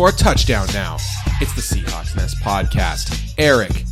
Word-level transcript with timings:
score 0.00 0.08
a 0.08 0.12
touchdown 0.12 0.66
now. 0.72 0.96
It's 1.42 1.52
the 1.52 1.60
Seahawks 1.60 2.16
Nest 2.16 2.38
podcast. 2.38 3.34
Eric, 3.36 3.84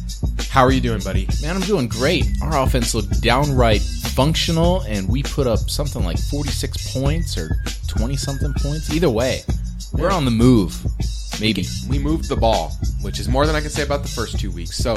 how 0.48 0.62
are 0.62 0.72
you 0.72 0.80
doing, 0.80 1.02
buddy? 1.02 1.28
Man, 1.42 1.54
I'm 1.54 1.60
doing 1.60 1.86
great. 1.86 2.24
Our 2.40 2.62
offense 2.62 2.94
looked 2.94 3.20
downright 3.20 3.82
functional, 3.82 4.80
and 4.84 5.06
we 5.06 5.22
put 5.22 5.46
up 5.46 5.58
something 5.68 6.02
like 6.02 6.18
46 6.18 6.94
points 6.94 7.36
or 7.36 7.50
20 7.88 8.16
something 8.16 8.54
points. 8.54 8.90
Either 8.90 9.10
way, 9.10 9.42
we're 9.92 10.10
on 10.10 10.24
the 10.24 10.30
move. 10.30 10.82
Maybe. 11.42 11.66
We 11.90 11.98
moved 11.98 12.30
the 12.30 12.36
ball, 12.36 12.72
which 13.02 13.20
is 13.20 13.28
more 13.28 13.44
than 13.44 13.54
I 13.54 13.60
can 13.60 13.68
say 13.68 13.82
about 13.82 14.00
the 14.00 14.08
first 14.08 14.40
two 14.40 14.50
weeks. 14.50 14.78
So, 14.78 14.96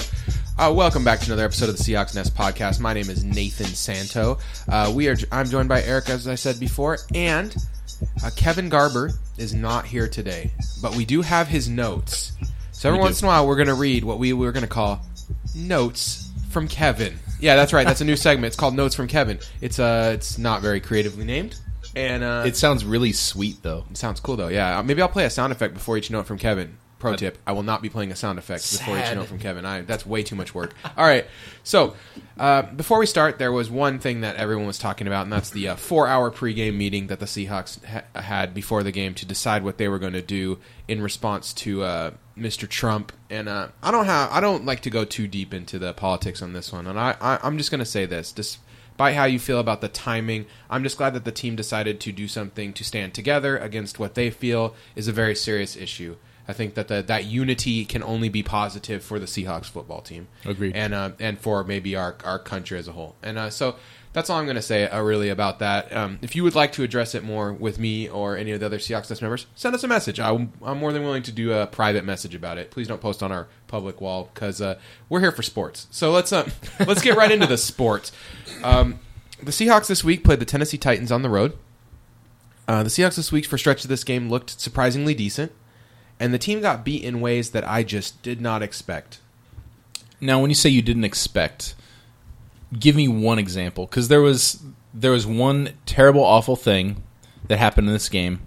uh, 0.58 0.72
welcome 0.74 1.04
back 1.04 1.20
to 1.20 1.26
another 1.26 1.44
episode 1.44 1.68
of 1.68 1.78
the 1.78 1.84
Seahawks 1.84 2.16
Nest 2.16 2.34
podcast. 2.38 2.80
My 2.80 2.94
name 2.94 3.10
is 3.10 3.26
Nathan 3.26 3.68
Santo. 3.68 4.38
Uh, 4.70 4.90
we 4.96 5.10
are. 5.10 5.18
I'm 5.30 5.50
joined 5.50 5.68
by 5.68 5.84
Eric, 5.84 6.10
as 6.10 6.26
I 6.30 6.36
said 6.36 6.58
before, 6.58 7.00
and 7.14 7.54
uh, 8.24 8.30
Kevin 8.38 8.70
Garber 8.70 9.12
is 9.38 9.54
not 9.54 9.86
here 9.86 10.08
today, 10.08 10.52
but 10.82 10.96
we 10.96 11.06
do 11.06 11.22
have 11.22 11.48
his 11.48 11.70
notes. 11.70 12.32
So 12.72 12.90
every 12.90 13.00
once 13.00 13.22
in 13.22 13.26
a 13.26 13.30
while, 13.30 13.48
we're 13.48 13.56
going 13.58 13.68
to 13.68 13.74
read 13.76 14.04
what 14.04 14.18
we 14.20 14.34
were 14.34 14.52
going 14.52 14.64
to 14.64 14.70
call 14.70 15.02
notes 15.56 16.30
from 16.50 16.68
Kevin. 16.68 17.18
Yeah, 17.40 17.56
that's 17.56 17.74
right. 17.74 17.86
That's 17.88 18.02
a 18.02 18.06
new 18.06 18.16
segment. 18.16 18.48
It's 18.48 18.56
called 18.56 18.76
Notes 18.76 18.94
from 18.96 19.08
Kevin. 19.08 19.40
It's 19.62 19.80
uh, 19.80 20.12
it's 20.14 20.38
not 20.38 20.62
very 20.62 20.80
creatively 20.80 21.26
named, 21.26 21.56
and 21.96 22.24
uh, 22.24 22.44
It 22.46 22.56
sounds 22.56 22.86
really 22.86 23.12
sweet, 23.14 23.64
though. 23.64 23.86
it 23.90 23.98
sounds 23.98 24.20
cool 24.20 24.36
though. 24.36 24.48
Yeah, 24.50 24.82
maybe 24.84 25.02
I'll 25.02 25.08
play 25.10 25.26
a 25.26 25.30
sound 25.30 25.52
effect 25.52 25.74
before 25.74 25.98
each 25.98 26.12
note 26.12 26.28
from 26.28 26.38
Kevin. 26.38 26.78
Pro 27.02 27.16
tip: 27.16 27.38
I 27.48 27.52
will 27.52 27.64
not 27.64 27.82
be 27.82 27.90
playing 27.90 28.12
a 28.12 28.16
sound 28.16 28.38
effect 28.38 28.72
before 28.72 28.98
each 28.98 29.06
Sad. 29.06 29.18
note 29.18 29.28
from 29.28 29.40
Kevin. 29.40 29.66
I, 29.66 29.82
that's 29.82 30.06
way 30.06 30.22
too 30.22 30.36
much 30.36 30.54
work. 30.54 30.76
All 30.96 31.06
right, 31.06 31.26
so 31.64 31.96
uh, 32.38 32.62
before 32.62 33.00
we 33.00 33.06
start, 33.06 33.40
there 33.40 33.52
was 33.52 33.70
one 33.70 34.00
thing 34.00 34.22
that 34.22 34.36
everyone 34.36 34.68
was 34.68 34.78
talking 34.78 35.08
about, 35.08 35.24
and 35.24 35.34
that's 35.34 35.50
the 35.50 35.70
uh, 35.70 35.76
four-hour 35.76 36.32
pregame 36.32 36.76
meeting 36.76 37.08
that 37.08 37.20
the 37.20 37.26
Seahawks 37.26 37.84
ha- 37.84 38.04
had 38.20 38.54
before 38.54 38.84
the 38.84 38.92
game 38.92 39.14
to 39.16 39.26
decide 39.26 39.64
what 39.64 39.78
they 39.78 39.88
were 39.88 40.00
going 40.00 40.14
to 40.14 40.22
do 40.22 40.60
in 40.88 41.02
response 41.02 41.54
to 41.54 41.84
uh, 41.84 42.12
Mr. 42.38 42.70
Trump. 42.70 43.12
And 43.30 43.50
uh, 43.50 43.70
I 43.82 43.92
don't 43.92 44.06
have, 44.06 44.32
I 44.32 44.40
don't 44.40 44.66
like 44.66 44.82
to 44.82 44.90
go 44.90 45.04
too 45.04 45.28
deep 45.28 45.54
into 45.54 45.80
the 45.80 45.94
politics 45.94 46.42
on 46.42 46.54
this 46.54 46.72
one, 46.72 46.88
and 46.88 47.00
I, 47.00 47.16
I 47.20 47.40
I'm 47.44 47.58
just 47.58 47.72
going 47.72 47.80
to 47.80 47.86
say 47.86 48.06
this: 48.06 48.32
despite 48.32 49.16
how 49.16 49.26
you 49.26 49.40
feel 49.40 49.60
about 49.60 49.82
the 49.82 49.88
timing, 49.88 50.46
I'm 50.70 50.84
just 50.84 50.98
glad 50.98 51.16
that 51.16 51.26
the 51.26 51.32
team 51.32 51.56
decided 51.56 52.00
to 52.02 52.12
do 52.12 52.28
something 52.28 52.74
to 52.74 52.84
stand 52.84 53.16
together 53.16 53.58
against 53.58 53.98
what 53.98 54.14
they 54.14 54.30
feel 54.30 54.76
is 54.96 55.08
a 55.08 55.12
very 55.12 55.36
serious 55.36 55.76
issue. 55.76 56.18
I 56.48 56.54
think 56.54 56.74
that 56.76 56.88
the, 56.88 57.02
that 57.04 57.26
unity 57.26 57.86
can 57.86 58.04
only 58.04 58.30
be 58.30 58.44
positive 58.44 59.04
for 59.04 59.20
the 59.20 59.26
Seahawks 59.26 59.66
football 59.66 60.02
team. 60.02 60.28
Agreed. 60.46 60.76
And 60.76 60.94
uh, 60.94 61.12
and 61.20 61.40
for 61.40 61.64
maybe 61.64 61.96
our 61.96 62.16
our 62.24 62.40
country 62.40 62.78
as 62.78 62.88
a 62.88 62.92
whole. 62.92 63.16
And 63.22 63.38
uh, 63.38 63.50
so 63.50 63.76
that's 64.14 64.30
all 64.30 64.38
I'm 64.38 64.46
going 64.46 64.56
to 64.56 64.62
say 64.62 64.88
uh, 64.88 65.02
really 65.02 65.30
about 65.30 65.60
that. 65.60 65.96
Um, 65.96 66.20
if 66.22 66.36
you 66.36 66.44
would 66.44 66.56
like 66.56 66.74
to 66.74 66.84
address 66.84 67.16
it 67.16 67.24
more 67.24 67.54
with 67.54 67.80
me 67.80 68.10
or 68.10 68.36
any 68.36 68.52
of 68.52 68.60
the 68.60 68.66
other 68.66 68.78
Seahawks 68.78 69.10
Nest 69.10 69.22
members, 69.22 69.46
send 69.56 69.74
us 69.74 69.84
a 69.84 69.88
message. 69.88 70.20
I'm, 70.20 70.52
I'm 70.62 70.80
more 70.80 70.92
than 70.92 71.04
willing 71.04 71.24
to 71.24 71.32
do 71.32 71.54
a 71.54 71.66
private 71.66 72.04
message 72.04 72.36
about 72.36 72.58
it. 72.58 72.72
Please 72.72 72.88
don't 72.88 73.00
post 73.00 73.24
on 73.24 73.32
our 73.32 73.48
public 73.68 74.02
wall 74.02 74.30
because 74.34 74.62
uh, 74.62 74.78
we're 75.08 75.22
here 75.22 75.32
for 75.32 75.44
sports. 75.44 75.88
So 75.92 76.12
let's 76.12 76.34
uh, 76.34 76.50
let's 76.86 77.02
get 77.02 77.16
right 77.16 77.32
into 77.32 77.48
the 77.48 77.58
sports. 77.58 78.12
Um, 78.64 79.00
the 79.42 79.52
Seahawks 79.52 79.88
this 79.88 80.04
week 80.04 80.24
played 80.24 80.40
the 80.40 80.46
Tennessee 80.46 80.78
Titans 80.78 81.12
on 81.12 81.22
the 81.22 81.30
road. 81.30 81.58
Uh, 82.68 82.84
the 82.84 82.90
Seahawks 82.90 83.16
this 83.16 83.32
week, 83.32 83.46
for 83.46 83.58
stretch 83.58 83.84
of 83.84 83.90
this 83.90 84.04
game, 84.04 84.30
looked 84.30 84.60
surprisingly 84.60 85.14
decent, 85.14 85.52
and 86.22 86.32
the 86.34 86.38
team 86.38 86.62
got 86.62 86.86
beat 86.86 87.04
in 87.04 87.20
ways 87.20 87.50
that 87.50 87.68
I 87.68 87.82
just 87.82 88.22
did 88.22 88.40
not 88.40 88.62
expect. 88.62 89.20
Now, 90.22 90.40
when 90.40 90.52
you 90.52 90.56
say 90.56 90.70
you 90.70 90.84
didn't 90.84 91.04
expect, 91.04 91.74
give 92.78 92.96
me 92.96 93.08
one 93.08 93.40
example, 93.40 93.88
because 93.88 94.08
there 94.08 94.22
was 94.22 94.64
there 94.94 95.12
was 95.12 95.26
one 95.26 95.72
terrible, 95.88 96.24
awful 96.24 96.56
thing 96.56 97.02
that 97.48 97.58
happened 97.58 97.88
in 97.88 97.94
this 97.94 98.08
game 98.08 98.42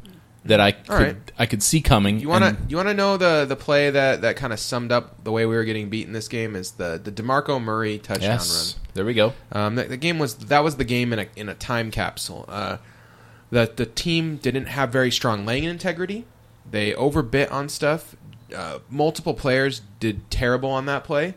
that 0.44 0.60
I 0.60 0.70
could 0.70 0.88
right. 0.88 1.32
I 1.36 1.46
could 1.46 1.64
see 1.64 1.80
coming. 1.80 2.20
You 2.20 2.28
want 2.28 2.44
to 2.44 2.48
and- 2.50 2.70
you 2.70 2.76
want 2.76 2.90
to 2.90 2.94
know 2.94 3.16
the 3.16 3.44
the 3.44 3.56
play 3.56 3.90
that 3.90 4.22
that 4.22 4.36
kind 4.36 4.52
of 4.52 4.60
summed 4.60 4.92
up 4.92 5.24
the 5.24 5.32
way 5.32 5.44
we 5.44 5.56
were 5.56 5.64
getting 5.64 5.90
beat 5.90 6.06
in 6.06 6.12
this 6.12 6.28
game 6.28 6.54
is 6.54 6.72
the 6.72 7.00
the 7.02 7.10
Demarco 7.10 7.60
Murray 7.60 7.98
touchdown 7.98 8.30
Yes, 8.30 8.76
there 8.94 9.04
we 9.04 9.14
go. 9.14 9.32
Um, 9.50 9.74
the, 9.74 9.84
the 9.84 9.96
game 9.96 10.20
was 10.20 10.36
that 10.36 10.62
was 10.62 10.76
the 10.76 10.84
game 10.84 11.12
in 11.12 11.18
a 11.18 11.26
in 11.34 11.48
a 11.48 11.54
time 11.54 11.90
capsule. 11.90 12.44
Uh, 12.48 12.76
that 13.50 13.78
the 13.78 13.86
team 13.86 14.36
didn't 14.36 14.66
have 14.66 14.90
very 14.90 15.10
strong 15.10 15.44
laying 15.44 15.64
integrity. 15.64 16.24
They 16.74 16.90
overbit 16.90 17.52
on 17.52 17.68
stuff. 17.68 18.16
Uh, 18.52 18.80
multiple 18.90 19.34
players 19.34 19.82
did 20.00 20.28
terrible 20.28 20.70
on 20.70 20.86
that 20.86 21.04
play, 21.04 21.34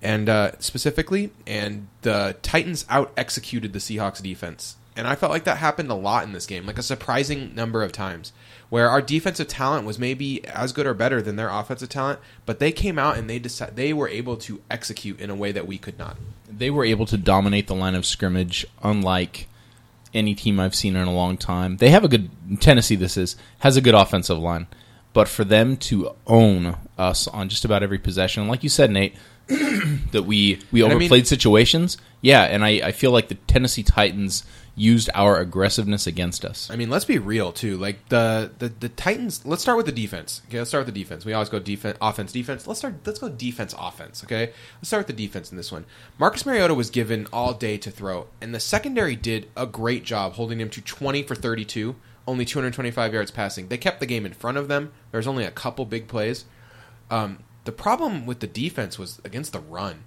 and 0.00 0.28
uh, 0.28 0.52
specifically, 0.60 1.32
and 1.44 1.88
the 2.02 2.36
Titans 2.40 2.86
out 2.88 3.12
executed 3.16 3.72
the 3.72 3.80
Seahawks 3.80 4.22
defense. 4.22 4.76
And 4.94 5.08
I 5.08 5.16
felt 5.16 5.32
like 5.32 5.42
that 5.42 5.56
happened 5.56 5.90
a 5.90 5.94
lot 5.94 6.22
in 6.22 6.32
this 6.32 6.46
game, 6.46 6.66
like 6.66 6.78
a 6.78 6.84
surprising 6.84 7.52
number 7.52 7.82
of 7.82 7.90
times, 7.90 8.32
where 8.68 8.88
our 8.88 9.02
defensive 9.02 9.48
talent 9.48 9.86
was 9.86 9.98
maybe 9.98 10.46
as 10.46 10.72
good 10.72 10.86
or 10.86 10.94
better 10.94 11.20
than 11.20 11.34
their 11.34 11.50
offensive 11.50 11.88
talent, 11.88 12.20
but 12.46 12.60
they 12.60 12.70
came 12.70 12.96
out 12.96 13.18
and 13.18 13.28
they 13.28 13.40
decided 13.40 13.74
they 13.74 13.92
were 13.92 14.08
able 14.08 14.36
to 14.36 14.62
execute 14.70 15.18
in 15.18 15.30
a 15.30 15.34
way 15.34 15.50
that 15.50 15.66
we 15.66 15.78
could 15.78 15.98
not. 15.98 16.16
They 16.48 16.70
were 16.70 16.84
able 16.84 17.06
to 17.06 17.16
dominate 17.16 17.66
the 17.66 17.74
line 17.74 17.96
of 17.96 18.06
scrimmage, 18.06 18.64
unlike 18.84 19.48
any 20.12 20.34
team 20.34 20.58
I've 20.60 20.74
seen 20.74 20.96
in 20.96 21.06
a 21.06 21.12
long 21.14 21.36
time. 21.36 21.76
They 21.76 21.90
have 21.90 22.04
a 22.04 22.08
good 22.08 22.30
Tennessee. 22.60 22.96
This 22.96 23.16
is 23.16 23.36
has 23.60 23.76
a 23.76 23.80
good 23.80 23.94
offensive 23.94 24.38
line, 24.38 24.66
but 25.12 25.28
for 25.28 25.44
them 25.44 25.76
to 25.78 26.10
own 26.26 26.76
us 26.98 27.28
on 27.28 27.48
just 27.48 27.64
about 27.64 27.82
every 27.82 27.98
possession, 27.98 28.48
like 28.48 28.62
you 28.62 28.68
said, 28.68 28.90
Nate, 28.90 29.14
that 29.48 30.24
we 30.26 30.60
we 30.72 30.82
And 30.82 30.92
I 30.92 30.94
overplayed 30.96 31.10
mean- 31.10 31.24
situations. 31.24 31.96
Yeah, 32.22 32.42
and 32.42 32.64
I, 32.64 32.68
I 32.84 32.92
feel 32.92 33.12
like 33.12 33.28
the 33.28 33.34
Tennessee 33.36 33.82
Titans 33.82 34.44
used 34.80 35.10
our 35.14 35.36
aggressiveness 35.38 36.06
against 36.06 36.42
us. 36.42 36.70
I 36.70 36.76
mean, 36.76 36.88
let's 36.88 37.04
be 37.04 37.18
real 37.18 37.52
too. 37.52 37.76
Like 37.76 38.08
the, 38.08 38.50
the 38.58 38.68
the 38.68 38.88
Titans. 38.88 39.44
Let's 39.44 39.60
start 39.60 39.76
with 39.76 39.84
the 39.84 39.92
defense. 39.92 40.40
Okay, 40.48 40.56
let's 40.56 40.70
start 40.70 40.86
with 40.86 40.94
the 40.94 41.00
defense. 41.00 41.26
We 41.26 41.34
always 41.34 41.50
go 41.50 41.58
defense, 41.58 41.98
offense, 42.00 42.32
defense. 42.32 42.66
Let's 42.66 42.78
start. 42.80 42.94
Let's 43.04 43.18
go 43.18 43.28
defense, 43.28 43.74
offense. 43.78 44.24
Okay, 44.24 44.52
let's 44.78 44.88
start 44.88 45.06
with 45.06 45.14
the 45.14 45.26
defense 45.26 45.50
in 45.50 45.58
this 45.58 45.70
one. 45.70 45.84
Marcus 46.18 46.46
Mariota 46.46 46.74
was 46.74 46.88
given 46.88 47.26
all 47.30 47.52
day 47.52 47.76
to 47.76 47.90
throw, 47.90 48.28
and 48.40 48.54
the 48.54 48.60
secondary 48.60 49.16
did 49.16 49.50
a 49.54 49.66
great 49.66 50.04
job 50.04 50.32
holding 50.32 50.60
him 50.60 50.70
to 50.70 50.80
twenty 50.80 51.22
for 51.22 51.34
thirty-two, 51.34 51.94
only 52.26 52.46
two 52.46 52.58
hundred 52.58 52.72
twenty-five 52.72 53.12
yards 53.12 53.30
passing. 53.30 53.68
They 53.68 53.78
kept 53.78 54.00
the 54.00 54.06
game 54.06 54.24
in 54.24 54.32
front 54.32 54.56
of 54.56 54.68
them. 54.68 54.92
There 55.10 55.18
was 55.18 55.26
only 55.26 55.44
a 55.44 55.50
couple 55.50 55.84
big 55.84 56.08
plays. 56.08 56.46
Um, 57.10 57.44
the 57.64 57.72
problem 57.72 58.24
with 58.24 58.40
the 58.40 58.46
defense 58.46 58.98
was 58.98 59.20
against 59.24 59.52
the 59.52 59.60
run. 59.60 60.04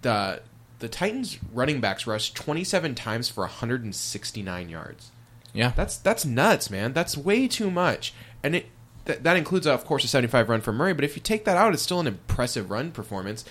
The 0.00 0.40
the 0.78 0.88
Titans 0.88 1.38
running 1.52 1.80
backs 1.80 2.06
rushed 2.06 2.34
27 2.34 2.94
times 2.94 3.28
for 3.28 3.42
169 3.42 4.68
yards. 4.68 5.10
Yeah, 5.52 5.72
That's 5.74 5.96
that's 5.96 6.24
nuts, 6.24 6.68
man. 6.68 6.92
That's 6.92 7.16
way 7.16 7.46
too 7.46 7.70
much. 7.70 8.12
And 8.42 8.56
it 8.56 8.66
th- 9.06 9.20
that 9.20 9.36
includes, 9.36 9.66
of 9.66 9.84
course, 9.84 10.04
a 10.04 10.08
75 10.08 10.48
run 10.48 10.60
from 10.60 10.76
Murray. 10.76 10.92
But 10.94 11.04
if 11.04 11.14
you 11.16 11.22
take 11.22 11.44
that 11.44 11.56
out, 11.56 11.72
it's 11.72 11.82
still 11.82 12.00
an 12.00 12.06
impressive 12.08 12.70
run 12.70 12.90
performance. 12.90 13.44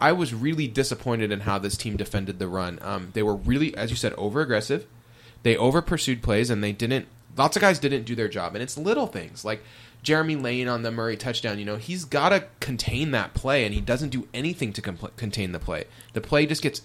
I 0.00 0.12
was 0.12 0.32
really 0.32 0.66
disappointed 0.66 1.30
in 1.30 1.40
how 1.40 1.58
this 1.58 1.76
team 1.76 1.98
defended 1.98 2.38
the 2.38 2.48
run. 2.48 2.78
Um, 2.80 3.10
they 3.12 3.22
were 3.22 3.36
really, 3.36 3.76
as 3.76 3.90
you 3.90 3.96
said, 3.96 4.14
over 4.14 4.40
aggressive. 4.40 4.86
They 5.42 5.56
over 5.56 5.82
pursued 5.82 6.22
plays, 6.22 6.48
and 6.48 6.64
they 6.64 6.72
didn't. 6.72 7.06
Lots 7.36 7.56
of 7.56 7.60
guys 7.60 7.78
didn't 7.78 8.04
do 8.04 8.14
their 8.14 8.28
job, 8.28 8.54
and 8.54 8.62
it's 8.62 8.78
little 8.78 9.06
things 9.06 9.44
like 9.44 9.62
Jeremy 10.02 10.36
Lane 10.36 10.68
on 10.68 10.82
the 10.82 10.90
Murray 10.90 11.16
touchdown. 11.16 11.58
You 11.58 11.64
know, 11.64 11.76
he's 11.76 12.04
got 12.04 12.30
to 12.30 12.44
contain 12.60 13.10
that 13.10 13.34
play, 13.34 13.64
and 13.64 13.74
he 13.74 13.80
doesn't 13.80 14.10
do 14.10 14.28
anything 14.32 14.72
to 14.74 14.82
compl- 14.82 15.14
contain 15.16 15.52
the 15.52 15.58
play. 15.58 15.84
The 16.12 16.20
play 16.20 16.46
just 16.46 16.62
gets 16.62 16.82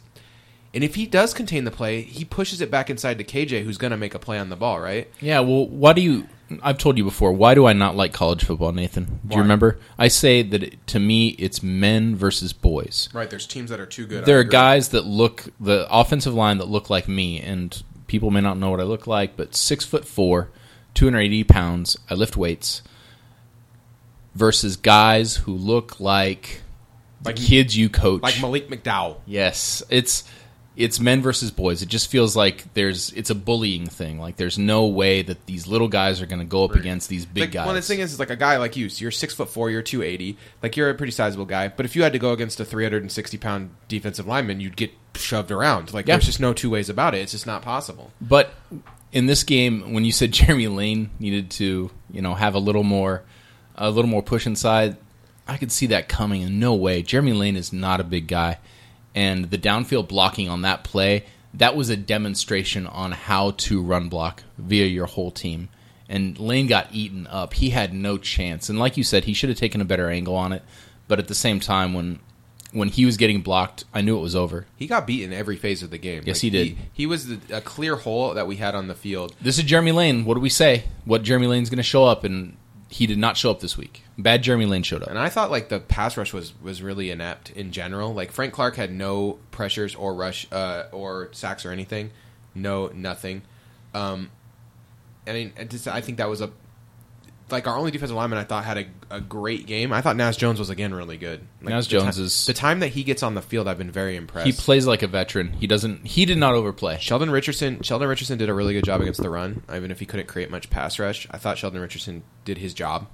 and 0.76 0.84
if 0.84 0.96
he 0.96 1.06
does 1.06 1.34
contain 1.34 1.64
the 1.64 1.72
play, 1.72 2.02
he 2.02 2.26
pushes 2.26 2.60
it 2.60 2.70
back 2.70 2.90
inside 2.90 3.18
to 3.20 3.24
KJ, 3.24 3.64
who's 3.64 3.78
going 3.78 3.92
to 3.92 3.98
make 3.98 4.14
a 4.14 4.20
play 4.20 4.38
on 4.38 4.50
the 4.50 4.58
ball, 4.58 4.82
right? 4.82 5.10
Yeah, 5.22 5.40
well, 5.40 5.68
why 5.70 5.94
do 5.94 6.02
you? 6.02 6.28
I've 6.62 6.78
told 6.78 6.98
you 6.98 7.06
before. 7.06 7.32
Why 7.32 7.56
do 7.56 7.66
I 7.66 7.72
not 7.72 7.96
like 7.96 8.12
college 8.12 8.44
football, 8.44 8.74
Nathan? 8.74 9.06
Do 9.06 9.12
Why? 9.24 9.36
you 9.38 9.42
remember? 9.42 9.80
I 9.98 10.10
say 10.10 10.44
that 10.44 10.62
it, 10.62 10.88
to 10.88 11.00
me, 11.00 11.30
it's 11.40 11.64
men 11.64 12.14
versus 12.18 12.52
boys. 12.52 13.08
Right. 13.14 13.30
There's 13.30 13.48
teams 13.48 13.70
that 13.70 13.80
are 13.80 13.86
too 13.86 14.06
good. 14.06 14.26
There 14.26 14.38
are 14.38 14.44
guys 14.44 14.90
that 14.90 15.06
look 15.06 15.46
the 15.62 15.88
offensive 15.90 16.34
line 16.34 16.58
that 16.58 16.68
look 16.68 16.90
like 16.90 17.08
me, 17.08 17.40
and 17.40 17.82
people 18.08 18.30
may 18.30 18.42
not 18.42 18.58
know 18.58 18.70
what 18.70 18.82
I 18.82 18.84
look 18.84 19.08
like, 19.08 19.38
but 19.38 19.56
six 19.56 19.86
foot 19.86 20.06
four, 20.06 20.50
two 20.94 21.06
hundred 21.06 21.22
eighty 21.22 21.46
pounds. 21.46 21.98
I 22.10 22.16
lift 22.16 22.36
weights. 22.36 22.84
Versus 24.36 24.76
guys 24.76 25.38
who 25.38 25.54
look 25.56 26.00
like 26.00 26.62
the 27.22 27.30
Like- 27.30 27.38
kids 27.38 27.78
you 27.78 27.90
coach. 27.90 28.22
like 28.22 28.40
Malik 28.42 28.70
McDowell. 28.70 29.18
Yes, 29.26 29.82
it's 29.90 30.24
it's 30.76 31.00
men 31.00 31.22
versus 31.22 31.52
boys. 31.52 31.82
It 31.82 31.88
just 31.88 32.10
feels 32.10 32.36
like 32.36 32.66
there's 32.74 33.12
it's 33.14 33.30
a 33.30 33.36
bullying 33.36 33.88
thing. 33.88 34.20
Like 34.20 34.36
there's 34.36 34.58
no 34.58 34.88
way 34.88 35.22
that 35.22 35.46
these 35.46 35.68
little 35.68 35.88
guys 35.88 36.22
are 36.22 36.26
going 36.26 36.40
to 36.40 36.46
go 36.46 36.66
up 36.66 36.76
against 36.76 37.08
these 37.08 37.26
big 37.26 37.44
Like, 37.44 37.52
guys. 37.54 37.66
Well, 37.66 37.76
the 37.76 37.82
thing 37.82 38.00
is, 38.02 38.12
is 38.12 38.20
like 38.20 38.30
a 38.30 38.36
guy 38.36 38.58
like 38.58 38.76
you. 38.76 38.90
So 38.90 39.04
you're 39.04 39.12
six 39.12 39.34
foot 39.34 39.48
four. 39.48 39.70
You're 39.72 39.82
two 39.82 40.04
eighty. 40.04 40.36
Like 40.62 40.76
you're 40.76 40.90
a 40.90 40.94
pretty 40.94 41.14
sizable 41.14 41.46
guy. 41.46 41.70
But 41.70 41.86
if 41.86 41.96
you 41.96 42.04
had 42.04 42.12
to 42.12 42.20
go 42.20 42.34
against 42.34 42.60
a 42.60 42.66
three 42.66 42.84
hundred 42.84 43.04
and 43.04 43.12
sixty 43.12 43.38
pound 43.38 43.70
defensive 43.88 44.28
lineman, 44.28 44.60
you'd 44.60 44.76
get 44.76 44.92
shoved 45.16 45.50
around. 45.50 45.94
Like 45.94 46.08
Yeah. 46.10 46.16
there's 46.16 46.26
just 46.26 46.42
no 46.42 46.52
two 46.52 46.70
ways 46.70 46.90
about 46.90 47.16
it. 47.16 47.20
It's 47.20 47.32
just 47.32 47.48
not 47.48 47.62
possible. 47.62 48.12
But 48.20 48.54
in 49.14 49.28
this 49.28 49.46
game, 49.46 49.94
when 49.94 50.04
you 50.04 50.12
said 50.12 50.32
Jeremy 50.34 50.68
Lane 50.68 51.10
needed 51.20 51.52
to, 51.52 51.90
you 52.12 52.22
know, 52.22 52.34
have 52.36 52.54
a 52.54 52.60
little 52.60 52.84
more, 52.84 53.24
a 53.76 53.90
little 53.90 54.10
more 54.10 54.24
push 54.24 54.46
inside, 54.48 54.98
I 55.48 55.58
could 55.58 55.72
see 55.72 55.86
that 55.88 56.10
coming. 56.10 56.42
In 56.42 56.60
no 56.60 56.74
way, 56.74 57.02
Jeremy 57.02 57.34
Lane 57.34 57.56
is 57.56 57.72
not 57.74 58.00
a 58.00 58.04
big 58.04 58.28
guy, 58.28 58.58
and 59.14 59.46
the 59.52 59.58
downfield 59.58 60.08
blocking 60.08 60.50
on 60.50 60.62
that 60.64 60.84
play, 60.84 61.26
that 61.54 61.76
was 61.76 61.90
a 61.90 61.96
demonstration 61.96 62.86
on 62.88 63.12
how 63.14 63.52
to 63.52 63.82
run 63.82 64.10
block 64.10 64.44
via 64.58 64.86
your 64.86 65.06
whole 65.06 65.32
team. 65.32 65.70
and 66.08 66.38
Lane 66.40 66.68
got 66.68 66.88
eaten 66.92 67.26
up. 67.28 67.54
He 67.54 67.70
had 67.72 67.94
no 67.94 68.18
chance, 68.18 68.70
and 68.70 68.78
like 68.78 68.96
you 68.98 69.04
said, 69.04 69.24
he 69.26 69.34
should 69.34 69.50
have 69.50 69.58
taken 69.58 69.82
a 69.82 69.86
better 69.86 70.10
angle 70.10 70.36
on 70.36 70.52
it. 70.54 70.62
But 71.08 71.18
at 71.20 71.28
the 71.28 71.36
same 71.36 71.60
time, 71.60 71.94
when 71.94 72.20
when 72.72 72.90
he 72.90 73.06
was 73.06 73.16
getting 73.16 73.42
blocked, 73.42 73.86
I 73.94 74.02
knew 74.02 74.18
it 74.18 74.22
was 74.22 74.36
over. 74.36 74.66
He 74.76 74.86
got 74.86 75.08
beat 75.08 75.24
in 75.24 75.32
every 75.32 75.56
phase 75.56 75.82
of 75.82 75.92
the 75.92 75.98
game. 75.98 76.24
Yes, 76.26 76.42
he 76.42 76.50
did. 76.50 76.68
He, 76.68 76.78
he 76.94 77.06
was 77.06 77.28
the, 77.28 77.40
a 77.58 77.62
clear 77.62 77.96
hole 77.96 78.34
that 78.34 78.48
we 78.48 78.58
had 78.58 78.76
on 78.76 78.88
the 78.88 78.94
field. 78.96 79.34
This 79.42 79.58
is 79.58 79.64
Jeremy 79.64 79.94
Lane. 79.94 80.26
What 80.26 80.34
do 80.34 80.42
we 80.42 80.50
say? 80.50 80.84
What 81.06 81.24
Jeremy 81.24 81.48
Lane's 81.48 81.70
going 81.70 81.78
to 81.78 81.84
show 81.84 82.04
up, 82.04 82.24
and 82.26 82.58
he 82.90 83.08
did 83.08 83.18
not 83.18 83.36
show 83.38 83.52
up 83.52 83.60
this 83.60 83.78
week. 83.78 84.04
Bad 84.18 84.44
Jeremy 84.44 84.66
Lane 84.66 84.84
showed 84.84 85.02
up. 85.04 85.10
And 85.10 85.20
I 85.20 85.30
thought 85.30 85.52
like 85.52 85.70
the 85.70 85.80
pass 85.80 86.16
rush 86.18 86.32
was 86.34 86.54
was 86.62 86.82
really 86.82 87.10
inept 87.12 87.50
in 87.52 87.72
general. 87.72 88.14
Like 88.14 88.32
Frank 88.32 88.54
Clark 88.54 88.76
had 88.76 88.92
no 88.92 89.40
pressures 89.52 89.96
or 89.96 90.14
rush 90.14 90.48
uh, 90.52 90.84
or 90.92 91.30
sacks 91.32 91.66
or 91.66 91.72
anything. 91.72 92.12
No, 92.54 92.88
nothing. 92.94 93.42
Um, 93.94 94.30
I 95.28 95.34
mean, 95.34 95.54
I 95.60 95.64
just- 95.66 95.88
I 95.88 96.02
think 96.02 96.18
that 96.20 96.30
was 96.30 96.42
a 96.42 96.52
like 97.50 97.68
our 97.68 97.78
only 97.78 97.92
defensive 97.92 98.16
lineman. 98.16 98.40
I 98.40 98.44
thought 98.44 98.66
had 98.66 98.78
a, 98.78 98.86
a 99.12 99.22
great 99.22 99.66
game. 99.68 99.94
I 99.94 100.02
thought 100.02 100.16
Naz 100.16 100.36
Jones 100.36 100.58
was 100.60 100.70
again 100.70 100.94
really 100.94 101.18
good. 101.18 101.42
Like, 101.62 101.70
Naz 101.74 101.88
Jones 101.88 102.18
is- 102.18 102.46
the 102.46 102.54
time 102.54 102.80
that 102.80 102.90
he 102.90 103.04
gets 103.04 103.22
on 103.24 103.36
the 103.36 103.42
field. 103.42 103.68
I've 103.68 103.78
been 103.78 103.92
very 103.92 104.16
impressed. 104.16 104.48
He 104.48 104.52
plays 104.54 104.88
like 104.88 105.04
a 105.04 105.08
veteran. 105.08 105.54
He 105.54 105.68
doesn't. 105.68 106.06
He 106.08 106.26
did 106.26 106.38
not 106.38 106.56
overplay. 106.56 106.98
Sheldon 107.00 107.30
Richardson. 107.30 107.82
Sheldon 107.84 108.08
Richardson 108.08 108.38
did 108.38 108.50
a 108.50 108.54
really 108.54 108.74
good 108.74 108.84
job 108.86 109.02
against 109.02 109.22
the 109.22 109.30
run, 109.30 109.64
even 109.74 109.92
if 109.92 110.00
he 110.00 110.06
couldn't 110.06 110.28
create 110.28 110.50
much 110.50 110.70
pass 110.70 110.98
rush. 111.00 111.28
I 111.32 111.38
thought 111.38 111.58
Sheldon 111.58 111.82
Richardson 111.82 112.24
did 112.46 112.58
his 112.58 112.74
job. 112.74 113.08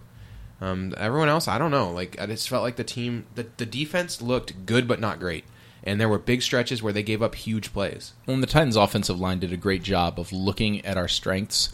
Um, 0.61 0.93
everyone 0.97 1.27
else, 1.27 1.47
I 1.47 1.57
don't 1.57 1.71
know. 1.71 1.91
Like 1.91 2.21
I 2.21 2.27
just 2.27 2.47
felt 2.47 2.63
like 2.63 2.75
the 2.75 2.83
team, 2.83 3.25
the, 3.35 3.47
the 3.57 3.65
defense 3.65 4.21
looked 4.21 4.65
good 4.65 4.87
but 4.87 4.99
not 4.99 5.19
great, 5.19 5.43
and 5.83 5.99
there 5.99 6.07
were 6.07 6.19
big 6.19 6.43
stretches 6.43 6.83
where 6.83 6.93
they 6.93 7.01
gave 7.03 7.21
up 7.23 7.33
huge 7.33 7.73
plays. 7.73 8.13
Well, 8.27 8.35
and 8.35 8.43
the 8.43 8.47
Titans' 8.47 8.75
offensive 8.75 9.19
line 9.19 9.39
did 9.39 9.51
a 9.51 9.57
great 9.57 9.81
job 9.81 10.19
of 10.19 10.31
looking 10.31 10.85
at 10.85 10.97
our 10.97 11.07
strengths 11.07 11.69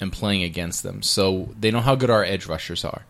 and 0.00 0.12
playing 0.12 0.42
against 0.42 0.82
them. 0.82 1.02
So 1.02 1.54
they 1.58 1.70
know 1.70 1.80
how 1.80 1.94
good 1.94 2.10
our 2.10 2.24
edge 2.24 2.46
rushers 2.46 2.84
are. 2.84 3.04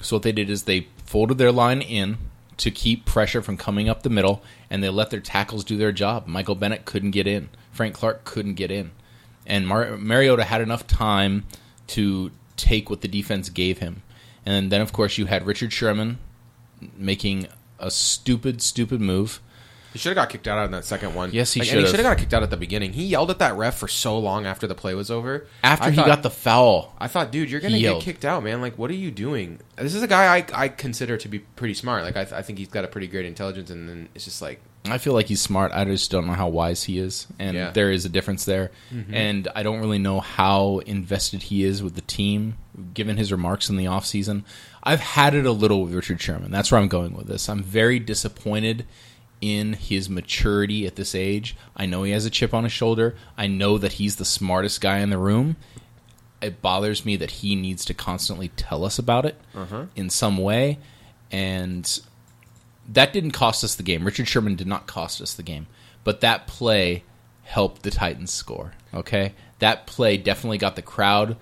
So 0.00 0.16
what 0.16 0.22
they 0.22 0.32
did 0.32 0.50
is 0.50 0.64
they 0.64 0.88
folded 1.04 1.38
their 1.38 1.52
line 1.52 1.80
in 1.80 2.18
to 2.58 2.70
keep 2.70 3.04
pressure 3.04 3.40
from 3.40 3.56
coming 3.56 3.88
up 3.88 4.02
the 4.02 4.10
middle, 4.10 4.42
and 4.68 4.82
they 4.82 4.88
let 4.88 5.10
their 5.10 5.20
tackles 5.20 5.64
do 5.64 5.76
their 5.76 5.92
job. 5.92 6.26
Michael 6.26 6.54
Bennett 6.54 6.84
couldn't 6.84 7.12
get 7.12 7.26
in. 7.26 7.48
Frank 7.72 7.94
Clark 7.94 8.24
couldn't 8.24 8.54
get 8.54 8.70
in, 8.70 8.90
and 9.46 9.66
Mar- 9.66 9.96
Mariota 9.96 10.44
had 10.44 10.60
enough 10.60 10.86
time 10.86 11.44
to 11.88 12.32
take 12.56 12.90
what 12.90 13.00
the 13.00 13.08
defense 13.08 13.48
gave 13.48 13.78
him. 13.78 14.02
And 14.44 14.72
then, 14.72 14.80
of 14.80 14.92
course, 14.92 15.18
you 15.18 15.26
had 15.26 15.46
Richard 15.46 15.72
Sherman 15.72 16.18
making 16.96 17.46
a 17.78 17.90
stupid, 17.90 18.60
stupid 18.60 19.00
move. 19.00 19.40
He 19.92 19.98
should 19.98 20.10
have 20.10 20.16
got 20.16 20.28
kicked 20.30 20.46
out 20.46 20.58
on 20.58 20.70
that 20.72 20.84
second 20.84 21.14
one. 21.14 21.30
Yes, 21.32 21.52
he 21.54 21.60
Like, 21.60 21.70
and. 21.72 21.80
He 21.80 21.86
should 21.86 21.96
have 21.96 22.04
got 22.04 22.18
kicked 22.18 22.34
out 22.34 22.42
at 22.42 22.50
the 22.50 22.56
beginning. 22.56 22.92
He 22.92 23.04
yelled 23.06 23.30
at 23.30 23.38
that 23.38 23.56
ref 23.56 23.76
for 23.78 23.88
so 23.88 24.18
long 24.18 24.44
after 24.46 24.66
the 24.66 24.74
play 24.74 24.94
was 24.94 25.10
over. 25.10 25.46
After 25.64 25.84
I 25.86 25.90
he 25.90 25.96
thought- 25.96 26.06
got 26.06 26.22
the 26.22 26.30
foul, 26.30 26.94
I 26.98 27.08
thought, 27.08 27.32
dude, 27.32 27.50
you're 27.50 27.60
gonna 27.60 27.76
He 27.76 27.80
get 27.82 27.88
yelled. 27.90 28.02
kicked 28.02 28.24
out, 28.24 28.42
man. 28.44 28.60
Like, 28.60 28.76
what 28.78 28.90
are 28.90 28.94
you 28.94 29.10
doing? 29.10 29.60
This 29.76 29.94
is 29.94 30.02
a 30.02 30.06
guy 30.06 30.36
I, 30.36 30.44
I 30.54 30.68
consider 30.68 31.16
to 31.16 31.28
be 31.28 31.38
pretty 31.38 31.74
smart. 31.74 32.04
Like, 32.04 32.16
I, 32.16 32.24
th- 32.24 32.34
I 32.34 32.42
think 32.42 32.58
he's 32.58 32.68
got 32.68 32.84
a 32.84 32.88
pretty 32.88 33.06
great 33.06 33.24
intelligence, 33.24 33.70
and 33.70 33.88
then 33.88 34.08
it's 34.14 34.24
just 34.26 34.42
like, 34.42 34.60
I 34.86 34.98
feel 34.98 35.12
like 35.12 35.26
he's 35.26 35.40
smart. 35.42 35.72
I 35.74 35.84
just 35.84 36.10
don't 36.10 36.26
know 36.26 36.32
how 36.34 36.48
wise 36.48 36.84
he 36.84 36.98
is, 36.98 37.26
and 37.38 37.56
Yeah. 37.56 37.70
there 37.72 37.90
is 37.90 38.04
a 38.04 38.08
difference 38.08 38.44
there. 38.44 38.70
Mm-hmm. 38.92 39.12
And 39.14 39.48
I 39.54 39.62
don't 39.62 39.80
really 39.80 39.98
know 39.98 40.20
how 40.20 40.78
invested 40.86 41.42
he 41.44 41.64
is 41.64 41.82
with 41.82 41.94
the 41.94 42.00
team, 42.02 42.56
given 42.94 43.16
his 43.16 43.32
remarks 43.32 43.68
in 43.68 43.76
the 43.76 43.84
offseason. 43.86 44.44
I've 44.82 45.00
had 45.00 45.34
it 45.34 45.44
a 45.44 45.52
little 45.52 45.82
with 45.82 45.92
Richard 45.94 46.20
Sherman. 46.22 46.50
That's 46.50 46.70
where 46.70 46.80
I'm 46.80 46.88
going 46.88 47.14
with 47.14 47.26
this. 47.26 47.48
I'm 47.48 47.62
very 47.62 47.98
disappointed 47.98 48.86
in 49.40 49.74
his 49.74 50.08
maturity 50.08 50.86
at 50.86 50.96
this 50.96 51.14
age. 51.14 51.56
I 51.76 51.86
know 51.86 52.02
he 52.02 52.12
has 52.12 52.26
a 52.26 52.30
chip 52.30 52.52
on 52.52 52.64
his 52.64 52.72
shoulder. 52.72 53.16
I 53.36 53.46
know 53.46 53.78
that 53.78 53.94
he's 53.94 54.16
the 54.16 54.24
smartest 54.24 54.80
guy 54.80 54.98
in 54.98 55.10
the 55.10 55.18
room. 55.18 55.56
It 56.40 56.62
bothers 56.62 57.04
me 57.04 57.16
that 57.16 57.30
he 57.30 57.56
needs 57.56 57.84
to 57.86 57.94
constantly 57.94 58.48
tell 58.48 58.84
us 58.84 58.98
about 58.98 59.24
it 59.24 59.40
uh-huh. 59.54 59.86
in 59.96 60.10
some 60.10 60.38
way. 60.38 60.78
And 61.30 62.00
that 62.88 63.12
didn't 63.12 63.32
cost 63.32 63.62
us 63.64 63.74
the 63.74 63.82
game. 63.82 64.04
Richard 64.04 64.28
Sherman 64.28 64.56
did 64.56 64.66
not 64.66 64.86
cost 64.86 65.20
us 65.20 65.34
the 65.34 65.42
game, 65.42 65.66
but 66.04 66.20
that 66.20 66.46
play 66.46 67.04
helped 67.42 67.82
the 67.82 67.90
Titans 67.90 68.30
score. 68.30 68.72
Okay, 68.94 69.34
that 69.58 69.86
play 69.86 70.16
definitely 70.16 70.58
got 70.58 70.76
the 70.76 70.82
crowd 70.82 71.36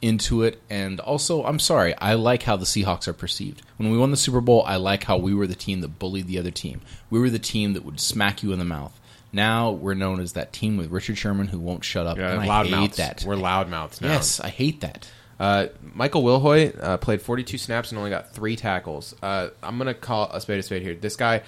into 0.00 0.42
it, 0.42 0.60
and 0.70 1.00
also, 1.00 1.44
I'm 1.44 1.58
sorry, 1.58 1.94
I 1.96 2.14
like 2.14 2.44
how 2.44 2.56
the 2.56 2.64
Seahawks 2.64 3.08
are 3.08 3.12
perceived. 3.12 3.62
When 3.76 3.90
we 3.90 3.98
won 3.98 4.10
the 4.10 4.16
Super 4.16 4.40
Bowl, 4.40 4.62
I 4.66 4.76
like 4.76 5.04
how 5.04 5.16
we 5.16 5.34
were 5.34 5.46
the 5.46 5.54
team 5.54 5.80
that 5.80 5.98
bullied 5.98 6.26
the 6.26 6.38
other 6.38 6.50
team. 6.50 6.80
We 7.10 7.18
were 7.18 7.30
the 7.30 7.38
team 7.38 7.72
that 7.72 7.84
would 7.84 8.00
smack 8.00 8.42
you 8.42 8.52
in 8.52 8.58
the 8.58 8.64
mouth. 8.64 8.98
Now 9.32 9.70
we're 9.72 9.94
known 9.94 10.20
as 10.20 10.32
that 10.32 10.52
team 10.52 10.76
with 10.76 10.90
Richard 10.90 11.18
Sherman 11.18 11.48
who 11.48 11.58
won't 11.58 11.84
shut 11.84 12.06
up, 12.06 12.16
and 12.16 12.40
I 12.42 12.46
loud 12.46 12.66
hate 12.66 12.72
mouths. 12.72 12.96
that. 12.96 13.24
We're 13.26 13.36
loudmouths 13.36 14.00
now. 14.00 14.08
yes, 14.08 14.40
I 14.40 14.48
hate 14.48 14.80
that. 14.80 15.10
Uh, 15.38 15.66
Michael 15.94 16.22
Wilhoite 16.22 16.82
uh, 16.82 16.96
played 16.96 17.22
42 17.22 17.58
snaps 17.58 17.90
and 17.92 17.98
only 17.98 18.10
got 18.10 18.32
three 18.32 18.56
tackles. 18.56 19.14
Uh, 19.22 19.48
I'm 19.62 19.78
gonna 19.78 19.94
call 19.94 20.30
a 20.32 20.40
spade 20.40 20.58
a 20.58 20.62
spade 20.62 20.82
here. 20.82 20.94
This 20.94 21.14
guy, 21.16 21.42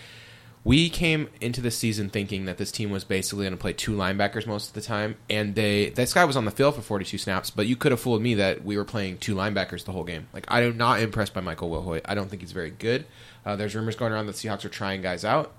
we 0.63 0.91
came 0.91 1.29
into 1.41 1.61
the 1.61 1.71
season 1.71 2.11
thinking 2.11 2.45
that 2.45 2.59
this 2.59 2.71
team 2.71 2.91
was 2.91 3.03
basically 3.03 3.45
going 3.45 3.53
to 3.53 3.61
play 3.61 3.73
two 3.73 3.93
linebackers 3.93 4.47
most 4.47 4.69
of 4.69 4.75
the 4.75 4.83
time, 4.83 5.17
and 5.31 5.55
they 5.55 5.91
this 5.91 6.13
guy 6.13 6.25
was 6.25 6.37
on 6.37 6.45
the 6.45 6.51
field 6.51 6.75
for 6.75 6.83
42 6.83 7.17
snaps. 7.17 7.51
But 7.51 7.67
you 7.67 7.77
could 7.77 7.93
have 7.93 8.01
fooled 8.01 8.21
me 8.21 8.35
that 8.35 8.65
we 8.65 8.77
were 8.77 8.85
playing 8.85 9.19
two 9.19 9.35
linebackers 9.35 9.85
the 9.85 9.93
whole 9.93 10.05
game. 10.05 10.29
Like 10.35 10.45
I 10.49 10.63
am 10.63 10.77
not 10.77 11.01
impressed 11.01 11.33
by 11.33 11.41
Michael 11.41 11.71
Wilhoite. 11.71 12.03
I 12.05 12.15
don't 12.15 12.29
think 12.29 12.43
he's 12.43 12.53
very 12.53 12.71
good. 12.71 13.07
Uh, 13.45 13.57
there's 13.57 13.75
rumors 13.75 13.97
going 13.97 14.13
around 14.13 14.27
that 14.27 14.37
Seahawks 14.37 14.65
are 14.65 14.71
trying 14.71 15.01
guys 15.01 15.25
out. 15.25 15.55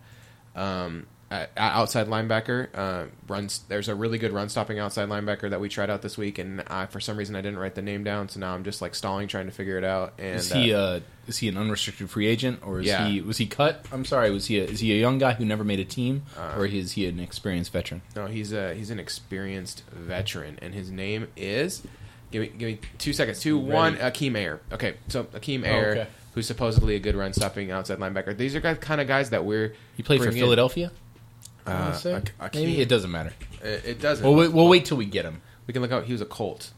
Um, 0.55 1.07
at 1.31 1.49
outside 1.55 2.07
linebacker 2.07 2.67
uh, 2.75 3.05
runs. 3.27 3.59
There's 3.69 3.87
a 3.87 3.95
really 3.95 4.17
good 4.17 4.33
run 4.33 4.49
stopping 4.49 4.77
outside 4.79 5.07
linebacker 5.09 5.49
that 5.49 5.59
we 5.61 5.69
tried 5.69 5.89
out 5.89 6.01
this 6.01 6.17
week, 6.17 6.37
and 6.37 6.61
uh, 6.67 6.85
for 6.87 6.99
some 6.99 7.15
reason 7.17 7.35
I 7.35 7.41
didn't 7.41 7.57
write 7.57 7.73
the 7.75 7.81
name 7.81 8.03
down, 8.03 8.27
so 8.29 8.39
now 8.39 8.53
I'm 8.53 8.63
just 8.63 8.81
like 8.81 8.93
stalling 8.93 9.27
trying 9.29 9.45
to 9.45 9.51
figure 9.51 9.77
it 9.77 9.83
out. 9.85 10.13
And 10.19 10.35
Is 10.39 10.51
he 10.51 10.73
uh, 10.73 10.77
uh, 10.79 10.99
is 11.27 11.37
he 11.37 11.47
an 11.47 11.57
unrestricted 11.57 12.09
free 12.09 12.27
agent 12.27 12.59
or 12.65 12.81
is 12.81 12.87
Yeah. 12.87 13.07
he 13.07 13.21
was 13.21 13.37
he 13.37 13.45
cut? 13.47 13.85
I'm 13.91 14.03
sorry, 14.05 14.29
was 14.29 14.47
he 14.47 14.59
a, 14.59 14.65
is 14.65 14.81
he 14.81 14.91
a 14.91 14.99
young 14.99 15.17
guy 15.17 15.33
who 15.33 15.45
never 15.45 15.63
made 15.63 15.79
a 15.79 15.85
team 15.85 16.23
Uh, 16.37 16.55
or 16.57 16.65
is 16.65 16.91
he 16.91 17.05
an 17.07 17.19
experienced 17.19 17.71
veteran? 17.71 18.01
no, 18.15 18.25
he's 18.27 18.51
a 18.51 18.73
he's 18.75 18.89
an 18.91 18.99
experienced 18.99 19.83
veteran, 19.91 20.59
and 20.61 20.73
his 20.73 20.91
name 20.91 21.27
is. 21.37 21.81
Give 22.31 22.41
me 22.41 22.47
give 22.47 22.67
me 22.67 22.79
two 22.97 23.13
seconds. 23.13 23.39
Two 23.39 23.57
Ready. 23.59 23.71
one. 23.71 23.95
Akeem 23.97 24.35
Ayer. 24.37 24.59
Okay, 24.71 24.95
so 25.09 25.25
Akeem 25.25 25.65
Ayer, 25.65 25.91
okay. 25.91 26.07
who's 26.33 26.47
supposedly 26.47 26.95
a 26.95 26.99
good 26.99 27.15
run 27.15 27.33
stopping 27.33 27.71
outside 27.71 27.97
linebacker. 27.99 28.35
These 28.37 28.55
are 28.55 28.61
guys, 28.61 28.77
kind 28.79 29.01
of 29.01 29.07
guys 29.07 29.31
that 29.31 29.43
we're 29.43 29.73
He 29.97 30.03
played 30.03 30.21
for. 30.23 30.31
Philadelphia. 30.31 30.91
I 31.65 31.73
wanna 31.73 31.85
Uh, 31.91 31.93
say. 31.93 32.13
Ak- 32.13 32.33
Akeem- 32.39 32.55
Maybe 32.55 32.81
it 32.81 32.89
doesn't 32.89 33.11
matter. 33.11 33.33
It, 33.63 33.83
it 33.85 34.01
doesn't. 34.01 34.25
We'll 34.25 34.35
wait, 34.35 34.51
we'll 34.51 34.67
wait 34.67 34.85
till 34.85 34.97
we 34.97 35.05
get 35.05 35.25
him. 35.25 35.41
we 35.67 35.73
can 35.73 35.81
look 35.81 35.91
out. 35.91 36.05
He 36.05 36.11
was 36.11 36.21
a 36.21 36.25
Colt. 36.25 36.71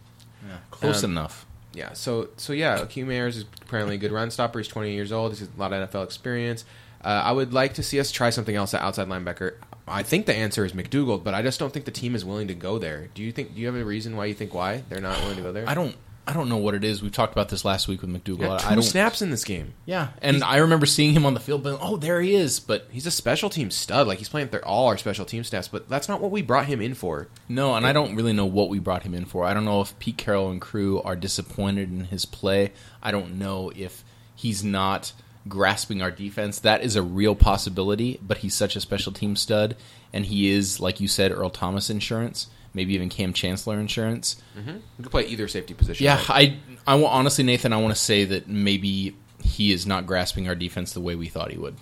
Close 0.72 1.04
Um, 1.04 1.12
enough. 1.12 1.46
Yeah, 1.74 1.94
so 1.94 2.30
so 2.38 2.54
yeah, 2.54 2.78
Akeem 2.80 3.10
Ayers 3.12 3.38
is 3.38 3.46
apparently 3.62 3.96
a 3.96 3.98
good 3.98 4.12
run 4.12 4.30
stopper. 4.30 4.60
He's 4.60 4.68
20 4.68 4.94
years 4.94 5.12
old. 5.12 5.32
He's 5.32 5.48
got 5.48 5.58
a 5.58 5.60
lot 5.60 5.74
of 5.74 5.90
NFL 5.90 6.04
experience. 6.04 6.66
Uh, 7.04 7.08
I 7.08 7.32
would 7.32 7.52
like 7.54 7.74
to 7.76 7.84
see 7.84 8.00
us 8.00 8.12
try 8.12 8.30
something 8.30 8.56
else 8.56 8.74
at 8.74 8.82
outside 8.82 9.08
linebacker. 9.08 9.56
I 9.88 10.04
think 10.04 10.26
the 10.26 10.36
answer 10.36 10.64
is 10.66 10.74
McDougald, 10.74 11.24
but 11.24 11.34
I 11.34 11.42
just 11.42 11.60
don't 11.60 11.74
think 11.74 11.86
the 11.86 11.92
team 11.92 12.16
is 12.16 12.24
willing 12.24 12.48
to 12.50 12.54
go 12.54 12.78
there. 12.78 13.10
Do 13.16 13.24
you 13.24 13.32
think? 13.32 13.56
Do 13.56 13.62
you 13.62 13.68
have 13.68 13.76
a 13.76 13.84
reason 13.84 14.16
why 14.16 14.26
you 14.26 14.34
think 14.34 14.54
why 14.54 14.84
they're 14.90 15.02
not 15.02 15.20
willing 15.22 15.38
to 15.38 15.42
go 15.42 15.52
there? 15.52 15.68
I 15.68 15.74
don't 15.74 15.96
I 16.26 16.34
don't 16.34 16.48
know 16.48 16.58
what 16.58 16.74
it 16.74 16.84
is. 16.84 17.02
We 17.04 17.10
talked 17.10 17.34
about 17.34 17.50
this 17.50 17.66
last 17.66 17.88
week 17.88 18.02
with 18.02 18.10
McDougald. 18.10 18.62
I 18.62 18.70
two 18.70 18.76
don't. 18.76 18.84
snaps 18.84 19.22
in 19.22 19.30
this 19.30 19.44
game. 19.44 19.74
Yeah, 19.86 20.10
and 20.22 20.44
I 20.44 20.58
remember 20.58 20.86
seeing 20.86 21.14
him 21.14 21.26
on 21.26 21.34
the 21.34 21.40
field, 21.40 21.64
but 21.64 21.78
oh, 21.82 21.98
there 21.98 22.22
he 22.22 22.34
is. 22.34 22.60
But 22.60 22.88
He's 22.92 23.06
a 23.06 23.12
special 23.12 23.50
team 23.50 23.70
stud. 23.72 24.08
Like 24.08 24.20
he's 24.20 24.30
playing 24.30 24.50
th- 24.50 24.64
all 24.64 24.88
our 24.88 24.98
special 24.98 25.26
team 25.26 25.44
snaps, 25.44 25.68
but 25.68 25.90
that's 25.90 26.08
not 26.08 26.22
what 26.22 26.32
we 26.32 26.42
brought 26.42 26.66
him 26.68 26.82
in 26.82 26.94
for. 26.94 27.28
No, 27.50 27.76
and 27.76 27.86
I 27.86 27.92
don't 27.92 28.16
really 28.16 28.34
know 28.34 28.46
what 28.46 28.70
we 28.70 28.80
brought 28.80 29.04
him 29.04 29.14
in 29.14 29.26
for. 29.26 29.44
I 29.44 29.54
don't 29.54 29.66
know 29.66 29.82
if 29.82 29.98
Pete 30.00 30.18
Carroll 30.18 30.50
and 30.50 30.62
crew 30.62 31.02
are 31.02 31.16
disappointed 31.16 31.90
in 31.92 32.06
his 32.06 32.26
play. 32.26 32.72
I 33.02 33.12
don't 33.12 33.38
know 33.38 33.72
if 33.76 34.04
he's 34.36 34.64
not 34.64 35.12
grasping 35.48 36.02
our 36.02 36.12
defense. 36.12 36.60
That 36.60 36.84
is 36.84 36.96
a 36.96 37.02
real 37.02 37.36
possibility, 37.36 38.20
but 38.22 38.38
he's 38.38 38.54
such 38.56 38.76
a 38.78 38.82
special 38.82 39.12
team 39.12 39.36
stud, 39.36 39.76
and 40.14 40.26
he 40.26 40.50
is, 40.50 40.80
like 40.80 41.02
you 41.02 41.08
said, 41.10 41.32
Earl 41.34 41.50
Thomas 41.50 41.90
insurance, 41.90 42.48
maybe 42.74 42.94
even 42.96 43.10
Kam 43.10 43.34
Chancellor 43.34 43.80
insurance. 43.80 44.42
Mm-hmm. 44.58 44.70
You 44.70 44.82
could 45.04 45.12
play 45.12 45.26
either 45.28 45.48
safety 45.48 45.74
position. 45.74 46.04
Yeah, 46.06 46.16
right? 46.30 46.54
I, 46.88 46.94
I 46.94 46.96
wa- 46.96 47.10
honestly, 47.10 47.44
Nathan, 47.44 47.74
I 47.74 47.78
want 47.78 47.94
to 47.94 48.00
say 48.00 48.26
that 48.26 48.48
maybe 48.48 49.16
he 49.42 49.72
is 49.72 49.86
not 49.86 50.06
grasping 50.08 50.48
our 50.48 50.56
defense 50.56 50.94
the 50.94 51.02
way 51.02 51.16
we 51.16 51.28
thought 51.28 51.52
he 51.52 51.58
would. 51.58 51.76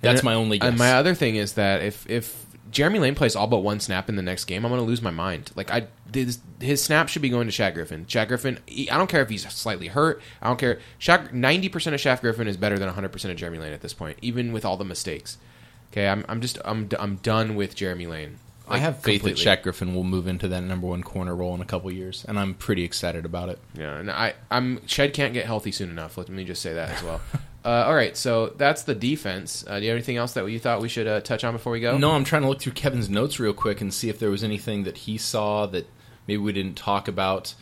That's 0.00 0.20
And- 0.20 0.24
my 0.24 0.34
only 0.34 0.58
guess. 0.58 0.68
And 0.68 0.78
my 0.78 0.92
other 0.94 1.14
thing 1.14 1.36
is 1.36 1.54
that 1.54 1.82
if 1.82 2.08
if 2.08 2.44
Jeremy 2.70 2.98
Lane 2.98 3.14
plays 3.14 3.36
all 3.36 3.46
but 3.46 3.58
one 3.60 3.78
snap 3.80 4.08
in 4.08 4.16
the 4.16 4.22
next 4.22 4.44
game, 4.46 4.64
I'm 4.64 4.70
going 4.72 4.80
to 4.80 4.86
lose 4.86 5.00
my 5.00 5.10
mind. 5.12 5.52
Like 5.54 5.70
I, 5.70 5.86
his, 6.12 6.40
his 6.60 6.82
snap 6.82 7.08
should 7.08 7.22
be 7.22 7.28
going 7.30 7.46
to 7.48 7.52
Shaq 7.52 7.74
Griffin. 7.74 8.04
Shaq 8.06 8.26
Griffin. 8.28 8.58
he- 8.66 8.90
I 8.90 8.98
don't 8.98 9.08
care 9.08 9.22
if 9.22 9.30
he's 9.30 9.48
slightly 9.52 9.86
hurt. 9.86 10.20
I 10.42 10.48
don't 10.48 10.58
care. 10.58 10.80
Shaq. 11.00 11.32
Ninety 11.32 11.68
percent 11.68 11.94
of 11.94 12.00
Shaq 12.00 12.20
Griffin 12.20 12.48
is 12.48 12.56
better 12.56 12.76
than 12.78 12.86
100 12.88 13.10
percent 13.12 13.30
of 13.32 13.38
Jeremy 13.38 13.58
Lane 13.58 13.72
at 13.72 13.80
this 13.82 13.94
point, 13.94 14.18
even 14.20 14.52
with 14.52 14.64
all 14.64 14.76
the 14.76 14.84
mistakes. 14.84 15.38
Okay, 15.92 16.08
I'm 16.08 16.24
I'm 16.28 16.40
just 16.40 16.58
I'm 16.64 16.88
I'm 16.98 17.16
done 17.16 17.54
with 17.54 17.74
Jeremy 17.76 18.06
Lane. 18.08 18.38
I 18.68 18.78
have 18.78 18.96
faith 19.00 19.20
completely. 19.22 19.44
that 19.44 19.58
Shaq 19.60 19.62
Griffin 19.62 19.94
will 19.94 20.04
move 20.04 20.26
into 20.26 20.48
that 20.48 20.62
number 20.62 20.86
one 20.86 21.02
corner 21.02 21.34
role 21.36 21.54
in 21.54 21.60
a 21.60 21.64
couple 21.64 21.90
years, 21.90 22.24
and 22.28 22.38
I'm 22.38 22.54
pretty 22.54 22.82
excited 22.84 23.24
about 23.24 23.48
it. 23.48 23.58
Yeah, 23.74 23.96
and 23.96 24.10
I, 24.10 24.34
I'm 24.50 24.84
Shead 24.86 25.12
can't 25.14 25.32
get 25.32 25.46
healthy 25.46 25.72
soon 25.72 25.90
enough. 25.90 26.18
Let 26.18 26.28
me 26.28 26.44
just 26.44 26.62
say 26.62 26.74
that 26.74 26.90
as 26.90 27.02
well. 27.02 27.20
uh, 27.64 27.68
all 27.86 27.94
right, 27.94 28.16
so 28.16 28.48
that's 28.56 28.82
the 28.82 28.94
defense. 28.94 29.64
Uh, 29.66 29.78
do 29.78 29.84
you 29.84 29.90
have 29.90 29.96
anything 29.96 30.16
else 30.16 30.32
that 30.32 30.44
you 30.46 30.58
thought 30.58 30.80
we 30.80 30.88
should 30.88 31.06
uh, 31.06 31.20
touch 31.20 31.44
on 31.44 31.52
before 31.52 31.72
we 31.72 31.80
go? 31.80 31.96
No, 31.96 32.10
I'm 32.12 32.24
trying 32.24 32.42
to 32.42 32.48
look 32.48 32.60
through 32.60 32.72
Kevin's 32.72 33.08
notes 33.08 33.38
real 33.38 33.52
quick 33.54 33.80
and 33.80 33.94
see 33.94 34.08
if 34.08 34.18
there 34.18 34.30
was 34.30 34.42
anything 34.42 34.82
that 34.84 34.98
he 34.98 35.16
saw 35.18 35.66
that 35.66 35.88
maybe 36.26 36.38
we 36.38 36.52
didn't 36.52 36.76
talk 36.76 37.06
about. 37.08 37.54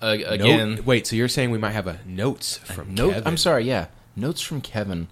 Uh, 0.00 0.14
Note- 0.16 0.32
again, 0.32 0.84
wait, 0.84 1.06
so 1.06 1.14
you're 1.16 1.28
saying 1.28 1.50
we 1.50 1.58
might 1.58 1.70
have 1.70 1.86
a 1.86 1.98
notes 2.04 2.58
from 2.58 2.94
note. 2.94 3.10
Kevin. 3.12 3.26
I'm 3.26 3.36
sorry. 3.36 3.64
Yeah, 3.64 3.86
notes 4.16 4.40
from 4.40 4.60
Kevin. 4.60 5.06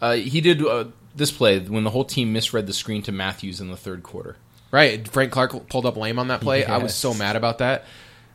Uh, 0.00 0.14
he 0.14 0.40
did 0.40 0.64
uh, 0.64 0.86
this 1.14 1.30
play 1.30 1.58
when 1.60 1.84
the 1.84 1.90
whole 1.90 2.04
team 2.04 2.32
misread 2.32 2.66
the 2.66 2.72
screen 2.72 3.02
to 3.02 3.12
Matthews 3.12 3.60
in 3.60 3.70
the 3.70 3.76
third 3.76 4.02
quarter. 4.02 4.36
Right, 4.72 5.06
Frank 5.06 5.30
Clark 5.30 5.68
pulled 5.68 5.84
up 5.84 5.96
lame 5.96 6.18
on 6.18 6.28
that 6.28 6.40
play. 6.40 6.64
I 6.64 6.78
was 6.78 6.94
so 6.94 7.12
mad 7.12 7.36
about 7.36 7.58
that. 7.58 7.84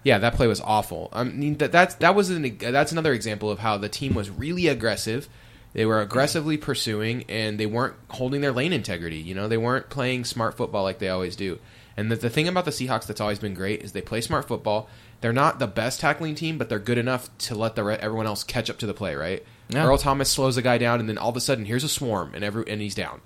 Yeah, 0.03 0.19
that 0.19 0.35
play 0.35 0.47
was 0.47 0.61
awful. 0.61 1.09
I 1.11 1.23
mean, 1.23 1.57
that 1.57 1.71
that's 1.71 1.95
that 1.95 2.15
was 2.15 2.29
an 2.29 2.57
that's 2.59 2.91
another 2.91 3.11
example 3.11 3.49
of 3.49 3.59
how 3.59 3.77
the 3.77 3.89
team 3.89 4.13
was 4.13 4.29
really 4.29 4.67
aggressive. 4.67 5.27
They 5.73 5.85
were 5.85 5.99
aggressively 5.99 6.57
pursuing, 6.57 7.25
and 7.27 7.59
they 7.59 7.65
weren't 7.65 7.95
holding 8.09 8.41
their 8.41 8.51
lane 8.51 8.71
integrity. 8.71 9.17
You 9.17 9.35
know, 9.35 9.47
they 9.47 9.57
weren't 9.57 9.89
playing 9.89 10.25
smart 10.25 10.55
football 10.55 10.83
like 10.83 10.99
they 10.99 11.09
always 11.09 11.35
do. 11.35 11.59
And 11.97 12.11
the, 12.11 12.15
the 12.15 12.29
thing 12.29 12.47
about 12.47 12.65
the 12.65 12.71
Seahawks 12.71 13.07
that's 13.07 13.19
always 13.19 13.39
been 13.39 13.55
great 13.55 13.81
is 13.81 13.91
they 13.91 14.01
play 14.01 14.21
smart 14.21 14.47
football. 14.47 14.87
They're 15.21 15.33
not 15.33 15.57
the 15.57 15.67
best 15.67 15.99
tackling 15.99 16.35
team, 16.35 16.59
but 16.59 16.69
they're 16.69 16.79
good 16.79 16.99
enough 16.99 17.35
to 17.39 17.55
let 17.55 17.75
the 17.75 17.83
re- 17.83 17.97
everyone 17.99 18.27
else 18.27 18.43
catch 18.43 18.69
up 18.69 18.77
to 18.79 18.85
the 18.85 18.93
play. 18.93 19.15
Right? 19.15 19.43
Yeah. 19.69 19.85
Earl 19.85 19.97
Thomas 19.97 20.29
slows 20.29 20.55
a 20.57 20.61
guy 20.61 20.77
down, 20.77 20.99
and 20.99 21.09
then 21.09 21.17
all 21.17 21.29
of 21.29 21.35
a 21.35 21.41
sudden, 21.41 21.65
here's 21.65 21.83
a 21.83 21.89
swarm, 21.89 22.31
and 22.33 22.43
every 22.43 22.63
and 22.67 22.81
he's 22.81 22.95
down. 22.95 23.21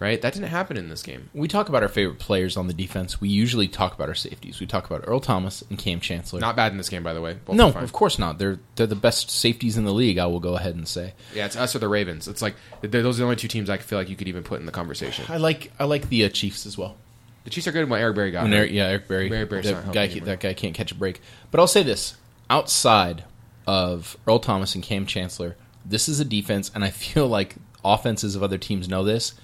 Right? 0.00 0.22
That 0.22 0.32
didn't 0.32 0.50
happen 0.50 0.76
in 0.76 0.88
this 0.88 1.02
game. 1.02 1.28
We 1.34 1.48
talk 1.48 1.68
about 1.68 1.82
our 1.82 1.88
favorite 1.88 2.20
players 2.20 2.56
on 2.56 2.68
the 2.68 2.72
defense. 2.72 3.20
We 3.20 3.28
usually 3.28 3.66
talk 3.66 3.94
about 3.94 4.08
our 4.08 4.14
safeties. 4.14 4.60
We 4.60 4.66
talk 4.66 4.86
about 4.86 5.02
Earl 5.08 5.18
Thomas 5.18 5.64
and 5.68 5.76
Kam 5.76 5.98
Chancellor. 5.98 6.38
Not 6.38 6.54
bad 6.54 6.70
in 6.70 6.78
this 6.78 6.88
game, 6.88 7.02
by 7.02 7.14
the 7.14 7.20
way. 7.20 7.38
Both 7.44 7.56
no, 7.56 7.70
of 7.70 7.92
course 7.92 8.16
not. 8.16 8.38
They're 8.38 8.60
they're 8.76 8.86
the 8.86 8.94
best 8.94 9.28
safeties 9.28 9.76
in 9.76 9.84
the 9.84 9.92
league. 9.92 10.18
I 10.18 10.26
will 10.26 10.38
go 10.38 10.54
ahead 10.54 10.76
and 10.76 10.86
say. 10.86 11.14
Yeah, 11.34 11.46
it's 11.46 11.56
us 11.56 11.74
or 11.74 11.80
the 11.80 11.88
Ravens. 11.88 12.28
It's 12.28 12.40
like 12.40 12.54
those 12.80 13.16
are 13.16 13.18
the 13.18 13.24
only 13.24 13.36
two 13.36 13.48
teams 13.48 13.68
I 13.68 13.78
feel 13.78 13.98
like 13.98 14.08
you 14.08 14.14
could 14.14 14.28
even 14.28 14.44
put 14.44 14.60
in 14.60 14.66
the 14.66 14.72
conversation. 14.72 15.24
I 15.28 15.38
like 15.38 15.72
I 15.80 15.84
like 15.84 16.08
the 16.08 16.24
uh, 16.24 16.28
Chiefs 16.28 16.64
as 16.64 16.78
well. 16.78 16.96
The 17.42 17.50
Chiefs 17.50 17.66
are 17.66 17.72
good 17.72 17.88
when 17.88 18.00
Eric 18.00 18.14
Berry 18.14 18.30
got 18.30 18.44
When. 18.44 18.52
Eric, 18.52 18.70
yeah, 18.70 18.86
Eric 18.86 19.08
Berry, 19.08 19.32
Eric 19.32 19.50
Berry's 19.50 19.64
that 19.64 19.92
guy, 19.92 20.04
anymore. 20.04 20.26
that 20.26 20.40
guy 20.40 20.52
can't 20.52 20.74
catch 20.74 20.92
a 20.92 20.94
break. 20.94 21.20
But 21.50 21.60
I'll 21.60 21.66
say 21.66 21.82
this: 21.82 22.16
outside 22.48 23.24
of 23.66 24.16
Earl 24.26 24.38
Thomas 24.38 24.74
and 24.74 24.84
Kam 24.84 25.06
Chancellor, 25.06 25.56
this 25.84 26.08
is 26.08 26.20
a 26.20 26.24
defense, 26.24 26.70
and 26.74 26.84
I 26.84 26.90
feel 26.90 27.26
like 27.26 27.56
offenses 27.84 28.36
of 28.36 28.42
other 28.42 28.58
teams 28.58 28.88
know 28.88 29.02
this. 29.02 29.34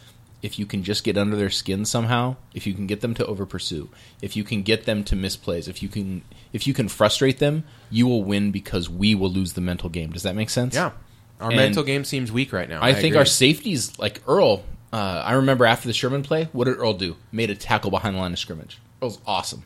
If 0.45 0.59
you 0.59 0.67
can 0.67 0.83
just 0.83 1.05
get 1.05 1.17
under 1.17 1.37
their 1.37 1.49
skin 1.49 1.87
somehow, 1.87 2.37
if 2.53 2.67
you 2.67 2.75
can 2.75 2.87
get 2.87 3.01
them 3.01 3.15
to 3.15 3.25
over 3.25 3.47
pursue, 3.47 3.89
if 4.21 4.37
you 4.37 4.45
can 4.45 4.61
get 4.61 4.85
them 4.85 5.03
to 5.05 5.17
misplays, 5.17 5.69
if 5.69 5.83
you 5.83 5.89
can 5.89 6.21
if 6.53 6.67
you 6.67 6.75
can 6.75 6.89
frustrate 6.89 7.39
them, 7.39 7.65
you 7.91 8.07
will 8.07 8.23
win 8.23 8.51
because 8.51 8.91
we 8.91 9.15
will 9.15 9.31
lose 9.31 9.55
the 9.55 9.63
mental 9.63 9.89
game. 9.89 10.11
Does 10.13 10.23
that 10.25 10.35
make 10.37 10.51
sense? 10.51 10.75
Yeah, 10.75 10.91
our 11.41 11.49
And 11.49 11.57
mental 11.57 11.83
game 11.83 12.05
seems 12.05 12.31
weak 12.31 12.53
right 12.53 12.69
now. 12.69 12.85
I, 12.85 12.93
think 12.93 13.07
agree. 13.07 13.21
our 13.21 13.25
safeties, 13.25 13.99
like 13.99 14.21
Earl, 14.29 14.65
uh, 14.93 15.23
I 15.25 15.33
remember 15.33 15.65
after 15.65 15.89
the 15.89 15.95
Sherman 15.95 16.23
play, 16.23 16.51
what 16.53 16.67
did 16.67 16.77
Earl 16.77 16.93
do? 16.93 17.17
Made 17.33 17.49
a 17.49 17.55
tackle 17.55 17.91
behind 17.91 18.15
the 18.15 18.21
line 18.21 18.35
of 18.35 18.39
scrimmage. 18.39 18.79
Earl's 19.03 19.21
awesome. 19.27 19.63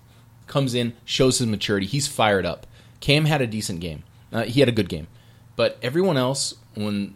Comes 0.46 0.74
in, 0.74 0.94
shows 1.04 1.38
his 1.38 1.48
maturity. 1.48 1.86
He's 1.86 2.06
fired 2.06 2.46
up. 2.46 2.68
Kam 3.00 3.24
had 3.24 3.42
a 3.42 3.48
decent 3.48 3.80
game. 3.80 4.04
Uh, 4.32 4.44
he 4.44 4.60
had 4.60 4.68
a 4.68 4.72
good 4.72 4.88
game. 4.88 5.08
But 5.56 5.76
everyone 5.82 6.16
else, 6.16 6.54
when 6.74 7.14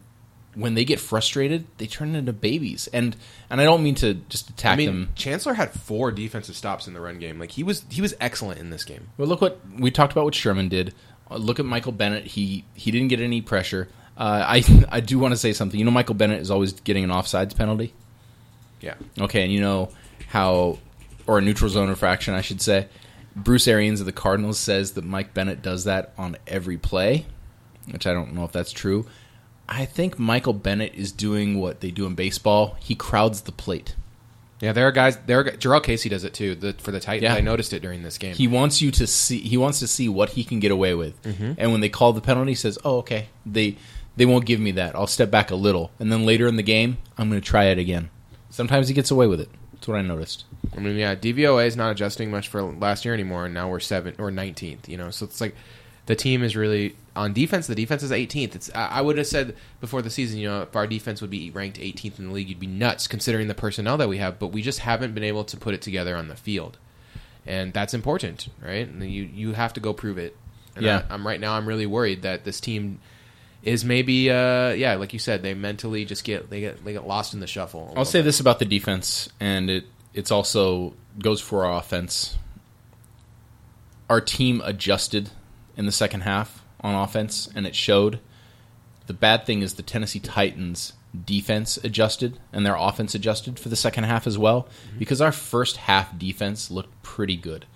when 0.54 0.75
they 0.75 0.85
get 0.85 1.00
frustrated, 1.00 1.66
they 1.78 1.87
turn 1.87 2.14
into 2.14 2.32
babies. 2.32 2.88
And 2.92 3.16
and 3.50 3.61
I 3.61 3.64
don't 3.64 3.82
mean 3.82 3.94
to 3.97 4.14
just 4.28 4.50
attack 4.50 4.75
I 4.75 4.76
mean, 4.76 4.87
them. 4.87 5.09
Chancellor 5.14 5.54
had 5.54 5.73
four 5.73 6.12
defensive 6.12 6.56
stops 6.56 6.87
in 6.87 6.94
the 6.94 7.00
run 7.00 7.18
game. 7.18 7.38
Like 7.38 7.52
he 7.52 7.62
was 7.62 7.85
he 7.90 8.00
was 8.00 8.14
excellent 8.21 8.61
in 8.61 8.71
this 8.71 8.85
game. 8.85 9.09
Well, 9.16 9.28
look 9.28 9.40
what 9.40 9.61
we 9.78 9.90
talked 9.90 10.12
about. 10.12 10.25
What 10.25 10.35
Sherman 10.35 10.68
did. 10.68 10.94
Uh, 11.30 11.37
look 11.37 11.59
at 11.59 11.64
Michael 11.66 11.92
Bennett. 11.92 12.25
He 12.25 12.64
he 12.75 12.90
didn't 12.90 13.09
get 13.09 13.21
any 13.21 13.40
pressure. 13.40 13.88
Uh, 14.16 14.44
I 14.47 14.87
I 14.90 15.00
do 15.00 15.18
want 15.18 15.32
to 15.32 15.38
say 15.38 15.52
something. 15.52 15.78
You 15.78 15.85
know, 15.85 15.90
Michael 15.90 16.14
Bennett 16.14 16.40
is 16.40 16.50
always 16.50 16.73
getting 16.73 17.04
an 17.04 17.11
offsides 17.11 17.56
penalty. 17.56 17.94
Yeah, 18.80 18.94
Okay, 19.21 19.44
and 19.44 19.52
you 19.52 19.61
know 19.61 19.90
how, 20.26 20.78
or 21.28 21.38
a 21.38 21.40
neutral 21.40 21.71
zone 21.71 21.88
infraction, 21.88 22.35
I 22.35 22.40
should 22.40 22.61
say. 22.61 22.88
Bruce 23.37 23.68
Arians 23.68 24.00
of 24.00 24.06
the 24.06 24.12
Cardinals 24.12 24.59
says 24.59 24.94
that 24.94 25.04
Mike 25.04 25.32
Bennett 25.35 25.62
does 25.62 25.85
that 25.85 26.12
on 26.18 26.37
every 26.49 26.76
play, 26.78 27.25
which 27.92 28.09
I 28.09 28.12
don't 28.12 28.35
know 28.35 28.42
if 28.44 28.50
that's 28.50 28.73
true. 28.73 29.06
I 29.69 29.85
think 29.85 30.19
Michael 30.19 30.52
Bennett 30.52 30.95
is 30.95 31.12
doing 31.12 31.59
what 31.61 31.81
they 31.81 31.90
do 31.90 32.07
in 32.07 32.14
baseball. 32.14 32.76
He 32.81 32.95
crowds 32.95 33.42
the 33.42 33.52
plate. 33.52 33.95
yeah. 34.61 34.73
There 34.73 34.87
are 34.87 34.92
guys. 34.92 35.16
There 35.26 35.40
are, 35.40 35.45
Jurrell 35.45 35.83
Casey 35.83 36.09
does 36.09 36.25
it 36.25 36.35
too. 36.35 36.54
The, 36.54 36.73
for 36.75 36.90
the 36.90 37.00
Titans, 37.00 37.23
Yeah. 37.23 37.35
I 37.35 37.40
noticed 37.40 37.73
it 37.73 37.81
during 37.81 38.02
this 38.02 38.19
game. 38.19 38.35
He 38.35 38.47
wants 38.49 38.83
you 38.83 38.90
to 38.92 39.07
see. 39.07 39.40
He 39.40 39.57
wants 39.57 39.78
to 39.81 39.87
see 39.87 40.09
what 40.09 40.31
he 40.31 40.45
can 40.45 40.61
get 40.61 40.71
away 40.73 40.95
with. 40.95 41.21
Mm-hmm. 41.23 41.52
And 41.59 41.73
when 41.73 41.81
they 41.81 41.88
call 41.88 42.12
the 42.12 42.21
penalty, 42.21 42.50
he 42.52 42.54
says, 42.57 42.78
"Oh, 42.85 42.99
okay. 42.99 43.28
They 43.47 43.76
they 44.16 44.26
won't 44.26 44.45
give 44.45 44.61
me 44.61 44.73
that. 44.73 44.95
I'll 44.95 45.07
step 45.07 45.31
back 45.31 45.50
a 45.50 45.54
little, 45.57 45.90
and 45.99 46.12
then 46.12 46.26
later 46.26 46.47
in 46.47 46.57
the 46.57 46.62
game, 46.62 46.99
I'm 47.16 47.28
going 47.31 47.40
to 47.40 47.47
try 47.47 47.64
it 47.66 47.78
again." 47.78 48.11
Sometimes 48.50 48.88
he 48.88 48.95
gets 48.95 49.11
away 49.11 49.26
with 49.26 49.40
it. 49.40 49.49
That's 49.73 49.88
what 49.88 49.97
I 49.97 50.02
noticed. 50.02 50.45
I 50.76 50.81
mean, 50.81 50.97
yeah, 50.97 51.14
DVOA 51.14 51.66
is 51.66 51.76
not 51.76 51.90
adjusting 51.90 52.31
much 52.31 52.49
for 52.49 52.62
last 52.62 53.04
year 53.07 53.14
anymore, 53.14 53.47
and 53.47 53.54
now 53.54 53.71
we're 53.71 53.81
seven 53.81 54.14
or 54.19 54.31
nineteenth. 54.31 54.88
You 54.88 54.99
know, 54.99 55.11
so 55.11 55.25
it's 55.25 55.40
like 55.40 55.54
the 56.07 56.14
team 56.14 56.42
is 56.42 56.54
really 56.57 56.95
on 57.14 57.33
defense. 57.33 57.66
The 57.66 57.75
defense 57.75 58.02
is 58.02 58.11
18th. 58.11 58.54
It's 58.54 58.71
I 58.75 59.00
would 59.00 59.19
have 59.19 59.26
said 59.26 59.54
before 59.81 60.02
the 60.02 60.11
season, 60.11 60.38
you 60.38 60.49
know, 60.49 60.62
if 60.62 60.75
our 60.75 60.87
defense 60.87 61.21
would 61.21 61.31
be 61.31 61.50
ranked 61.50 61.78
18th 61.78 62.19
in 62.19 62.28
the 62.28 62.33
league, 62.33 62.49
you'd 62.49 62.61
be 62.61 62.66
nuts 62.66 63.07
considering 63.07 63.49
the 63.49 63.54
personnel 63.54 63.97
that 63.99 64.09
we 64.09 64.19
have. 64.19 64.38
But 64.38 64.49
we 64.49 64.62
just 64.62 64.81
haven't 64.81 65.14
been 65.14 65.25
able 65.25 65.45
to 65.45 65.57
put 65.57 65.75
it 65.75 65.83
together 65.83 66.16
on 66.16 66.28
the 66.28 66.37
field, 66.37 66.78
and 67.47 67.73
that's 67.73 67.95
important, 67.95 68.49
right? 68.62 68.87
And 68.88 69.02
you 69.02 69.25
you 69.25 69.52
have 69.52 69.73
to 69.75 69.81
go 69.81 69.92
prove 69.92 70.19
it. 70.19 70.37
And 70.75 70.85
Yeah. 70.85 71.04
I, 71.09 71.14
I'm 71.14 71.26
right 71.26 71.38
now. 71.40 71.52
I'm 71.54 71.66
really 71.66 71.87
worried 71.87 72.23
that 72.23 72.45
this 72.45 72.61
team 72.61 73.00
is 73.62 73.85
maybe 73.85 74.28
uh 74.28 74.71
yeah 74.71 74.97
like 74.97 75.12
you 75.12 75.21
said 75.21 75.40
they 75.42 75.54
mentally 75.54 76.04
just 76.04 76.25
get 76.25 76.50
they 76.50 76.59
get 76.59 76.85
they 76.85 76.92
get 76.92 77.07
lost 77.07 77.33
in 77.33 77.38
the 77.38 77.47
shuffle 77.47 77.92
I'll 77.97 78.04
say 78.04 78.19
bit. 78.19 78.25
this 78.25 78.40
about 78.40 78.59
the 78.59 78.64
defense, 78.64 79.28
and 79.38 79.71
it 79.71 79.85
it's 80.14 80.31
also 80.33 80.95
goes 81.19 81.40
for 81.40 81.64
our 81.64 81.78
offense. 81.78 82.38
Our 84.11 84.21
team 84.21 84.61
adjusted 84.64 85.31
in 85.76 85.87
the 85.87 85.92
second 85.92 86.23
half 86.23 86.62
on 86.83 86.95
offense, 86.95 87.49
and 87.55 87.67
it 87.67 87.75
showed. 87.75 88.21
The 89.07 89.15
bad 89.15 89.47
thing 89.47 89.62
is 89.62 89.75
the 89.75 89.83
Tennessee 89.83 90.21
Titans 90.21 90.93
defense 91.25 91.77
adjusted 91.79 92.39
and 92.53 92.65
their 92.65 92.77
offense 92.77 93.15
adjusted 93.15 93.59
for 93.59 93.69
the 93.69 93.77
second 93.77 94.05
half 94.05 94.27
as 94.27 94.39
well, 94.39 94.62
mm-hmm. 94.62 94.99
because 94.99 95.21
our 95.21 95.33
first 95.33 95.77
half 95.77 96.17
defense 96.19 96.71
looked 96.71 97.03
pretty 97.03 97.37
good. 97.37 97.67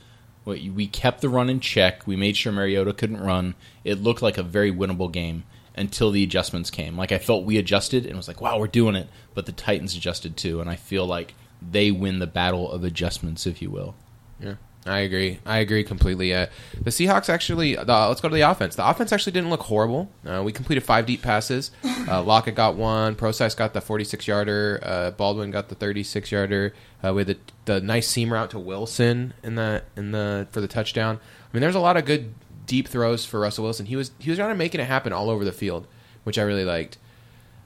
We 0.45 0.71
we 0.71 0.87
kept 0.87 1.21
the 1.21 1.29
run 1.29 1.51
in 1.51 1.61
check. 1.61 2.07
We 2.07 2.17
made 2.17 2.37
sure 2.37 2.53
Mariota 2.53 2.93
couldn't 2.93 3.21
run. 3.21 3.55
It 3.85 4.03
looked 4.03 4.23
like 4.23 4.39
a 4.39 4.43
very 4.43 4.73
winnable 4.73 5.11
game 5.11 5.45
until 5.77 6.11
the 6.11 6.23
adjustments 6.23 6.71
came. 6.71 6.97
Like 6.97 7.13
I 7.13 7.19
felt 7.19 7.45
we 7.45 7.59
adjusted 7.59 8.07
and 8.07 8.17
was 8.17 8.29
like, 8.29 8.41
"Wow, 8.41 8.59
we're 8.59 8.69
doing 8.69 8.95
it." 8.95 9.09
But 9.35 9.47
the 9.47 9.53
Titans 9.53 9.95
adjusted 9.97 10.37
too, 10.37 10.61
and 10.61 10.71
I 10.71 10.77
feel 10.77 11.05
like 11.05 11.35
they 11.61 11.91
win 11.91 12.19
the 12.19 12.27
battle 12.27 12.71
of 12.71 12.85
adjustments, 12.85 13.47
if 13.47 13.61
you 13.61 13.71
will. 13.71 13.95
Yeah, 14.41 14.55
I 14.87 15.01
agree. 15.01 15.41
I 15.45 15.59
agree 15.59 15.83
completely. 15.83 16.33
Uh, 16.33 16.47
the 16.81 16.91
Seahawks 16.91 17.29
actually. 17.29 17.77
Let's 17.77 18.21
go 18.21 18.29
to 18.29 18.35
the 18.35 18.49
offense. 18.49 18.77
The 18.77 18.89
offense 18.89 19.13
actually 19.13 19.33
didn't 19.33 19.51
look 19.51 19.63
horrible. 19.63 20.11
Uh, 20.25 20.43
we 20.45 20.53
completed 20.53 20.85
five 20.85 21.07
deep 21.07 21.23
passes. 21.23 21.73
Uh, 22.09 22.23
Lockett 22.27 22.55
got 22.55 22.77
one. 22.77 23.17
Procise 23.17 23.57
got 23.57 23.75
the 23.75 23.81
46 23.81 24.27
yarder. 24.29 24.81
Uh, 24.83 25.11
Baldwin 25.11 25.51
got 25.51 25.69
the 25.69 25.75
36 25.75 26.31
yarder. 26.31 26.73
Uh, 27.05 27.13
with 27.13 27.27
the, 27.27 27.39
the 27.67 27.81
nice 27.81 28.09
seam 28.09 28.33
route 28.33 28.51
to 28.51 28.59
Wilson 28.59 29.35
in 29.43 29.57
the 29.57 29.83
in 29.97 30.13
the 30.13 30.47
for 30.51 30.61
the 30.61 30.69
touchdown. 30.69 31.17
I 31.17 31.57
mean, 31.57 31.61
there's 31.61 31.75
a 31.75 31.81
lot 31.81 31.97
of 31.97 32.05
good 32.05 32.33
deep 32.67 32.89
throws 32.89 33.25
for 33.25 33.41
Russell 33.41 33.65
Wilson. 33.65 33.87
He 33.87 33.97
was 33.97 34.13
he 34.19 34.31
was 34.31 34.39
kind 34.39 34.53
of 34.53 34.59
making 34.59 34.81
it 34.81 34.85
happen 34.85 35.13
all 35.13 35.31
over 35.31 35.45
the 35.45 35.53
field, 35.53 35.87
which 36.25 36.39
I 36.39 36.43
really 36.43 36.65
liked. 36.65 36.99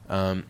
Um, 0.09 0.47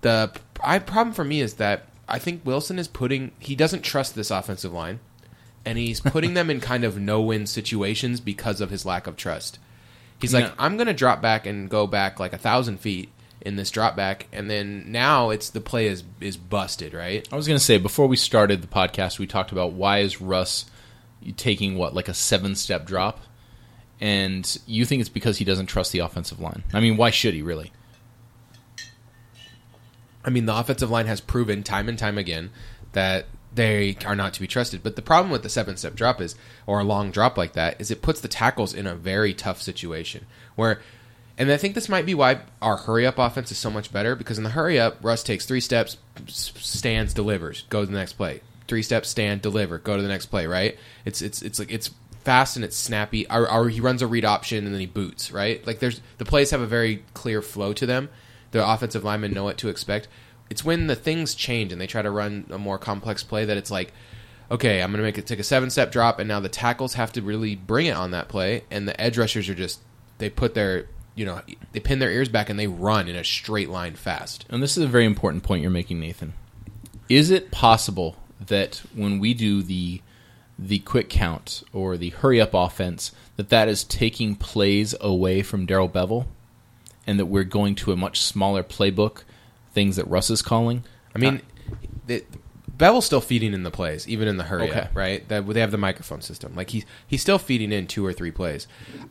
the 0.00 0.32
I, 0.62 0.78
problem 0.78 1.14
for 1.14 1.24
me 1.24 1.40
is 1.40 1.54
that 1.54 1.86
I 2.08 2.18
think 2.18 2.44
Wilson 2.44 2.78
is 2.78 2.88
putting 2.88 3.32
he 3.38 3.54
doesn't 3.54 3.82
trust 3.82 4.14
this 4.14 4.30
offensive 4.30 4.72
line, 4.72 5.00
and 5.68 5.76
he's 5.76 6.00
putting 6.00 6.32
them 6.32 6.48
in 6.48 6.60
kind 6.60 6.82
of 6.82 6.98
no 6.98 7.20
win 7.20 7.46
situations 7.46 8.20
because 8.20 8.62
of 8.62 8.70
his 8.70 8.86
lack 8.86 9.06
of 9.06 9.16
trust. 9.16 9.58
He's 10.18 10.32
like, 10.32 10.46
No. 10.46 10.52
I'm 10.58 10.78
going 10.78 10.86
to 10.86 10.94
drop 10.94 11.20
back 11.20 11.44
and 11.44 11.68
go 11.68 11.86
back 11.86 12.18
like 12.18 12.32
a 12.32 12.38
thousand 12.38 12.80
feet 12.80 13.10
in 13.42 13.56
this 13.56 13.70
drop 13.70 13.94
back, 13.94 14.28
and 14.32 14.50
then 14.50 14.90
now 14.90 15.28
it's 15.28 15.50
the 15.50 15.60
play 15.60 15.86
is 15.86 16.04
is 16.20 16.38
busted, 16.38 16.94
right? 16.94 17.28
I 17.30 17.36
was 17.36 17.46
going 17.46 17.58
to 17.58 17.64
say 17.64 17.76
before 17.76 18.06
we 18.06 18.16
started 18.16 18.62
the 18.62 18.66
podcast, 18.66 19.18
we 19.18 19.26
talked 19.26 19.52
about 19.52 19.74
why 19.74 19.98
is 19.98 20.22
Russ 20.22 20.64
taking 21.36 21.76
what 21.76 21.94
like 21.94 22.08
a 22.08 22.14
seven 22.14 22.54
step 22.54 22.86
drop, 22.86 23.20
and 24.00 24.58
you 24.66 24.86
think 24.86 25.00
it's 25.00 25.10
because 25.10 25.36
he 25.36 25.44
doesn't 25.44 25.66
trust 25.66 25.92
the 25.92 25.98
offensive 25.98 26.40
line. 26.40 26.64
I 26.72 26.80
mean, 26.80 26.96
why 26.96 27.10
should 27.10 27.34
he 27.34 27.42
really? 27.42 27.72
I 30.24 30.30
mean, 30.30 30.46
the 30.46 30.56
offensive 30.56 30.90
line 30.90 31.06
has 31.06 31.20
proven 31.20 31.62
time 31.62 31.90
and 31.90 31.98
time 31.98 32.16
again 32.16 32.50
that 32.92 33.26
they 33.58 33.96
are 34.06 34.14
not 34.14 34.32
to 34.34 34.40
be 34.40 34.46
trusted. 34.46 34.84
But 34.84 34.94
the 34.94 35.02
problem 35.02 35.32
with 35.32 35.42
the 35.42 35.48
seven 35.48 35.76
step 35.76 35.96
drop 35.96 36.20
is, 36.20 36.36
or 36.64 36.78
a 36.78 36.84
long 36.84 37.10
drop 37.10 37.36
like 37.36 37.54
that, 37.54 37.78
is 37.80 37.90
it 37.90 38.02
puts 38.02 38.20
the 38.20 38.28
tackles 38.28 38.72
in 38.72 38.86
a 38.86 38.94
very 38.94 39.34
tough 39.34 39.60
situation 39.60 40.24
where. 40.54 40.80
And 41.36 41.52
I 41.52 41.56
think 41.56 41.76
this 41.76 41.88
might 41.88 42.04
be 42.04 42.14
why 42.14 42.40
our 42.60 42.76
hurry 42.76 43.06
up 43.06 43.16
offense 43.16 43.52
is 43.52 43.58
so 43.58 43.70
much 43.70 43.92
better 43.92 44.16
because 44.16 44.38
in 44.38 44.44
the 44.44 44.50
hurry 44.50 44.80
up, 44.80 44.96
Russ 45.02 45.22
takes 45.22 45.46
three 45.46 45.60
steps, 45.60 45.96
stands, 46.26 47.14
delivers, 47.14 47.62
go 47.68 47.84
to 47.84 47.86
the 47.86 47.96
next 47.96 48.14
play. 48.14 48.40
Three 48.66 48.82
steps, 48.82 49.08
stand, 49.08 49.40
deliver, 49.40 49.78
go 49.78 49.96
to 49.96 50.02
the 50.02 50.08
next 50.08 50.26
play. 50.26 50.48
Right? 50.48 50.76
It's 51.04 51.22
it's 51.22 51.42
it's 51.42 51.60
like 51.60 51.72
it's 51.72 51.90
fast 52.24 52.56
and 52.56 52.64
it's 52.64 52.76
snappy. 52.76 53.28
Or, 53.28 53.50
or 53.50 53.68
he 53.68 53.80
runs 53.80 54.02
a 54.02 54.08
read 54.08 54.24
option 54.24 54.64
and 54.64 54.74
then 54.74 54.80
he 54.80 54.86
boots. 54.86 55.30
Right? 55.30 55.64
Like 55.66 55.78
there's 55.78 56.00
the 56.18 56.24
plays 56.24 56.50
have 56.50 56.60
a 56.60 56.66
very 56.66 57.04
clear 57.14 57.42
flow 57.42 57.72
to 57.72 57.86
them. 57.86 58.08
The 58.50 58.68
offensive 58.68 59.04
linemen 59.04 59.32
know 59.32 59.44
what 59.44 59.58
to 59.58 59.68
expect. 59.68 60.08
It's 60.50 60.64
when 60.64 60.86
the 60.86 60.96
things 60.96 61.34
change 61.34 61.72
and 61.72 61.80
they 61.80 61.86
try 61.86 62.02
to 62.02 62.10
run 62.10 62.46
a 62.50 62.58
more 62.58 62.78
complex 62.78 63.22
play 63.22 63.44
that 63.44 63.56
it's 63.56 63.70
like, 63.70 63.92
okay, 64.50 64.82
I'm 64.82 64.90
going 64.90 64.98
to 64.98 65.04
make 65.04 65.18
it 65.18 65.26
take 65.26 65.38
a 65.38 65.44
seven 65.44 65.70
step 65.70 65.92
drop, 65.92 66.18
and 66.18 66.28
now 66.28 66.40
the 66.40 66.48
tackles 66.48 66.94
have 66.94 67.12
to 67.12 67.22
really 67.22 67.54
bring 67.54 67.86
it 67.86 67.96
on 67.96 68.12
that 68.12 68.28
play, 68.28 68.64
and 68.70 68.88
the 68.88 68.98
edge 69.00 69.18
rushers 69.18 69.48
are 69.48 69.54
just 69.54 69.80
they 70.18 70.30
put 70.30 70.54
their 70.54 70.86
you 71.14 71.24
know 71.24 71.40
they 71.72 71.80
pin 71.80 71.98
their 71.98 72.10
ears 72.10 72.28
back 72.28 72.48
and 72.48 72.58
they 72.58 72.66
run 72.66 73.08
in 73.08 73.16
a 73.16 73.24
straight 73.24 73.68
line 73.68 73.94
fast. 73.94 74.46
And 74.48 74.62
this 74.62 74.76
is 74.76 74.84
a 74.84 74.88
very 74.88 75.04
important 75.04 75.42
point 75.42 75.62
you're 75.62 75.70
making, 75.70 76.00
Nathan. 76.00 76.32
Is 77.08 77.30
it 77.30 77.50
possible 77.50 78.16
that 78.46 78.82
when 78.94 79.18
we 79.18 79.34
do 79.34 79.62
the 79.62 80.00
the 80.58 80.80
quick 80.80 81.08
count 81.08 81.62
or 81.72 81.96
the 81.96 82.10
hurry 82.10 82.40
up 82.40 82.54
offense, 82.54 83.12
that 83.36 83.48
that 83.48 83.68
is 83.68 83.84
taking 83.84 84.34
plays 84.34 84.94
away 85.00 85.42
from 85.42 85.66
Darrell 85.66 85.88
Bevell, 85.88 86.26
and 87.06 87.18
that 87.18 87.26
we're 87.26 87.44
going 87.44 87.74
to 87.76 87.92
a 87.92 87.96
much 87.96 88.20
smaller 88.20 88.62
playbook, 88.62 89.22
things 89.72 89.96
that 89.96 90.06
Russ 90.08 90.30
is 90.30 90.42
calling? 90.42 90.84
I 91.14 91.18
mean, 91.18 91.36
uh, 91.36 91.74
the, 92.06 92.24
Bevell's 92.76 93.06
still 93.06 93.20
feeding 93.20 93.54
in 93.54 93.64
the 93.64 93.70
plays, 93.70 94.06
even 94.08 94.28
in 94.28 94.36
the 94.36 94.44
hurry 94.44 94.70
Okay. 94.70 94.80
up, 94.80 94.94
right? 94.94 95.28
That 95.28 95.46
they 95.48 95.60
have 95.60 95.72
the 95.72 95.78
microphone 95.78 96.20
system. 96.20 96.54
Like 96.54 96.70
he's 96.70 96.84
he's 97.06 97.20
still 97.20 97.38
feeding 97.38 97.72
in 97.72 97.86
two 97.86 98.06
or 98.06 98.12
three 98.12 98.30
plays. 98.30 98.68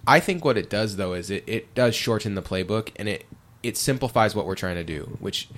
I 0.08 0.20
think 0.20 0.46
what 0.46 0.58
it 0.58 0.70
does 0.70 0.96
though 0.96 1.14
is 1.14 1.30
it, 1.30 1.44
it 1.48 1.74
does 1.76 1.94
shorten 1.94 2.36
the 2.36 2.42
playbook 2.42 2.90
and 2.96 3.10
it 3.10 3.26
it 3.64 3.76
simplifies 3.76 4.36
what 4.36 4.46
we're 4.46 4.56
trying 4.56 4.76
to 4.76 4.84
do, 4.84 5.18
which 5.20 5.50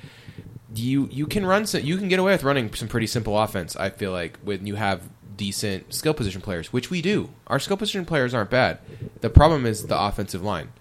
you 0.74 1.08
you 1.12 1.28
can 1.28 1.46
run 1.46 1.68
some, 1.68 1.84
you 1.84 1.98
can 1.98 2.08
get 2.08 2.20
away 2.20 2.32
with 2.32 2.44
running 2.44 2.74
some 2.74 2.88
pretty 2.88 3.08
simple 3.08 3.38
offense. 3.38 3.76
I 3.76 3.90
feel 3.90 4.12
like 4.12 4.40
when 4.44 4.66
you 4.66 4.76
have 4.76 5.04
decent 5.40 5.94
skill 5.94 6.14
position 6.14 6.42
players, 6.42 6.74
which 6.74 6.90
we 6.92 7.02
do. 7.02 7.30
Our 7.48 7.60
skill 7.60 7.78
position 7.78 8.06
players 8.06 8.34
aren't 8.34 8.50
bad. 8.50 8.80
The 9.22 9.30
problem 9.30 9.66
is 9.66 9.88
the 9.88 9.98
offensive 10.00 10.44
line. 10.44 10.74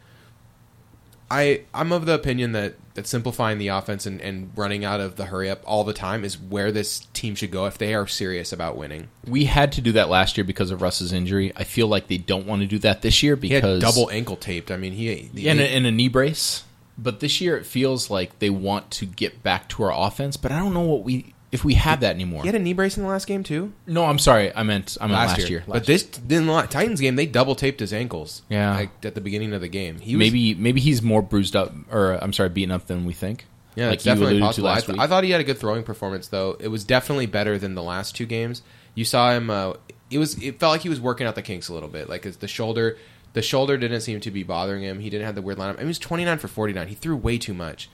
I 1.30 1.62
I'm 1.74 1.92
of 1.92 2.06
the 2.06 2.14
opinion 2.14 2.52
that 2.52 2.74
that 2.94 3.06
simplifying 3.06 3.58
the 3.58 3.68
offense 3.68 4.06
and, 4.06 4.20
and 4.20 4.50
running 4.56 4.84
out 4.84 5.00
of 5.00 5.16
the 5.16 5.26
hurry 5.26 5.48
up 5.48 5.62
all 5.64 5.84
the 5.84 5.92
time 5.92 6.24
is 6.24 6.38
where 6.38 6.72
this 6.72 7.00
team 7.12 7.34
should 7.34 7.50
go 7.50 7.66
if 7.66 7.78
they 7.78 7.94
are 7.94 8.06
serious 8.06 8.52
about 8.52 8.76
winning. 8.76 9.08
We 9.26 9.44
had 9.44 9.72
to 9.72 9.80
do 9.80 9.92
that 9.92 10.08
last 10.08 10.36
year 10.36 10.44
because 10.44 10.70
of 10.70 10.82
Russ's 10.82 11.12
injury. 11.12 11.52
I 11.54 11.64
feel 11.64 11.86
like 11.86 12.08
they 12.08 12.18
don't 12.18 12.46
want 12.46 12.62
to 12.62 12.66
do 12.66 12.78
that 12.80 13.02
this 13.02 13.22
year 13.22 13.36
because 13.36 13.80
double 13.80 14.10
ankle 14.10 14.36
taped. 14.36 14.70
I 14.70 14.76
mean, 14.76 14.94
he, 14.94 15.14
he 15.14 15.48
and 15.48 15.60
a, 15.60 15.68
and 15.68 15.86
a 15.86 15.92
knee 15.92 16.08
brace. 16.08 16.64
But 17.00 17.20
this 17.20 17.40
year 17.40 17.56
it 17.56 17.64
feels 17.64 18.10
like 18.10 18.40
they 18.40 18.50
want 18.50 18.90
to 18.92 19.06
get 19.06 19.42
back 19.44 19.68
to 19.68 19.84
our 19.84 20.06
offense. 20.08 20.36
But 20.36 20.50
I 20.50 20.58
don't 20.58 20.74
know 20.74 20.80
what 20.80 21.04
we 21.04 21.34
if 21.50 21.64
we 21.64 21.74
have 21.74 22.00
that 22.00 22.14
anymore. 22.14 22.42
he 22.42 22.48
had 22.48 22.54
a 22.54 22.58
knee 22.58 22.74
brace 22.74 22.96
in 22.96 23.02
the 23.02 23.08
last 23.08 23.26
game 23.26 23.42
too. 23.42 23.72
no, 23.86 24.04
I'm 24.04 24.18
sorry. 24.18 24.54
I 24.54 24.62
meant 24.62 24.98
I 25.00 25.06
meant 25.06 25.18
last, 25.18 25.48
year. 25.48 25.64
but 25.66 25.76
Last 25.76 25.86
this 25.86 26.08
in 26.28 26.46
the 26.46 26.62
Titans 26.62 27.00
game 27.00 27.16
they 27.16 27.26
double 27.26 27.54
taped 27.54 27.80
his 27.80 27.92
ankles. 27.92 28.42
Yeah. 28.48 28.74
like 28.74 28.90
at 29.04 29.14
the 29.14 29.20
beginning 29.20 29.52
of 29.52 29.60
the 29.60 29.68
game. 29.68 29.98
He 29.98 30.16
was, 30.16 30.20
maybe 30.26 30.54
maybe 30.54 30.80
he's 30.80 31.02
more 31.02 31.22
bruised 31.22 31.56
up 31.56 31.72
or 31.90 32.12
I'm 32.12 32.32
sorry, 32.32 32.48
beaten 32.50 32.70
up 32.72 32.86
than 32.86 33.04
we 33.04 33.12
think. 33.14 33.46
Yeah, 33.74 33.86
like 33.86 33.94
it's 33.94 34.04
definitely 34.04 34.40
possible. 34.40 34.68
I, 34.68 34.80
th- 34.80 34.98
I 34.98 35.06
thought 35.06 35.22
he 35.22 35.30
had 35.30 35.40
a 35.40 35.44
good 35.44 35.58
throwing 35.58 35.84
performance, 35.84 36.26
though. 36.26 36.56
It 36.58 36.66
was 36.66 36.82
definitely 36.82 37.26
better 37.26 37.58
than 37.58 37.76
the 37.76 37.82
last 37.82 38.16
two 38.16 38.26
games. 38.26 38.62
You 38.96 39.04
saw 39.04 39.32
him. 39.32 39.50
Uh, 39.50 39.74
it 40.10 40.18
was. 40.18 40.42
It 40.42 40.58
felt 40.58 40.72
like 40.72 40.80
he 40.80 40.88
was 40.88 41.00
working 41.00 41.28
out 41.28 41.36
the 41.36 41.42
kinks 41.42 41.68
a 41.68 41.74
little 41.74 41.88
bit. 41.88 42.08
Like 42.08 42.22
the 42.22 42.48
shoulder, 42.48 42.98
the 43.34 43.42
shoulder 43.42 43.76
didn't 43.76 44.00
seem 44.00 44.18
to 44.20 44.32
be 44.32 44.42
bothering 44.42 44.82
him. 44.82 44.98
He 44.98 45.10
didn't 45.10 45.26
have 45.26 45.36
the 45.36 45.42
weird 45.42 45.58
lineup. 45.58 45.74
I 45.74 45.76
mean, 45.76 45.82
he 45.82 45.86
was 45.86 46.00
twenty 46.00 46.24
nine 46.24 46.38
for 46.38 46.48
forty 46.48 46.72
nine. 46.72 46.88
He 46.88 46.96
threw 46.96 47.14
way 47.14 47.38
too 47.38 47.54
much. 47.54 47.88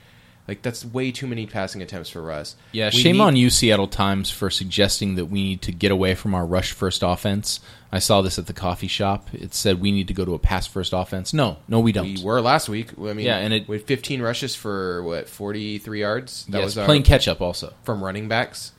Like 0.47 0.61
that's 0.61 0.85
way 0.85 1.11
too 1.11 1.25
many 1.25 1.47
passing 1.47 1.81
attempts 1.81 2.09
for 2.09 2.21
Russ. 2.21 2.55
Yeah, 2.71 2.91
We 2.93 3.01
shame 3.01 3.15
need- 3.17 3.21
on 3.23 3.35
you, 3.35 3.49
Seattle 3.49 3.87
Times, 3.87 4.29
for 4.29 4.49
suggesting 4.51 5.15
that 5.15 5.25
we 5.25 5.41
need 5.43 5.61
to 5.63 5.71
get 5.71 5.91
away 5.91 6.13
from 6.13 6.35
our 6.35 6.45
rush 6.45 6.71
first 6.71 7.01
offense. 7.03 7.59
I 7.91 7.99
saw 7.99 8.21
this 8.21 8.37
at 8.37 8.45
the 8.45 8.53
coffee 8.53 8.87
shop. 8.87 9.27
It 9.33 9.53
said 9.55 9.81
we 9.81 9.91
need 9.91 10.07
to 10.09 10.13
go 10.13 10.23
to 10.25 10.33
a 10.33 10.39
pass 10.39 10.67
first 10.67 10.93
offense. 10.93 11.33
No, 11.33 11.57
no, 11.67 11.79
we 11.79 11.91
don't. 11.91 12.13
We 12.17 12.23
were 12.23 12.41
last 12.41 12.69
week. 12.69 12.89
I 12.99 13.13
mean, 13.13 13.25
Yeah, 13.25 13.37
and 13.37 13.53
it- 13.53 13.67
we 13.67 13.77
had 13.77 13.87
fifteen 13.87 14.21
rushes 14.21 14.53
for 14.53 15.01
what 15.03 15.27
forty 15.29 15.77
three 15.79 16.01
yards. 16.01 16.45
That 16.49 16.59
yes, 16.59 16.65
was 16.65 16.77
our, 16.77 16.85
playing 16.85 17.03
catch 17.03 17.27
up 17.27 17.41
also. 17.41 17.73
from 17.83 18.03
running 18.03 18.27
backs. 18.27 18.71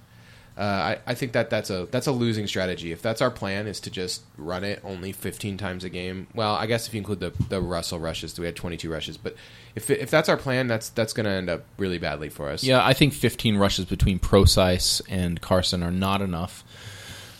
Uh, 0.56 0.62
I, 0.62 0.98
I 1.06 1.14
think 1.14 1.32
that 1.32 1.50
that's 1.50 1.68
a 1.68 1.86
that's 1.90 2.06
a 2.06 2.12
losing 2.12 2.46
strategy. 2.46 2.90
If 2.90 3.02
that's 3.02 3.20
our 3.20 3.30
plan, 3.30 3.66
is 3.66 3.78
to 3.80 3.90
just 3.90 4.22
run 4.38 4.64
it 4.64 4.80
only 4.84 5.12
15 5.12 5.58
times 5.58 5.84
a 5.84 5.90
game. 5.90 6.28
Well, 6.34 6.54
I 6.54 6.64
guess 6.64 6.88
if 6.88 6.94
you 6.94 6.98
include 6.98 7.20
the 7.20 7.32
the 7.50 7.60
Russell 7.60 7.98
rushes, 7.98 8.38
we 8.38 8.46
had 8.46 8.56
22 8.56 8.90
rushes. 8.90 9.18
But 9.18 9.36
if 9.74 9.90
if 9.90 10.10
that's 10.10 10.30
our 10.30 10.38
plan, 10.38 10.66
that's 10.66 10.88
that's 10.88 11.12
going 11.12 11.24
to 11.24 11.30
end 11.30 11.50
up 11.50 11.64
really 11.76 11.98
badly 11.98 12.30
for 12.30 12.48
us. 12.48 12.64
Yeah, 12.64 12.84
I 12.84 12.94
think 12.94 13.12
15 13.12 13.58
rushes 13.58 13.84
between 13.84 14.18
Procise 14.18 15.02
and 15.10 15.40
Carson 15.42 15.82
are 15.82 15.90
not 15.90 16.22
enough. 16.22 16.64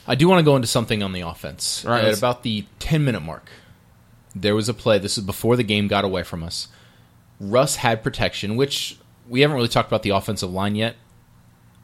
I 0.07 0.15
do 0.15 0.29
want 0.29 0.41
to 0.41 0.45
go 0.45 0.55
into 0.55 0.69
something 0.69 1.03
on 1.03 1.13
the 1.13 1.23
offense. 1.23 1.85
All 1.85 1.93
right, 1.93 2.05
At 2.05 2.19
about 2.19 2.43
the 2.43 2.67
10 2.81 3.05
minute 3.05 3.21
mark, 3.21 3.49
there 4.35 4.55
was 4.55 4.69
a 4.69 4.75
play. 4.75 4.99
This 4.99 5.17
is 5.17 5.25
before 5.25 5.57
the 5.57 5.65
game 5.65 5.89
got 5.89 6.05
away 6.05 6.23
from 6.23 6.43
us. 6.43 6.69
Russ 7.41 7.77
had 7.77 8.03
protection, 8.03 8.57
which 8.57 8.99
we 9.29 9.41
haven't 9.41 9.57
really 9.57 9.69
talked 9.69 9.89
about 9.89 10.03
the 10.03 10.11
offensive 10.11 10.53
line 10.53 10.77
yet. 10.77 10.97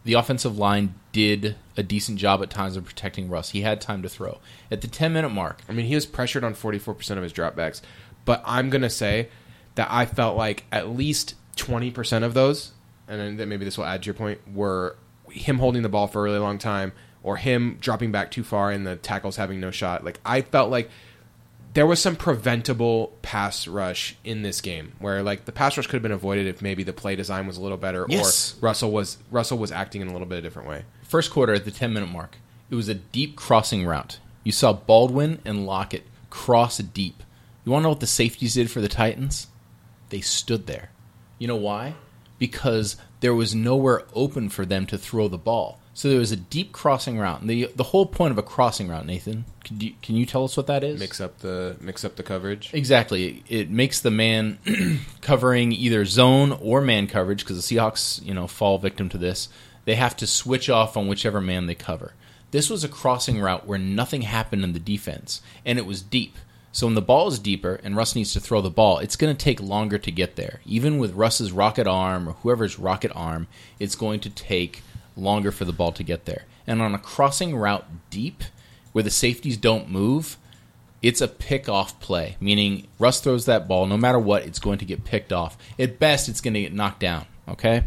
The 0.04 0.14
offensive 0.14 0.58
line 0.58 0.94
did 1.12 1.56
a 1.76 1.82
decent 1.82 2.18
job 2.18 2.42
at 2.42 2.50
times 2.50 2.76
of 2.76 2.84
protecting 2.84 3.28
Russ. 3.28 3.50
He 3.50 3.62
had 3.62 3.80
time 3.80 4.02
to 4.02 4.08
throw. 4.08 4.38
At 4.70 4.80
the 4.80 4.88
10 4.88 5.12
minute 5.12 5.28
mark, 5.30 5.60
I 5.68 5.72
mean, 5.72 5.86
he 5.86 5.94
was 5.94 6.06
pressured 6.06 6.44
on 6.44 6.54
44 6.54 6.94
percent 6.94 7.18
of 7.18 7.24
his 7.24 7.32
dropbacks. 7.32 7.80
But 8.24 8.42
I'm 8.44 8.70
going 8.70 8.82
to 8.82 8.90
say 8.90 9.28
that 9.74 9.88
I 9.90 10.06
felt 10.06 10.36
like 10.36 10.64
at 10.72 10.88
least 10.88 11.34
20 11.56 11.90
percent 11.90 12.24
of 12.24 12.34
those, 12.34 12.72
and 13.06 13.38
then 13.38 13.48
maybe 13.48 13.64
this 13.64 13.78
will 13.78 13.84
add 13.84 14.02
to 14.02 14.06
your 14.06 14.14
point, 14.14 14.40
were 14.52 14.96
him 15.30 15.58
holding 15.58 15.82
the 15.82 15.88
ball 15.88 16.06
for 16.06 16.20
a 16.20 16.22
really 16.22 16.38
long 16.38 16.58
time 16.58 16.92
or 17.22 17.36
him 17.36 17.78
dropping 17.80 18.12
back 18.12 18.30
too 18.30 18.42
far 18.42 18.70
and 18.70 18.86
the 18.86 18.96
tackles 18.96 19.36
having 19.36 19.60
no 19.60 19.70
shot. 19.70 20.04
Like 20.04 20.20
I 20.24 20.42
felt 20.42 20.70
like 20.70 20.90
there 21.74 21.86
was 21.86 22.00
some 22.00 22.16
preventable 22.16 23.12
pass 23.22 23.66
rush 23.66 24.16
in 24.24 24.42
this 24.42 24.60
game 24.60 24.92
where 24.98 25.22
like 25.22 25.44
the 25.46 25.52
pass 25.52 25.76
rush 25.76 25.86
could 25.86 25.94
have 25.94 26.02
been 26.02 26.12
avoided 26.12 26.46
if 26.46 26.60
maybe 26.60 26.82
the 26.82 26.92
play 26.92 27.16
design 27.16 27.46
was 27.46 27.56
a 27.56 27.60
little 27.62 27.78
better 27.78 28.04
Yes. 28.08 28.54
or 28.60 28.66
Russell 28.66 28.90
was 28.90 29.18
Russell 29.30 29.58
was 29.58 29.72
acting 29.72 30.00
in 30.02 30.08
a 30.08 30.12
little 30.12 30.26
bit 30.26 30.38
of 30.38 30.44
a 30.44 30.46
different 30.48 30.68
way. 30.68 30.84
First 31.02 31.30
quarter 31.30 31.54
at 31.54 31.64
the 31.64 31.70
10 31.70 31.92
minute 31.92 32.10
mark, 32.10 32.36
it 32.70 32.74
was 32.74 32.88
a 32.88 32.94
deep 32.94 33.36
crossing 33.36 33.86
route. 33.86 34.18
You 34.44 34.52
saw 34.52 34.72
Baldwin 34.72 35.40
and 35.44 35.66
Lockett 35.66 36.04
cross 36.30 36.78
deep. 36.78 37.22
You 37.64 37.72
want 37.72 37.82
to 37.82 37.84
know 37.84 37.88
what 37.90 38.00
the 38.00 38.06
safeties 38.06 38.54
did 38.54 38.70
for 38.70 38.80
the 38.80 38.88
Titans? 38.88 39.46
They 40.10 40.20
stood 40.20 40.66
there. 40.66 40.90
You 41.38 41.48
know 41.48 41.56
why? 41.56 41.94
Because 42.38 42.96
there 43.20 43.34
was 43.34 43.54
nowhere 43.54 44.02
open 44.14 44.48
for 44.48 44.66
them 44.66 44.84
to 44.86 44.98
throw 44.98 45.28
the 45.28 45.38
ball. 45.38 45.78
So 45.94 46.08
there 46.08 46.18
was 46.18 46.32
a 46.32 46.36
deep 46.36 46.72
crossing 46.72 47.18
route. 47.18 47.46
The 47.46 47.70
the 47.76 47.84
whole 47.84 48.06
point 48.06 48.32
of 48.32 48.38
a 48.38 48.42
crossing 48.42 48.88
route, 48.88 49.04
Nathan, 49.04 49.44
can 49.64 49.80
you, 49.80 49.92
can 50.02 50.16
you 50.16 50.24
tell 50.24 50.44
us 50.44 50.56
what 50.56 50.66
that 50.66 50.82
is? 50.82 50.98
Mix 50.98 51.20
up 51.20 51.38
the 51.38 51.76
mix 51.80 52.04
up 52.04 52.16
the 52.16 52.22
coverage. 52.22 52.70
Exactly. 52.72 53.42
It 53.48 53.70
makes 53.70 54.00
the 54.00 54.10
man 54.10 54.58
covering 55.20 55.72
either 55.72 56.04
zone 56.04 56.52
or 56.52 56.80
man 56.80 57.06
coverage 57.06 57.40
because 57.44 57.66
the 57.66 57.76
Seahawks, 57.76 58.24
you 58.24 58.32
know, 58.32 58.46
fall 58.46 58.78
victim 58.78 59.08
to 59.10 59.18
this. 59.18 59.48
They 59.84 59.96
have 59.96 60.16
to 60.18 60.26
switch 60.26 60.70
off 60.70 60.96
on 60.96 61.08
whichever 61.08 61.40
man 61.40 61.66
they 61.66 61.74
cover. 61.74 62.14
This 62.52 62.70
was 62.70 62.84
a 62.84 62.88
crossing 62.88 63.40
route 63.40 63.66
where 63.66 63.78
nothing 63.78 64.22
happened 64.22 64.62
in 64.62 64.74
the 64.74 64.78
defense, 64.78 65.40
and 65.64 65.78
it 65.78 65.86
was 65.86 66.02
deep. 66.02 66.36
So 66.70 66.86
when 66.86 66.94
the 66.94 67.02
ball 67.02 67.28
is 67.28 67.38
deeper 67.38 67.80
and 67.84 67.96
Russ 67.96 68.14
needs 68.14 68.32
to 68.32 68.40
throw 68.40 68.62
the 68.62 68.70
ball, 68.70 68.98
it's 68.98 69.16
going 69.16 69.34
to 69.34 69.44
take 69.44 69.60
longer 69.60 69.98
to 69.98 70.10
get 70.10 70.36
there. 70.36 70.60
Even 70.64 70.98
with 70.98 71.14
Russ's 71.14 71.52
rocket 71.52 71.86
arm 71.86 72.28
or 72.28 72.32
whoever's 72.32 72.78
rocket 72.78 73.12
arm, 73.14 73.46
it's 73.78 73.94
going 73.94 74.20
to 74.20 74.30
take 74.30 74.82
longer 75.16 75.50
for 75.50 75.64
the 75.64 75.72
ball 75.72 75.92
to 75.92 76.02
get 76.02 76.24
there. 76.24 76.44
And 76.66 76.80
on 76.80 76.94
a 76.94 76.98
crossing 76.98 77.56
route 77.56 77.86
deep, 78.10 78.44
where 78.92 79.04
the 79.04 79.10
safeties 79.10 79.56
don't 79.56 79.90
move, 79.90 80.36
it's 81.00 81.20
a 81.20 81.28
pick 81.28 81.68
off 81.68 81.98
play, 82.00 82.36
meaning 82.40 82.86
Russ 82.98 83.20
throws 83.20 83.46
that 83.46 83.66
ball, 83.66 83.86
no 83.86 83.96
matter 83.96 84.18
what, 84.18 84.44
it's 84.44 84.60
going 84.60 84.78
to 84.78 84.84
get 84.84 85.04
picked 85.04 85.32
off. 85.32 85.58
At 85.78 85.98
best, 85.98 86.28
it's 86.28 86.40
going 86.40 86.54
to 86.54 86.60
get 86.60 86.72
knocked 86.72 87.00
down, 87.00 87.26
okay? 87.48 87.84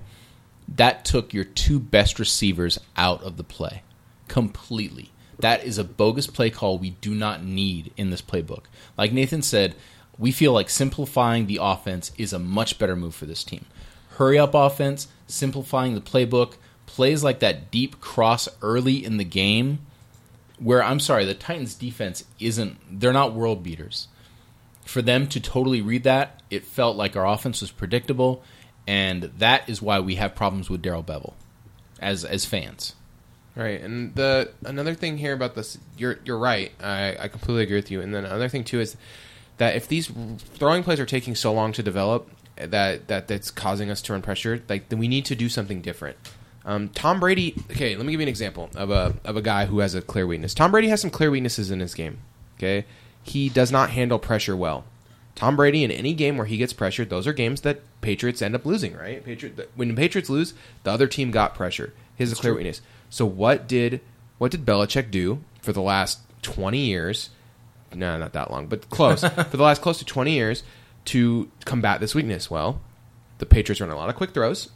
That 0.67 1.05
took 1.05 1.33
your 1.33 1.45
two 1.45 1.79
best 1.79 2.19
receivers 2.19 2.79
out 2.97 3.23
of 3.23 3.37
the 3.37 3.43
play 3.43 3.83
completely. 4.27 5.11
That 5.39 5.63
is 5.63 5.77
a 5.77 5.83
bogus 5.83 6.27
play 6.27 6.49
call 6.49 6.77
we 6.77 6.91
do 6.91 7.13
not 7.13 7.43
need 7.43 7.93
in 7.95 8.09
this 8.09 8.21
playbook. 8.21 8.63
Like 8.97 9.13
Nathan 9.13 9.41
said, 9.41 9.75
we 10.17 10.31
feel 10.31 10.53
like 10.53 10.69
simplifying 10.69 11.45
the 11.45 11.59
offense 11.61 12.11
is 12.17 12.33
a 12.33 12.39
much 12.39 12.79
better 12.79 12.95
move 12.95 13.15
for 13.15 13.25
this 13.25 13.43
team. 13.43 13.65
Hurry 14.11 14.39
up 14.39 14.53
offense, 14.53 15.07
simplifying 15.27 15.93
the 15.93 16.01
playbook, 16.01 16.55
plays 16.85 17.23
like 17.23 17.39
that 17.39 17.71
deep 17.71 17.99
cross 17.99 18.47
early 18.61 19.03
in 19.03 19.17
the 19.17 19.23
game 19.23 19.79
where 20.59 20.83
I'm 20.83 20.99
sorry, 20.99 21.25
the 21.25 21.33
Titans 21.33 21.75
defense 21.75 22.23
isn't 22.39 22.77
they're 22.99 23.13
not 23.13 23.33
world 23.33 23.63
beaters. 23.63 24.07
For 24.85 25.01
them 25.01 25.27
to 25.27 25.39
totally 25.39 25.81
read 25.81 26.03
that, 26.03 26.41
it 26.49 26.63
felt 26.63 26.95
like 26.95 27.15
our 27.15 27.25
offense 27.25 27.61
was 27.61 27.71
predictable, 27.71 28.43
and 28.87 29.23
that 29.37 29.67
is 29.67 29.81
why 29.81 29.99
we 29.99 30.15
have 30.15 30.35
problems 30.35 30.69
with 30.69 30.81
Darrell 30.81 31.03
Bevell 31.03 31.33
as 31.99 32.23
as 32.23 32.45
fans. 32.45 32.95
Right, 33.55 33.81
and 33.81 34.13
the 34.15 34.51
another 34.65 34.93
thing 34.93 35.17
here 35.17 35.33
about 35.33 35.55
this, 35.55 35.77
you're 35.97 36.19
you're 36.25 36.37
right. 36.37 36.71
I, 36.81 37.15
I 37.19 37.27
completely 37.29 37.63
agree 37.63 37.77
with 37.77 37.89
you. 37.89 38.01
And 38.01 38.13
then 38.13 38.25
another 38.25 38.49
thing 38.49 38.63
too 38.63 38.81
is 38.81 38.97
that 39.57 39.75
if 39.75 39.87
these 39.87 40.11
throwing 40.37 40.83
plays 40.83 40.99
are 40.99 41.05
taking 41.05 41.35
so 41.35 41.53
long 41.53 41.71
to 41.73 41.83
develop, 41.83 42.29
that 42.57 43.07
that 43.07 43.27
that's 43.27 43.51
causing 43.51 43.89
us 43.89 44.01
to 44.03 44.13
run 44.13 44.21
pressure, 44.21 44.61
like 44.67 44.89
then 44.89 44.99
we 44.99 45.07
need 45.07 45.25
to 45.25 45.35
do 45.35 45.49
something 45.49 45.81
different. 45.81 46.17
Um, 46.65 46.89
Tom 46.89 47.19
Brady. 47.19 47.55
Okay, 47.71 47.95
let 47.95 48.05
me 48.05 48.11
give 48.11 48.19
you 48.19 48.25
an 48.25 48.29
example 48.29 48.69
of 48.75 48.89
a 48.89 49.15
of 49.23 49.37
a 49.37 49.41
guy 49.41 49.65
who 49.65 49.79
has 49.79 49.93
a 49.93 50.01
clear 50.01 50.25
weakness. 50.25 50.53
Tom 50.53 50.71
Brady 50.71 50.89
has 50.89 50.99
some 50.99 51.11
clear 51.11 51.29
weaknesses 51.29 51.69
in 51.71 51.79
his 51.79 51.93
game. 51.93 52.17
Okay, 52.57 52.85
he 53.23 53.49
does 53.49 53.71
not 53.71 53.91
handle 53.91 54.19
pressure 54.19 54.55
well. 54.55 54.85
Tom 55.35 55.55
Brady 55.55 55.83
in 55.83 55.91
any 55.91 56.13
game 56.13 56.37
where 56.37 56.47
he 56.47 56.57
gets 56.57 56.71
pressured, 56.73 57.09
those 57.09 57.27
are 57.27 57.33
games 57.33 57.61
that 57.61 57.81
Patriots 58.01 58.41
end 58.41 58.55
up 58.55 58.65
losing. 58.65 58.95
Right, 58.95 59.23
Patriot 59.23 59.69
when 59.75 59.89
the 59.89 59.93
Patriots 59.93 60.29
lose, 60.29 60.53
the 60.83 60.91
other 60.91 61.07
team 61.07 61.31
got 61.31 61.53
pressure. 61.53 61.93
His 62.15 62.33
clear 62.33 62.55
weakness. 62.55 62.81
So 63.09 63.25
what 63.25 63.67
did 63.67 64.01
what 64.37 64.51
did 64.51 64.65
Belichick 64.65 65.11
do 65.11 65.41
for 65.61 65.73
the 65.73 65.81
last 65.81 66.19
20 66.41 66.77
years? 66.77 67.29
No, 67.93 68.17
not 68.17 68.33
that 68.33 68.51
long, 68.51 68.67
but 68.67 68.89
close. 68.89 69.21
for 69.23 69.57
the 69.57 69.63
last 69.63 69.81
close 69.81 69.99
to 69.99 70.05
20 70.05 70.31
years 70.31 70.63
to 71.05 71.49
combat 71.65 71.99
this 71.99 72.15
weakness? 72.15 72.49
Well, 72.49 72.81
the 73.37 73.45
Patriots 73.45 73.81
run 73.81 73.89
a 73.89 73.95
lot 73.95 74.09
of 74.09 74.15
quick 74.15 74.33
throws, 74.33 74.69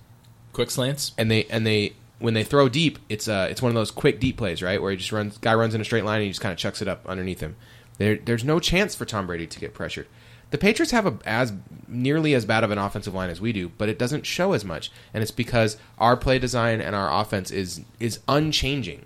Quick 0.54 0.72
slants. 0.72 1.14
and 1.18 1.30
they 1.30 1.46
and 1.46 1.66
they 1.66 1.94
when 2.20 2.34
they 2.34 2.44
throw 2.44 2.70
deep, 2.70 3.00
it's 3.08 3.28
uh 3.28 3.48
it's 3.50 3.62
one 3.62 3.70
of 3.70 3.76
those 3.76 3.92
quick 3.92 4.20
deep 4.20 4.38
plays, 4.38 4.62
right? 4.62 4.82
Where 4.82 4.92
he 4.92 4.98
just 4.98 5.12
runs, 5.12 5.38
guy 5.38 5.54
runs 5.54 5.74
in 5.74 5.82
a 5.82 5.86
straight 5.86 6.06
line 6.06 6.18
and 6.18 6.24
he 6.24 6.30
just 6.30 6.42
kind 6.42 6.52
of 6.52 6.60
chucks 6.60 6.82
it 6.82 6.88
up 6.88 7.06
underneath 7.08 7.40
him. 7.40 7.56
There, 7.98 8.18
there's 8.18 8.44
no 8.44 8.60
chance 8.60 8.96
for 8.96 9.06
Tom 9.06 9.28
Brady 9.28 9.48
to 9.48 9.60
get 9.60 9.74
pressured. 9.74 10.08
The 10.52 10.58
Patriots 10.58 10.92
have 10.92 11.06
a, 11.06 11.18
as 11.26 11.54
nearly 11.88 12.34
as 12.34 12.46
bad 12.46 12.64
of 12.64 12.72
an 12.72 12.80
offensive 12.80 13.14
line 13.14 13.30
as 13.30 13.40
we 13.40 13.54
do, 13.54 13.70
but 13.78 13.88
it 13.88 14.00
doesn't 14.00 14.26
show 14.26 14.54
as 14.54 14.66
much, 14.66 14.92
and 15.14 15.22
it's 15.22 15.32
because 15.32 15.78
our 16.00 16.18
play 16.18 16.40
design 16.40 16.82
and 16.82 16.96
our 16.96 17.22
offense 17.22 17.52
is 17.52 17.82
is 18.00 18.20
unchanging. 18.28 19.06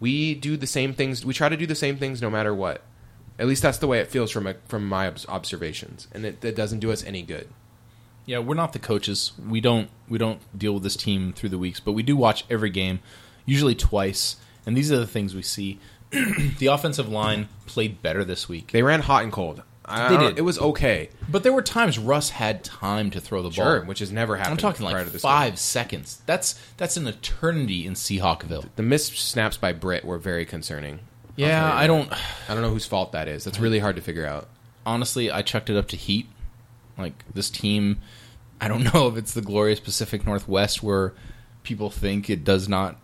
We 0.00 0.34
do 0.34 0.56
the 0.56 0.66
same 0.66 0.92
things. 0.94 1.24
We 1.24 1.34
try 1.34 1.48
to 1.48 1.56
do 1.56 1.66
the 1.66 1.74
same 1.74 1.96
things 1.96 2.20
no 2.20 2.30
matter 2.30 2.54
what. 2.54 2.82
At 3.38 3.46
least 3.46 3.62
that's 3.62 3.78
the 3.78 3.86
way 3.86 4.00
it 4.00 4.08
feels 4.08 4.30
from 4.30 4.46
a, 4.46 4.54
from 4.66 4.86
my 4.88 5.12
observations, 5.28 6.08
and 6.12 6.26
it, 6.26 6.44
it 6.44 6.56
doesn't 6.56 6.80
do 6.80 6.90
us 6.90 7.04
any 7.04 7.22
good. 7.22 7.48
Yeah, 8.26 8.38
we're 8.38 8.54
not 8.54 8.72
the 8.72 8.78
coaches. 8.78 9.32
We 9.48 9.60
don't 9.60 9.88
we 10.08 10.18
don't 10.18 10.40
deal 10.56 10.74
with 10.74 10.82
this 10.82 10.96
team 10.96 11.32
through 11.32 11.48
the 11.50 11.58
weeks, 11.58 11.80
but 11.80 11.92
we 11.92 12.02
do 12.02 12.16
watch 12.16 12.44
every 12.50 12.70
game, 12.70 13.00
usually 13.46 13.74
twice. 13.74 14.36
And 14.66 14.76
these 14.76 14.92
are 14.92 14.98
the 14.98 15.06
things 15.06 15.34
we 15.34 15.42
see. 15.42 15.78
the 16.58 16.66
offensive 16.66 17.08
line 17.08 17.48
played 17.66 18.02
better 18.02 18.24
this 18.24 18.48
week. 18.48 18.72
They 18.72 18.82
ran 18.82 19.00
hot 19.00 19.22
and 19.22 19.32
cold. 19.32 19.62
I, 19.84 20.08
They 20.16 20.18
did. 20.28 20.38
It 20.38 20.42
was 20.42 20.58
okay, 20.58 21.08
But 21.28 21.42
there 21.42 21.52
were 21.52 21.62
times 21.62 21.98
Russ 21.98 22.30
had 22.30 22.62
time 22.62 23.10
to 23.10 23.20
throw 23.20 23.42
the 23.42 23.50
sure, 23.50 23.80
ball. 23.80 23.88
which 23.88 23.98
has 23.98 24.12
never 24.12 24.36
happened. 24.36 24.52
I'm 24.52 24.56
talking 24.58 24.86
prior 24.86 24.98
like 24.98 25.06
to 25.06 25.12
this 25.12 25.22
five 25.22 25.52
game. 25.52 25.56
seconds. 25.56 26.22
That's 26.26 26.60
that's 26.76 26.96
an 26.96 27.08
eternity 27.08 27.86
in 27.86 27.94
Seahawkville. 27.94 28.68
The 28.76 28.82
missed 28.82 29.16
snaps 29.18 29.56
by 29.56 29.72
Britt 29.72 30.04
were 30.04 30.18
very 30.18 30.44
concerning. 30.44 31.00
Yeah, 31.36 31.72
I 31.74 31.86
don't 31.86 32.12
I 32.48 32.54
don't 32.54 32.62
know 32.62 32.70
whose 32.70 32.86
fault 32.86 33.12
that 33.12 33.26
is. 33.26 33.42
That's 33.44 33.58
really 33.58 33.78
hard 33.80 33.96
to 33.96 34.02
figure 34.02 34.26
out. 34.26 34.48
honestly, 34.86 35.30
I 35.30 35.42
chucked 35.42 35.70
it 35.70 35.76
up 35.76 35.88
to 35.88 35.96
Heat. 35.96 36.28
Like 36.98 37.24
this 37.32 37.50
team, 37.50 38.00
I 38.60 38.68
don't 38.68 38.84
know 38.94 39.08
if 39.08 39.16
it's 39.16 39.34
the 39.34 39.42
glorious 39.42 39.80
Pacific 39.80 40.26
Northwest 40.26 40.82
where 40.82 41.14
people 41.62 41.90
think 41.90 42.30
it 42.30 42.44
does 42.44 42.68
not. 42.68 42.96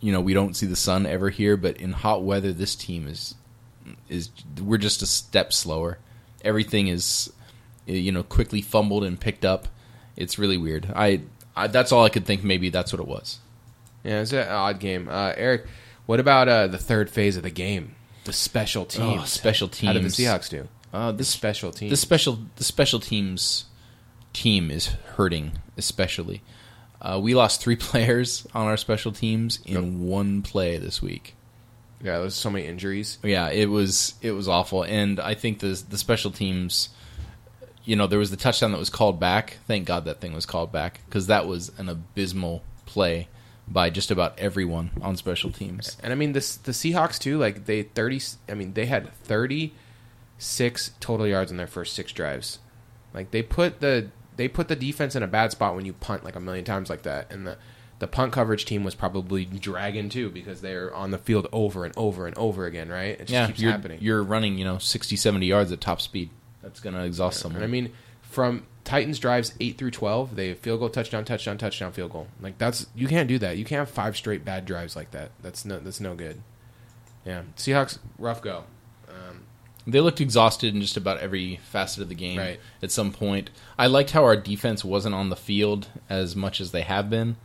You 0.00 0.12
know, 0.12 0.20
we 0.20 0.34
don't 0.34 0.54
see 0.54 0.66
the 0.66 0.76
sun 0.76 1.06
ever 1.06 1.30
here, 1.30 1.56
but 1.56 1.78
in 1.78 1.92
hot 1.92 2.22
weather, 2.22 2.52
this 2.52 2.74
team 2.74 3.08
is 3.08 3.34
is 4.08 4.30
we're 4.62 4.78
just 4.78 5.02
a 5.02 5.06
step 5.06 5.52
slower. 5.52 5.98
Everything 6.44 6.88
is, 6.88 7.32
you 7.86 8.12
know, 8.12 8.22
quickly 8.22 8.60
fumbled 8.60 9.04
and 9.04 9.18
picked 9.18 9.44
up. 9.44 9.68
It's 10.16 10.38
really 10.38 10.58
weird. 10.58 10.92
I, 10.94 11.22
I 11.54 11.66
that's 11.66 11.92
all 11.92 12.04
I 12.04 12.08
could 12.08 12.26
think. 12.26 12.44
Maybe 12.44 12.68
that's 12.68 12.92
what 12.92 13.00
it 13.00 13.08
was. 13.08 13.38
Yeah, 14.04 14.20
it's 14.20 14.32
an 14.32 14.48
odd 14.48 14.78
game. 14.78 15.08
Uh, 15.08 15.32
Eric, 15.36 15.66
what 16.06 16.20
about 16.20 16.48
uh, 16.48 16.66
the 16.68 16.78
third 16.78 17.10
phase 17.10 17.36
of 17.36 17.42
the 17.42 17.50
game? 17.50 17.96
The 18.24 18.32
special 18.32 18.84
teams. 18.84 19.20
Oh, 19.22 19.24
special 19.24 19.68
How 19.68 19.92
did 19.92 20.02
the. 20.02 20.08
Seahawks 20.08 20.48
do? 20.48 20.68
Uh, 20.96 21.10
The 21.12 21.18
this 21.18 21.28
special 21.28 21.70
team. 21.72 21.90
the 21.90 21.96
special 21.96 22.38
the 22.56 22.64
special 22.64 23.00
teams 23.00 23.66
team 24.32 24.70
is 24.70 24.86
hurting 25.16 25.52
especially 25.76 26.42
uh, 27.02 27.18
we 27.22 27.34
lost 27.34 27.60
three 27.60 27.76
players 27.88 28.46
on 28.54 28.66
our 28.66 28.76
special 28.78 29.12
teams 29.12 29.60
in 29.66 30.06
one 30.06 30.42
play 30.42 30.78
this 30.78 31.02
week 31.02 31.34
yeah, 32.02 32.18
there's 32.18 32.34
so 32.34 32.50
many 32.50 32.66
injuries. 32.66 33.18
yeah 33.22 33.48
it 33.50 33.68
was 33.70 34.14
it 34.22 34.32
was 34.32 34.48
awful 34.48 34.82
and 34.84 35.18
i 35.20 35.34
think 35.34 35.58
the 35.60 35.82
the 35.88 35.98
special 35.98 36.30
teams 36.30 36.90
you 37.84 37.96
know 37.96 38.06
there 38.06 38.18
was 38.18 38.30
the 38.30 38.36
touchdown 38.36 38.72
that 38.72 38.78
was 38.78 38.90
called 38.90 39.18
back 39.20 39.58
thank 39.66 39.86
god 39.86 40.04
that 40.06 40.20
thing 40.20 40.32
was 40.34 40.46
called 40.46 40.70
back 40.72 41.00
because 41.06 41.26
that 41.26 41.46
was 41.46 41.72
an 41.78 41.88
abysmal 41.88 42.62
play 42.86 43.28
by 43.68 43.90
just 43.90 44.10
about 44.10 44.38
everyone 44.38 44.90
on 45.00 45.16
special 45.16 45.50
teams 45.50 45.96
And 46.02 46.12
I 46.12 46.16
mean, 46.16 46.32
this 46.32 46.56
the 46.56 46.72
Seahawks 46.72 47.18
too. 47.18 47.36
Like 47.36 47.64
they 47.66 47.82
thirty. 47.82 48.20
I 48.48 48.54
mean, 48.54 48.74
they 48.74 48.86
had 48.86 49.12
thirty 49.24 49.72
six 50.38 50.92
total 51.00 51.26
yards 51.26 51.50
in 51.50 51.56
their 51.56 51.66
first 51.66 51.94
six 51.94 52.12
drives. 52.12 52.58
Like 53.14 53.30
they 53.30 53.42
put 53.42 53.80
the 53.80 54.10
they 54.36 54.48
put 54.48 54.68
the 54.68 54.76
defense 54.76 55.16
in 55.16 55.22
a 55.22 55.26
bad 55.26 55.50
spot 55.52 55.74
when 55.74 55.86
you 55.86 55.92
punt 55.94 56.24
like 56.24 56.36
a 56.36 56.40
million 56.40 56.64
times 56.64 56.90
like 56.90 57.02
that. 57.02 57.30
And 57.32 57.46
the 57.46 57.56
the 57.98 58.06
punt 58.06 58.32
coverage 58.32 58.66
team 58.66 58.84
was 58.84 58.94
probably 58.94 59.46
dragging 59.46 60.10
too 60.10 60.28
because 60.30 60.60
they're 60.60 60.94
on 60.94 61.10
the 61.10 61.18
field 61.18 61.48
over 61.52 61.84
and 61.86 61.94
over 61.96 62.26
and 62.26 62.36
over 62.36 62.66
again. 62.66 62.88
Right? 62.88 63.18
It 63.18 63.18
just 63.20 63.30
yeah 63.30 63.46
keeps 63.46 63.60
you're, 63.60 63.72
happening. 63.72 63.98
you're 64.02 64.22
running 64.22 64.58
you 64.58 64.64
know 64.64 64.78
60 64.78 65.16
70 65.16 65.46
yards 65.46 65.72
at 65.72 65.80
top 65.80 66.00
speed 66.00 66.30
that's 66.62 66.80
gonna 66.80 67.04
exhaust 67.04 67.40
someone 67.40 67.62
And 67.62 67.68
I 67.68 67.72
mean, 67.72 67.92
from 68.22 68.66
Titans 68.84 69.18
drives 69.18 69.54
eight 69.60 69.78
through 69.78 69.90
twelve, 69.92 70.36
they 70.36 70.54
field 70.54 70.80
goal, 70.80 70.88
touchdown, 70.88 71.24
touchdown, 71.24 71.58
touchdown, 71.58 71.92
field 71.92 72.12
goal. 72.12 72.28
Like 72.40 72.58
that's 72.58 72.86
you 72.94 73.08
can't 73.08 73.28
do 73.28 73.38
that. 73.38 73.56
You 73.56 73.64
can't 73.64 73.80
have 73.80 73.90
five 73.90 74.16
straight 74.16 74.44
bad 74.44 74.64
drives 74.64 74.94
like 74.94 75.10
that. 75.12 75.30
That's 75.42 75.64
no 75.64 75.78
that's 75.78 76.00
no 76.00 76.14
good. 76.14 76.42
Yeah, 77.24 77.42
Seahawks 77.56 77.98
rough 78.18 78.42
go. 78.42 78.64
They 79.86 80.00
looked 80.00 80.20
exhausted 80.20 80.74
in 80.74 80.80
just 80.80 80.96
about 80.96 81.18
every 81.18 81.60
facet 81.70 82.02
of 82.02 82.08
the 82.08 82.14
game 82.16 82.38
Right. 82.38 82.58
at 82.82 82.90
some 82.90 83.12
point. 83.12 83.50
I 83.78 83.86
liked 83.86 84.10
how 84.10 84.24
our 84.24 84.36
defense 84.36 84.84
wasn't 84.84 85.14
on 85.14 85.28
the 85.28 85.36
field 85.36 85.88
as 86.10 86.34
much 86.34 86.60
as 86.60 86.72
they 86.72 86.82
have 86.82 87.08
been. 87.08 87.36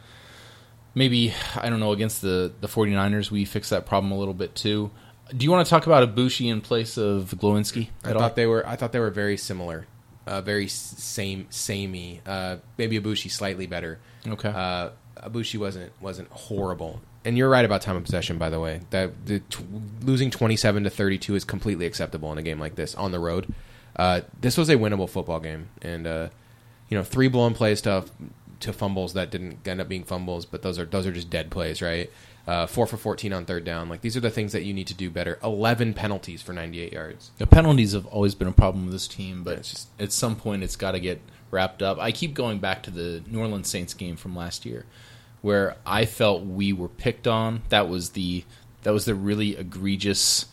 Maybe, 0.94 1.34
I 1.56 1.70
don't 1.70 1.80
know, 1.80 1.92
against 1.94 2.22
the, 2.22 2.52
the 2.60 2.68
49ers, 2.68 3.32
we 3.32 3.46
fixed 3.46 3.70
that 3.70 3.86
problem 3.86 4.12
a 4.12 4.18
little 4.18 4.34
bit 4.34 4.56
too. 4.56 4.92
Do 5.36 5.44
you 5.46 5.52
want 5.52 5.66
to 5.66 5.70
talk 5.70 5.86
about 5.86 6.14
Aboushi 6.14 6.52
in 6.52 6.60
place 6.60 6.98
of 6.98 7.34
Glowinski 7.38 7.88
I 8.04 8.08
thought 8.14 8.22
all? 8.22 8.30
they 8.32 8.46
were 8.48 8.68
I 8.68 8.76
thought 8.76 8.92
they 8.92 9.00
were 9.00 9.12
very 9.12 9.38
similar, 9.38 9.86
uh, 10.28 10.42
very 10.42 10.68
same 10.68 11.48
samey. 11.50 12.20
Uh, 12.26 12.58
maybe 12.78 13.00
Aboushi 13.00 13.32
slightly 13.32 13.66
better. 13.68 14.00
Okay. 14.28 14.50
Uh, 14.50 14.90
Aboushi 15.18 15.58
wasn't 15.58 15.94
wasn't 16.02 16.28
horrible. 16.30 17.02
And 17.24 17.38
you're 17.38 17.50
right 17.50 17.64
about 17.66 17.82
time 17.82 17.96
of 17.96 18.04
possession, 18.04 18.38
by 18.38 18.50
the 18.50 18.60
way. 18.60 18.82
That 18.90 19.26
the 19.28 19.40
t- 19.42 19.64
losing 20.02 20.32
27 20.32 20.84
to 20.86 20.90
32 20.90 21.36
is 21.36 21.44
completely 21.44 21.86
acceptable 21.86 22.32
in 22.32 22.38
a 22.38 22.42
game 22.42 22.60
like 22.60 22.76
this 22.76 22.96
on 22.96 23.12
the 23.12 23.20
road. 23.20 23.54
Uh, 23.96 24.22
this 24.40 24.58
was 24.58 24.70
a 24.70 24.76
winnable 24.76 25.10
football 25.10 25.40
game, 25.40 25.70
and 25.82 26.08
uh, 26.08 26.30
you 26.90 26.98
know, 26.98 27.04
three 27.04 27.28
blown 27.28 27.54
plays 27.54 27.82
to 27.82 28.06
to 28.62 28.72
fumbles 28.74 29.14
that 29.14 29.30
didn't 29.32 29.68
end 29.68 29.82
up 29.82 29.88
being 29.90 30.04
fumbles, 30.04 30.46
but 30.46 30.62
those 30.62 30.80
are 30.80 30.86
those 30.86 31.06
are 31.06 31.12
just 31.12 31.30
dead 31.30 31.52
plays, 31.52 31.82
right? 31.82 32.10
Uh, 32.48 32.66
four 32.66 32.88
for 32.88 32.98
14 32.98 33.34
on 33.34 33.46
third 33.46 33.64
down. 33.64 33.88
Like 33.88 34.02
these 34.02 34.18
are 34.18 34.20
the 34.20 34.32
things 34.32 34.52
that 34.54 34.64
you 34.64 34.74
need 34.74 34.88
to 34.88 34.96
do 34.96 35.12
better. 35.12 35.38
11 35.44 35.94
penalties 35.94 36.42
for 36.42 36.54
98 36.54 36.92
yards. 36.92 37.30
The 37.38 37.46
penalties 37.46 37.94
have 37.94 38.08
always 38.08 38.34
been 38.34 38.48
a 38.48 38.52
problem 38.52 38.86
with 38.86 38.94
this 38.94 39.08
team, 39.08 39.44
but 39.44 39.60
It's 39.60 39.70
just- 39.70 39.88
at 40.00 40.12
some 40.12 40.36
point 40.36 40.64
it's 40.64 40.76
got 40.76 40.94
to 40.94 41.00
get 41.00 41.22
wrapped 41.52 41.84
up. 41.84 42.00
I 42.00 42.12
keep 42.12 42.34
going 42.34 42.58
back 42.58 42.82
to 42.84 42.92
the 42.92 43.22
New 43.28 43.40
Orleans 43.40 43.70
Saints 43.70 43.94
game 43.94 44.16
from 44.16 44.36
last 44.36 44.66
year, 44.66 44.86
where 45.42 45.78
I 45.86 46.06
felt 46.06 46.46
we 46.46 46.74
were 46.74 46.88
picked 46.88 47.28
on. 47.28 47.64
That 47.70 47.90
was 47.90 48.12
the 48.12 48.44
that 48.84 48.92
was 48.92 49.06
the 49.06 49.16
really 49.16 49.56
egregious. 49.56 50.46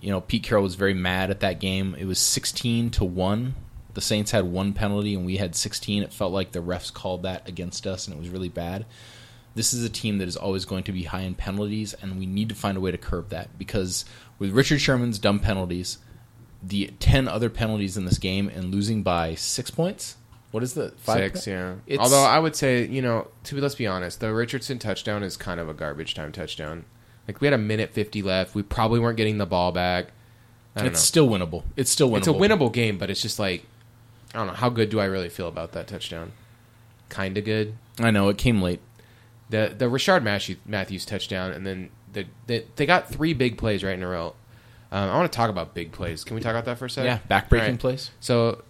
You 0.00 0.10
know, 0.10 0.20
Pete 0.20 0.42
Carroll 0.42 0.64
was 0.64 0.74
very 0.74 0.94
mad 0.94 1.30
at 1.30 1.40
that 1.40 1.60
game. 1.60 1.94
It 1.98 2.06
was 2.06 2.18
sixteen 2.18 2.90
to 2.90 3.04
one. 3.04 3.54
The 3.94 4.00
Saints 4.00 4.30
had 4.30 4.44
one 4.44 4.72
penalty 4.72 5.14
and 5.14 5.26
we 5.26 5.36
had 5.36 5.54
sixteen. 5.54 6.02
It 6.02 6.12
felt 6.12 6.32
like 6.32 6.52
the 6.52 6.62
refs 6.62 6.92
called 6.92 7.22
that 7.22 7.48
against 7.48 7.86
us, 7.86 8.06
and 8.06 8.16
it 8.16 8.18
was 8.18 8.28
really 8.30 8.48
bad 8.48 8.86
this 9.54 9.72
is 9.72 9.84
a 9.84 9.90
team 9.90 10.18
that 10.18 10.28
is 10.28 10.36
always 10.36 10.64
going 10.64 10.84
to 10.84 10.92
be 10.92 11.04
high 11.04 11.20
in 11.20 11.34
penalties, 11.34 11.94
and 11.94 12.18
we 12.18 12.26
need 12.26 12.48
to 12.48 12.54
find 12.54 12.76
a 12.76 12.80
way 12.80 12.90
to 12.90 12.98
curb 12.98 13.28
that 13.30 13.58
because 13.58 14.04
with 14.38 14.52
Richard 14.52 14.80
Sherman's 14.80 15.18
dumb 15.18 15.40
penalties, 15.40 15.98
the 16.62 16.92
ten 16.98 17.28
other 17.28 17.50
penalties 17.50 17.96
in 17.96 18.04
this 18.04 18.18
game, 18.18 18.48
and 18.48 18.72
losing 18.72 19.02
by 19.02 19.34
six 19.34 19.70
points. 19.70 20.16
What 20.52 20.62
is 20.62 20.74
the 20.74 20.90
five 20.98 21.32
Six, 21.32 21.46
yeah. 21.46 21.74
It's- 21.86 21.98
Although 21.98 22.24
I 22.24 22.38
would 22.38 22.54
say, 22.54 22.86
you 22.86 23.02
know, 23.02 23.28
to 23.44 23.54
be 23.54 23.60
let's 23.60 23.74
be 23.74 23.86
honest, 23.86 24.20
the 24.20 24.32
Richardson 24.32 24.78
touchdown 24.78 25.22
is 25.22 25.36
kind 25.36 25.58
of 25.58 25.68
a 25.68 25.74
garbage 25.74 26.14
time 26.14 26.30
touchdown. 26.30 26.84
Like 27.26 27.40
we 27.40 27.46
had 27.46 27.54
a 27.54 27.58
minute 27.58 27.90
fifty 27.90 28.22
left. 28.22 28.54
We 28.54 28.62
probably 28.62 29.00
weren't 29.00 29.16
getting 29.16 29.38
the 29.38 29.46
ball 29.46 29.72
back. 29.72 30.08
It's 30.76 30.84
know. 30.84 30.92
still 30.94 31.28
winnable. 31.28 31.64
It's 31.76 31.90
still 31.90 32.10
winnable. 32.10 32.18
It's 32.18 32.28
a 32.28 32.32
winnable 32.32 32.72
game, 32.72 32.98
but 32.98 33.10
it's 33.10 33.22
just 33.22 33.38
like 33.38 33.64
I 34.34 34.38
don't 34.38 34.46
know 34.46 34.52
how 34.54 34.68
good 34.68 34.90
do 34.90 35.00
I 35.00 35.06
really 35.06 35.28
feel 35.28 35.48
about 35.48 35.72
that 35.72 35.86
touchdown. 35.86 36.32
Kind 37.08 37.36
of 37.36 37.44
good. 37.44 37.74
I 37.98 38.10
know 38.10 38.28
it 38.28 38.38
came 38.38 38.62
late. 38.62 38.80
The 39.50 39.74
the 39.76 39.86
Rishard 39.86 40.22
Matthews, 40.22 40.58
Matthews 40.66 41.04
touchdown, 41.04 41.52
and 41.52 41.66
then 41.66 41.90
the, 42.12 42.26
the 42.46 42.64
they 42.76 42.86
got 42.86 43.08
three 43.08 43.34
big 43.34 43.58
plays 43.58 43.84
right 43.84 43.94
in 43.94 44.02
a 44.02 44.08
row. 44.08 44.34
Um, 44.90 45.10
I 45.10 45.16
want 45.16 45.32
to 45.32 45.36
talk 45.36 45.48
about 45.48 45.74
big 45.74 45.92
plays. 45.92 46.24
Can 46.24 46.34
we 46.34 46.42
talk 46.42 46.50
about 46.50 46.66
that 46.66 46.78
for 46.78 46.84
a 46.84 46.90
second? 46.90 47.06
Yeah, 47.06 47.18
backbreaking 47.40 47.60
right. 47.60 47.78
plays. 47.78 48.10
So, 48.20 48.62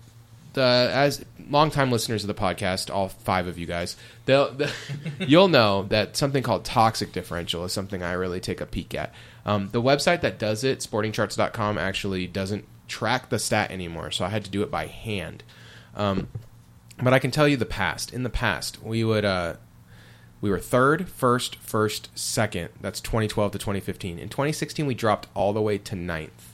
the 0.52 0.90
as 0.92 1.24
longtime 1.48 1.90
listeners 1.90 2.24
of 2.24 2.28
the 2.28 2.34
podcast, 2.34 2.92
all 2.92 3.08
five 3.08 3.46
of 3.46 3.58
you 3.58 3.66
guys, 3.66 3.96
they'll, 4.24 4.52
the, 4.54 4.72
you'll 5.18 5.48
know 5.48 5.84
that 5.84 6.16
something 6.16 6.42
called 6.42 6.64
toxic 6.64 7.12
differential 7.12 7.64
is 7.64 7.72
something 7.72 8.02
I 8.02 8.12
really 8.12 8.40
take 8.40 8.60
a 8.60 8.66
peek 8.66 8.94
at. 8.94 9.12
Um, 9.44 9.70
the 9.70 9.82
website 9.82 10.20
that 10.20 10.38
does 10.38 10.64
it, 10.64 10.80
sportingcharts.com, 10.80 11.78
actually 11.78 12.26
doesn't 12.26 12.64
track 12.88 13.28
the 13.28 13.38
stat 13.38 13.70
anymore, 13.70 14.10
so 14.10 14.24
I 14.24 14.28
had 14.28 14.44
to 14.44 14.50
do 14.50 14.62
it 14.62 14.70
by 14.70 14.86
hand. 14.86 15.42
Um, 15.94 16.28
but 17.02 17.12
I 17.12 17.18
can 17.18 17.30
tell 17.30 17.48
you 17.48 17.56
the 17.56 17.66
past. 17.66 18.12
In 18.12 18.22
the 18.22 18.30
past, 18.30 18.82
we 18.82 19.02
would 19.02 19.24
uh, 19.24 19.54
we 20.40 20.50
were 20.50 20.58
third, 20.58 21.08
first, 21.08 21.56
first, 21.56 22.10
second. 22.14 22.70
That's 22.80 23.00
2012 23.00 23.52
to 23.52 23.58
2015. 23.58 24.18
In 24.18 24.28
2016, 24.28 24.86
we 24.86 24.94
dropped 24.94 25.28
all 25.34 25.52
the 25.52 25.62
way 25.62 25.78
to 25.78 25.96
ninth. 25.96 26.51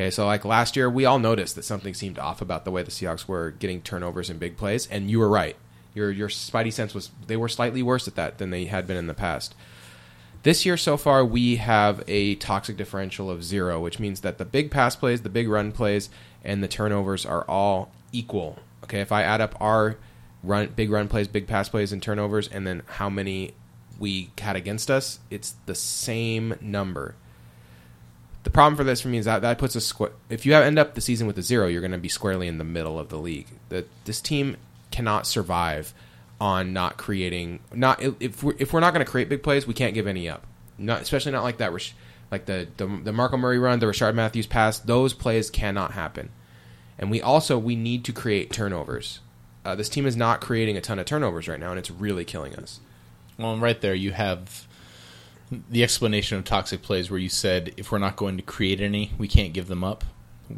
Okay, 0.00 0.08
so 0.08 0.24
like 0.24 0.46
last 0.46 0.76
year, 0.76 0.88
we 0.88 1.04
all 1.04 1.18
noticed 1.18 1.56
that 1.56 1.62
something 1.62 1.92
seemed 1.92 2.18
off 2.18 2.40
about 2.40 2.64
the 2.64 2.70
way 2.70 2.82
the 2.82 2.90
Seahawks 2.90 3.28
were 3.28 3.50
getting 3.50 3.82
turnovers 3.82 4.30
and 4.30 4.40
big 4.40 4.56
plays, 4.56 4.86
and 4.86 5.10
you 5.10 5.18
were 5.18 5.28
right. 5.28 5.56
Your 5.92 6.10
your 6.10 6.28
spidey 6.28 6.72
sense 6.72 6.94
was 6.94 7.10
they 7.26 7.36
were 7.36 7.50
slightly 7.50 7.82
worse 7.82 8.08
at 8.08 8.14
that 8.14 8.38
than 8.38 8.48
they 8.48 8.64
had 8.64 8.86
been 8.86 8.96
in 8.96 9.08
the 9.08 9.14
past. 9.14 9.54
This 10.42 10.64
year 10.64 10.78
so 10.78 10.96
far, 10.96 11.22
we 11.22 11.56
have 11.56 12.02
a 12.08 12.36
toxic 12.36 12.78
differential 12.78 13.30
of 13.30 13.44
zero, 13.44 13.78
which 13.78 13.98
means 13.98 14.22
that 14.22 14.38
the 14.38 14.46
big 14.46 14.70
pass 14.70 14.96
plays, 14.96 15.20
the 15.20 15.28
big 15.28 15.50
run 15.50 15.70
plays, 15.70 16.08
and 16.42 16.64
the 16.64 16.68
turnovers 16.68 17.26
are 17.26 17.44
all 17.44 17.92
equal. 18.10 18.58
Okay, 18.84 19.02
if 19.02 19.12
I 19.12 19.22
add 19.22 19.42
up 19.42 19.54
our 19.60 19.98
run, 20.42 20.68
big 20.68 20.90
run 20.90 21.08
plays, 21.08 21.28
big 21.28 21.46
pass 21.46 21.68
plays, 21.68 21.92
and 21.92 22.02
turnovers, 22.02 22.48
and 22.48 22.66
then 22.66 22.80
how 22.86 23.10
many 23.10 23.52
we 23.98 24.30
had 24.38 24.56
against 24.56 24.90
us, 24.90 25.18
it's 25.28 25.56
the 25.66 25.74
same 25.74 26.54
number. 26.62 27.16
The 28.42 28.50
problem 28.50 28.76
for 28.76 28.84
this 28.84 29.00
for 29.00 29.08
me 29.08 29.18
is 29.18 29.26
that 29.26 29.42
that 29.42 29.58
puts 29.58 29.76
a 29.76 29.80
squ- 29.80 30.12
if 30.30 30.46
you 30.46 30.54
end 30.54 30.78
up 30.78 30.94
the 30.94 31.00
season 31.00 31.26
with 31.26 31.36
a 31.38 31.42
zero, 31.42 31.66
you're 31.66 31.82
going 31.82 31.90
to 31.92 31.98
be 31.98 32.08
squarely 32.08 32.48
in 32.48 32.58
the 32.58 32.64
middle 32.64 32.98
of 32.98 33.08
the 33.08 33.18
league. 33.18 33.48
That 33.68 33.88
this 34.04 34.20
team 34.20 34.56
cannot 34.90 35.26
survive 35.26 35.94
on 36.40 36.72
not 36.72 36.96
creating 36.96 37.60
not 37.72 38.02
if 38.20 38.42
we're, 38.42 38.54
if 38.58 38.72
we're 38.72 38.80
not 38.80 38.94
going 38.94 39.04
to 39.04 39.10
create 39.10 39.28
big 39.28 39.42
plays, 39.42 39.66
we 39.66 39.74
can't 39.74 39.94
give 39.94 40.06
any 40.06 40.28
up. 40.28 40.46
Not 40.78 41.02
especially 41.02 41.32
not 41.32 41.42
like 41.42 41.58
that. 41.58 41.72
Like 42.30 42.46
the 42.46 42.68
the, 42.76 42.86
DeMarco 42.86 43.38
Murray 43.38 43.58
run, 43.58 43.78
the 43.78 43.86
Rishard 43.86 44.14
Matthews 44.14 44.46
pass, 44.46 44.78
those 44.78 45.12
plays 45.12 45.50
cannot 45.50 45.92
happen. 45.92 46.30
And 46.98 47.10
we 47.10 47.20
also 47.20 47.58
we 47.58 47.76
need 47.76 48.04
to 48.06 48.12
create 48.12 48.52
turnovers. 48.52 49.20
Uh, 49.64 49.74
this 49.74 49.90
team 49.90 50.06
is 50.06 50.16
not 50.16 50.40
creating 50.40 50.78
a 50.78 50.80
ton 50.80 50.98
of 50.98 51.04
turnovers 51.04 51.46
right 51.46 51.60
now, 51.60 51.70
and 51.70 51.78
it's 51.78 51.90
really 51.90 52.24
killing 52.24 52.56
us. 52.56 52.80
Well, 53.38 53.58
right 53.58 53.78
there 53.80 53.94
you 53.94 54.12
have 54.12 54.66
the 55.50 55.82
explanation 55.82 56.38
of 56.38 56.44
toxic 56.44 56.82
plays, 56.82 57.10
where 57.10 57.18
you 57.18 57.28
said 57.28 57.74
if 57.76 57.90
we're 57.90 57.98
not 57.98 58.16
going 58.16 58.36
to 58.36 58.42
create 58.42 58.80
any, 58.80 59.12
we 59.18 59.28
can't 59.28 59.52
give 59.52 59.68
them 59.68 59.82
up. 59.82 60.04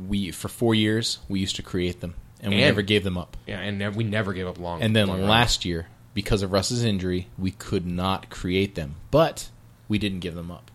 We 0.07 0.31
for 0.31 0.49
four 0.49 0.75
years 0.75 1.19
we 1.29 1.41
used 1.41 1.57
to 1.57 1.63
create 1.63 2.01
them, 2.01 2.15
and 2.41 2.51
we 2.51 2.61
never 2.61 2.83
gave 2.83 3.05
them 3.05 3.19
up. 3.19 3.37
Yeah, 3.47 3.61
and 3.61 3.79
ne- 3.79 3.89
we 3.89 4.05
never 4.05 4.33
gave 4.33 4.47
up 4.47 4.59
long. 4.59 4.83
And 4.83 4.95
then 4.95 5.09
long 5.09 5.23
last 5.23 5.65
year, 5.65 5.87
because 6.15 6.43
of 6.43 6.53
Russ's 6.53 6.85
injury, 6.85 7.29
we 7.39 7.51
could 7.51 7.87
not 7.87 8.31
create 8.31 8.75
them, 8.75 8.97
but 9.11 9.51
we 9.89 9.99
didn't 9.99 10.21
give 10.21 10.35
them 10.35 10.51
up 10.51 10.71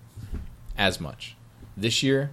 as 0.78 1.00
much. 1.00 1.36
This 1.76 2.04
year, 2.04 2.32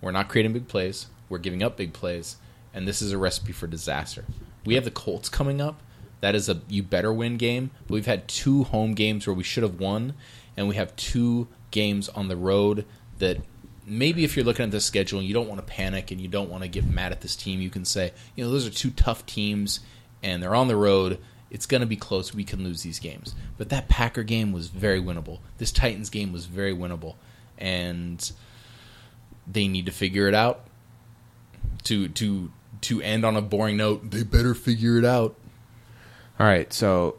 we're 0.00 0.12
not 0.12 0.28
creating 0.28 0.52
big 0.52 0.68
plays. 0.68 1.06
We're 1.28 1.38
giving 1.38 1.62
up 1.62 1.76
big 1.76 1.92
plays, 1.92 2.36
and 2.72 2.86
this 2.86 3.00
is 3.00 3.12
a 3.12 3.18
recipe 3.18 3.52
for 3.52 3.66
disaster. 3.66 4.24
We 4.64 4.74
have 4.74 4.84
the 4.84 4.90
Colts 4.90 5.28
coming 5.28 5.60
up. 5.60 5.80
That 6.20 6.34
is 6.34 6.48
a 6.48 6.62
you 6.68 6.82
better 6.82 7.12
win 7.12 7.36
game. 7.36 7.70
But 7.86 7.94
we've 7.94 8.06
had 8.06 8.28
two 8.28 8.64
home 8.64 8.94
games 8.94 9.26
where 9.26 9.34
we 9.34 9.42
should 9.42 9.62
have 9.62 9.78
won, 9.78 10.14
and 10.56 10.68
we 10.68 10.76
have 10.76 10.94
two 10.96 11.48
games 11.70 12.08
on 12.10 12.28
the 12.28 12.36
road 12.36 12.84
that 13.18 13.38
maybe 13.86 14.24
if 14.24 14.36
you're 14.36 14.44
looking 14.44 14.64
at 14.64 14.70
the 14.70 14.80
schedule 14.80 15.18
and 15.18 15.28
you 15.28 15.34
don't 15.34 15.48
want 15.48 15.60
to 15.60 15.66
panic 15.66 16.10
and 16.10 16.20
you 16.20 16.28
don't 16.28 16.50
want 16.50 16.62
to 16.62 16.68
get 16.68 16.84
mad 16.84 17.12
at 17.12 17.20
this 17.20 17.36
team, 17.36 17.60
you 17.60 17.70
can 17.70 17.84
say, 17.84 18.12
you 18.34 18.44
know, 18.44 18.50
those 18.50 18.66
are 18.66 18.70
two 18.70 18.90
tough 18.90 19.26
teams 19.26 19.80
and 20.22 20.42
they're 20.42 20.54
on 20.54 20.68
the 20.68 20.76
road. 20.76 21.18
It's 21.50 21.66
going 21.66 21.82
to 21.82 21.86
be 21.86 21.96
close. 21.96 22.34
We 22.34 22.44
can 22.44 22.64
lose 22.64 22.82
these 22.82 22.98
games. 22.98 23.34
But 23.58 23.68
that 23.68 23.88
Packer 23.88 24.22
game 24.22 24.52
was 24.52 24.68
very 24.68 25.00
winnable. 25.00 25.38
This 25.58 25.70
Titans 25.70 26.10
game 26.10 26.32
was 26.32 26.46
very 26.46 26.74
winnable. 26.74 27.14
And 27.58 28.30
they 29.46 29.68
need 29.68 29.86
to 29.86 29.92
figure 29.92 30.26
it 30.26 30.34
out. 30.34 30.66
To 31.84 32.08
to 32.08 32.50
to 32.82 33.02
end 33.02 33.24
on 33.24 33.36
a 33.36 33.42
boring 33.42 33.76
note, 33.76 34.10
they 34.10 34.22
better 34.22 34.54
figure 34.54 34.96
it 34.98 35.04
out. 35.04 35.36
All 36.40 36.46
right, 36.46 36.72
so 36.72 37.16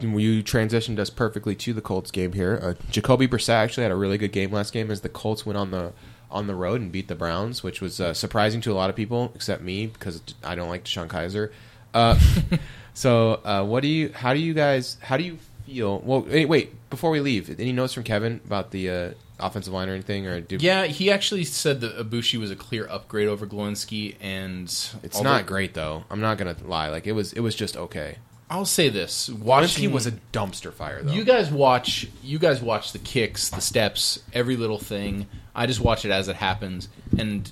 you 0.00 0.42
transitioned 0.42 0.98
us 0.98 1.10
perfectly 1.10 1.54
to 1.56 1.72
the 1.72 1.80
Colts 1.80 2.10
game 2.10 2.32
here. 2.32 2.58
Uh, 2.62 2.74
Jacoby 2.90 3.26
Brissett 3.26 3.48
actually 3.54 3.82
had 3.82 3.92
a 3.92 3.96
really 3.96 4.18
good 4.18 4.32
game 4.32 4.52
last 4.52 4.72
game 4.72 4.90
as 4.90 5.00
the 5.00 5.08
Colts 5.08 5.44
went 5.44 5.56
on 5.56 5.70
the 5.70 5.92
on 6.30 6.46
the 6.46 6.54
road 6.54 6.80
and 6.80 6.92
beat 6.92 7.08
the 7.08 7.14
Browns, 7.14 7.62
which 7.62 7.80
was 7.80 8.00
uh, 8.00 8.12
surprising 8.12 8.60
to 8.60 8.70
a 8.72 8.74
lot 8.74 8.90
of 8.90 8.96
people 8.96 9.32
except 9.34 9.62
me 9.62 9.86
because 9.86 10.22
I 10.44 10.54
don't 10.54 10.68
like 10.68 10.84
DeShone 10.84 11.08
Kizer. 11.08 11.50
Uh, 11.94 12.18
so, 12.94 13.40
uh, 13.44 13.64
what 13.64 13.82
do 13.82 13.88
you? 13.88 14.12
How 14.12 14.34
do 14.34 14.40
you 14.40 14.54
guys? 14.54 14.98
How 15.00 15.16
do 15.16 15.24
you 15.24 15.38
feel? 15.66 16.00
Well, 16.00 16.20
wait, 16.20 16.90
before 16.90 17.10
we 17.10 17.20
leave, 17.20 17.58
any 17.58 17.72
notes 17.72 17.94
from 17.94 18.04
Kevin 18.04 18.40
about 18.44 18.70
the 18.70 18.90
uh, 18.90 19.10
offensive 19.40 19.72
line 19.72 19.88
or 19.88 19.94
anything? 19.94 20.26
Or 20.26 20.40
do, 20.40 20.58
Yeah, 20.60 20.84
he 20.84 21.10
actually 21.10 21.44
said 21.44 21.80
that 21.80 21.96
Aboushi 21.96 22.38
was 22.38 22.50
a 22.50 22.56
clear 22.56 22.86
upgrade 22.88 23.28
over 23.28 23.46
Glowinski, 23.46 24.16
and 24.20 24.64
it's 25.02 25.16
although- 25.16 25.30
not 25.30 25.46
great 25.46 25.74
though. 25.74 26.04
I'm 26.10 26.20
not 26.20 26.38
gonna 26.38 26.56
lie; 26.64 26.88
like 26.88 27.06
it 27.06 27.12
was, 27.12 27.32
it 27.32 27.40
was 27.40 27.54
just 27.54 27.76
okay. 27.76 28.18
I'll 28.50 28.64
say 28.64 28.88
this: 28.88 29.28
Watching 29.28 29.46
watching 29.46 29.92
was 29.92 30.06
a 30.06 30.12
dumpster 30.32 30.72
fire 30.72 31.02
though. 31.02 31.12
You 31.12 31.24
guys 31.24 31.50
watch. 31.50 32.08
You 32.22 32.38
guys 32.38 32.62
watch 32.62 32.92
the 32.92 32.98
kicks, 32.98 33.50
the 33.50 33.60
steps, 33.60 34.22
every 34.32 34.56
little 34.56 34.78
thing. 34.78 35.26
I 35.54 35.66
just 35.66 35.80
watch 35.80 36.04
it 36.04 36.10
as 36.10 36.28
it 36.28 36.36
happens, 36.36 36.88
and 37.18 37.50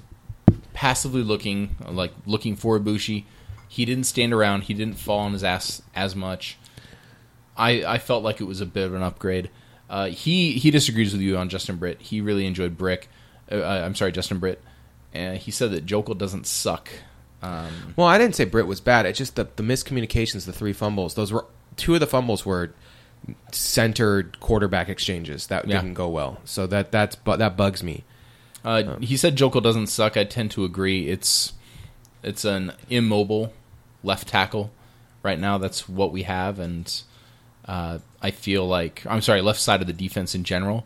passively 0.72 1.22
looking, 1.22 1.76
like 1.86 2.12
looking 2.24 2.56
for 2.56 2.78
Aboushi. 2.78 3.24
He 3.68 3.84
didn't 3.84 4.04
stand 4.04 4.32
around. 4.32 4.62
He 4.62 4.74
didn't 4.74 4.98
fall 4.98 5.20
on 5.20 5.32
his 5.32 5.44
ass 5.44 5.82
as 5.94 6.16
much. 6.16 6.56
I 7.56 7.84
I 7.84 7.98
felt 7.98 8.22
like 8.22 8.40
it 8.40 8.44
was 8.44 8.60
a 8.60 8.66
bit 8.66 8.86
of 8.86 8.94
an 8.94 9.02
upgrade. 9.02 9.50
Uh, 9.88 10.06
he 10.06 10.52
he 10.52 10.70
disagrees 10.70 11.12
with 11.12 11.20
you 11.20 11.36
on 11.36 11.48
Justin 11.48 11.76
Britt. 11.76 12.00
He 12.00 12.20
really 12.20 12.46
enjoyed 12.46 12.76
Brick. 12.76 13.08
Uh, 13.50 13.62
I'm 13.62 13.94
sorry, 13.94 14.12
Justin 14.12 14.38
Britt. 14.38 14.62
And 15.12 15.38
he 15.38 15.50
said 15.50 15.70
that 15.72 15.86
Joeckel 15.86 16.18
doesn't 16.18 16.46
suck. 16.46 16.90
Um, 17.42 17.94
Well, 17.96 18.06
I 18.06 18.18
didn't 18.18 18.34
say 18.34 18.44
Britt 18.44 18.66
was 18.66 18.80
bad. 18.80 19.06
It's 19.06 19.18
just 19.18 19.36
the 19.36 19.48
the 19.56 19.62
miscommunications, 19.62 20.46
the 20.46 20.52
three 20.52 20.72
fumbles. 20.72 21.14
Those 21.14 21.32
were 21.32 21.46
two 21.76 21.94
of 21.94 22.00
the 22.00 22.06
fumbles 22.06 22.44
were 22.46 22.72
centered 23.52 24.38
quarterback 24.40 24.88
exchanges 24.88 25.46
that 25.48 25.66
Yeah. 25.68 25.80
didn't 25.80 25.94
go 25.94 26.08
well. 26.08 26.38
So 26.44 26.66
that 26.66 26.92
that's 26.92 27.16
but 27.16 27.38
that 27.38 27.56
bugs 27.56 27.82
me. 27.82 28.04
Uh, 28.64 28.98
he 29.00 29.16
said 29.16 29.36
Joeckel 29.36 29.62
doesn't 29.62 29.86
suck. 29.88 30.16
I 30.16 30.24
tend 30.24 30.50
to 30.52 30.64
agree. 30.64 31.08
It's 31.08 31.52
it's 32.22 32.44
an 32.44 32.72
immobile 32.90 33.52
left 34.02 34.28
tackle 34.28 34.70
right 35.22 35.38
now. 35.38 35.58
That's 35.58 35.88
what 35.88 36.12
we 36.12 36.24
have, 36.24 36.58
and 36.58 36.92
uh, 37.66 37.98
I 38.22 38.30
feel 38.30 38.66
like 38.66 39.04
I'm 39.08 39.20
sorry, 39.22 39.40
left 39.40 39.60
side 39.60 39.80
of 39.80 39.86
the 39.86 39.92
defense 39.92 40.34
in 40.34 40.42
general, 40.44 40.84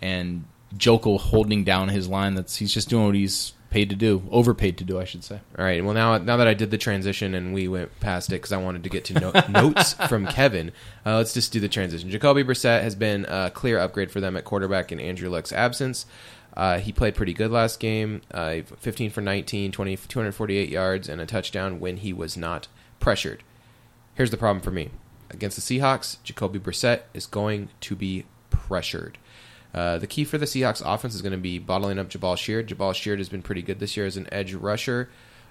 and 0.00 0.44
Joeckel 0.76 1.18
holding 1.18 1.64
down 1.64 1.88
his 1.88 2.06
line. 2.08 2.34
That's 2.34 2.56
he's 2.56 2.72
just 2.72 2.88
doing 2.88 3.06
what 3.06 3.14
he's 3.14 3.52
paid 3.70 3.90
to 3.90 3.96
do, 3.96 4.22
overpaid 4.30 4.78
to 4.78 4.84
do, 4.84 4.98
I 4.98 5.04
should 5.04 5.24
say. 5.24 5.40
All 5.58 5.64
right. 5.64 5.84
Well, 5.84 5.94
now 5.94 6.18
now 6.18 6.36
that 6.36 6.46
I 6.46 6.54
did 6.54 6.70
the 6.70 6.78
transition 6.78 7.34
and 7.34 7.52
we 7.52 7.68
went 7.68 7.98
past 8.00 8.30
it 8.30 8.36
because 8.36 8.52
I 8.52 8.58
wanted 8.58 8.84
to 8.84 8.88
get 8.88 9.04
to 9.06 9.14
no- 9.14 9.32
notes 9.48 9.94
from 10.08 10.26
Kevin, 10.26 10.72
uh, 11.04 11.16
let's 11.16 11.34
just 11.34 11.52
do 11.52 11.60
the 11.60 11.68
transition. 11.68 12.10
Jacoby 12.10 12.44
Brissett 12.44 12.82
has 12.82 12.94
been 12.94 13.26
a 13.26 13.50
clear 13.50 13.78
upgrade 13.78 14.10
for 14.10 14.20
them 14.20 14.36
at 14.36 14.44
quarterback 14.44 14.92
in 14.92 15.00
Andrew 15.00 15.28
Luck's 15.28 15.52
absence. 15.52 16.06
Uh, 16.56 16.78
he 16.78 16.90
played 16.90 17.14
pretty 17.14 17.34
good 17.34 17.50
last 17.50 17.78
game, 17.80 18.22
uh, 18.30 18.60
15 18.78 19.10
for 19.10 19.20
19, 19.20 19.72
20, 19.72 19.96
248 19.96 20.68
yards, 20.70 21.08
and 21.08 21.20
a 21.20 21.26
touchdown 21.26 21.78
when 21.78 21.98
he 21.98 22.14
was 22.14 22.34
not 22.36 22.66
pressured. 22.98 23.42
Here's 24.14 24.30
the 24.30 24.38
problem 24.38 24.62
for 24.62 24.70
me. 24.70 24.90
Against 25.28 25.56
the 25.56 25.78
Seahawks, 25.78 26.16
Jacoby 26.22 26.58
Brissett 26.58 27.02
is 27.12 27.26
going 27.26 27.68
to 27.82 27.94
be 27.94 28.24
pressured. 28.48 29.18
Uh, 29.76 29.98
the 29.98 30.06
key 30.06 30.24
for 30.24 30.38
the 30.38 30.46
Seahawks 30.46 30.82
offense 30.82 31.14
is 31.14 31.20
going 31.20 31.32
to 31.32 31.38
be 31.38 31.58
bottling 31.58 31.98
up 31.98 32.08
Jabaal 32.08 32.38
Sheard. 32.38 32.66
Jabaal 32.68 32.94
Sheard 32.94 33.18
has 33.18 33.28
been 33.28 33.42
pretty 33.42 33.60
good 33.60 33.78
this 33.78 33.94
year 33.94 34.06
as 34.06 34.16
an 34.16 34.26
edge 34.32 34.54
rusher, 34.54 35.10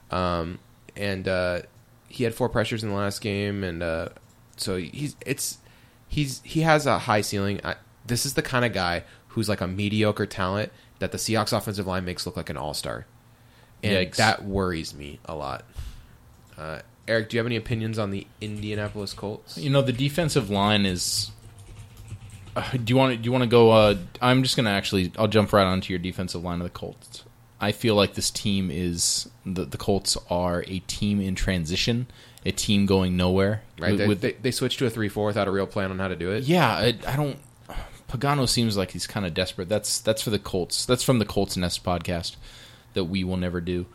um, 0.09 0.57
and 0.95 1.27
uh, 1.27 1.61
he 2.09 2.23
had 2.23 2.33
four 2.33 2.49
pressures 2.49 2.83
in 2.83 2.89
the 2.89 2.95
last 2.95 3.21
game, 3.21 3.63
and 3.63 3.83
uh, 3.83 4.09
so 4.57 4.77
he's 4.77 5.15
it's 5.25 5.59
he's 6.07 6.41
he 6.43 6.61
has 6.61 6.87
a 6.87 6.97
high 6.97 7.21
ceiling. 7.21 7.61
I, 7.63 7.75
this 8.07 8.25
is 8.25 8.33
the 8.33 8.41
kind 8.41 8.65
of 8.65 8.73
guy 8.73 9.03
who's 9.29 9.47
like 9.47 9.61
a 9.61 9.67
mediocre 9.67 10.25
talent 10.25 10.71
that 10.97 11.11
the 11.11 11.19
Seahawks 11.19 11.55
offensive 11.55 11.85
line 11.85 12.03
makes 12.03 12.25
look 12.25 12.35
like 12.35 12.49
an 12.49 12.57
all 12.57 12.73
star, 12.73 13.05
and 13.83 14.07
Yikes. 14.07 14.15
that 14.15 14.43
worries 14.43 14.95
me 14.95 15.19
a 15.25 15.35
lot. 15.35 15.65
Uh, 16.57 16.79
Eric, 17.07 17.29
do 17.29 17.37
you 17.37 17.39
have 17.39 17.45
any 17.45 17.57
opinions 17.57 17.99
on 17.99 18.09
the 18.09 18.25
Indianapolis 18.41 19.13
Colts? 19.13 19.55
You 19.55 19.69
know, 19.69 19.83
the 19.83 19.93
defensive 19.93 20.49
line 20.49 20.87
is. 20.87 21.29
Do 22.71 22.81
you 22.93 22.95
want 22.97 23.11
to? 23.11 23.17
Do 23.17 23.25
you 23.25 23.31
want 23.31 23.43
to 23.43 23.49
go? 23.49 23.71
Uh, 23.71 23.97
I'm 24.21 24.43
just 24.43 24.55
gonna 24.55 24.69
actually. 24.69 25.11
I'll 25.17 25.27
jump 25.27 25.51
right 25.53 25.63
onto 25.65 25.91
your 25.91 25.99
defensive 25.99 26.43
line 26.43 26.59
of 26.59 26.63
the 26.63 26.69
Colts. 26.69 27.23
I 27.59 27.71
feel 27.71 27.95
like 27.95 28.13
this 28.15 28.29
team 28.31 28.69
is 28.71 29.29
the 29.45 29.65
the 29.65 29.77
Colts 29.77 30.17
are 30.29 30.63
a 30.67 30.79
team 30.79 31.19
in 31.21 31.35
transition, 31.35 32.07
a 32.45 32.51
team 32.51 32.85
going 32.85 33.15
nowhere. 33.17 33.63
Right, 33.79 33.91
With- 33.91 33.99
they, 33.99 34.07
with- 34.07 34.21
they, 34.21 34.31
they 34.33 34.51
switched 34.51 34.79
to 34.79 34.85
a 34.85 34.89
three 34.89 35.09
four 35.09 35.25
without 35.25 35.47
a 35.47 35.51
real 35.51 35.67
plan 35.67 35.91
on 35.91 35.99
how 35.99 36.07
to 36.07 36.15
do 36.15 36.31
it. 36.31 36.43
yeah, 36.43 36.67
I, 36.69 36.97
I 37.07 37.15
don't. 37.15 37.37
Pagano 38.09 38.47
seems 38.47 38.77
like 38.77 38.91
he's 38.91 39.07
kind 39.07 39.25
of 39.25 39.33
desperate. 39.33 39.67
That's 39.67 39.99
that's 39.99 40.21
for 40.21 40.29
the 40.29 40.39
Colts. 40.39 40.85
That's 40.85 41.03
from 41.03 41.19
the 41.19 41.25
Colts 41.25 41.57
Nest 41.57 41.83
podcast 41.83 42.35
that 42.93 43.05
we 43.05 43.23
will 43.23 43.37
never 43.37 43.59
do. 43.61 43.85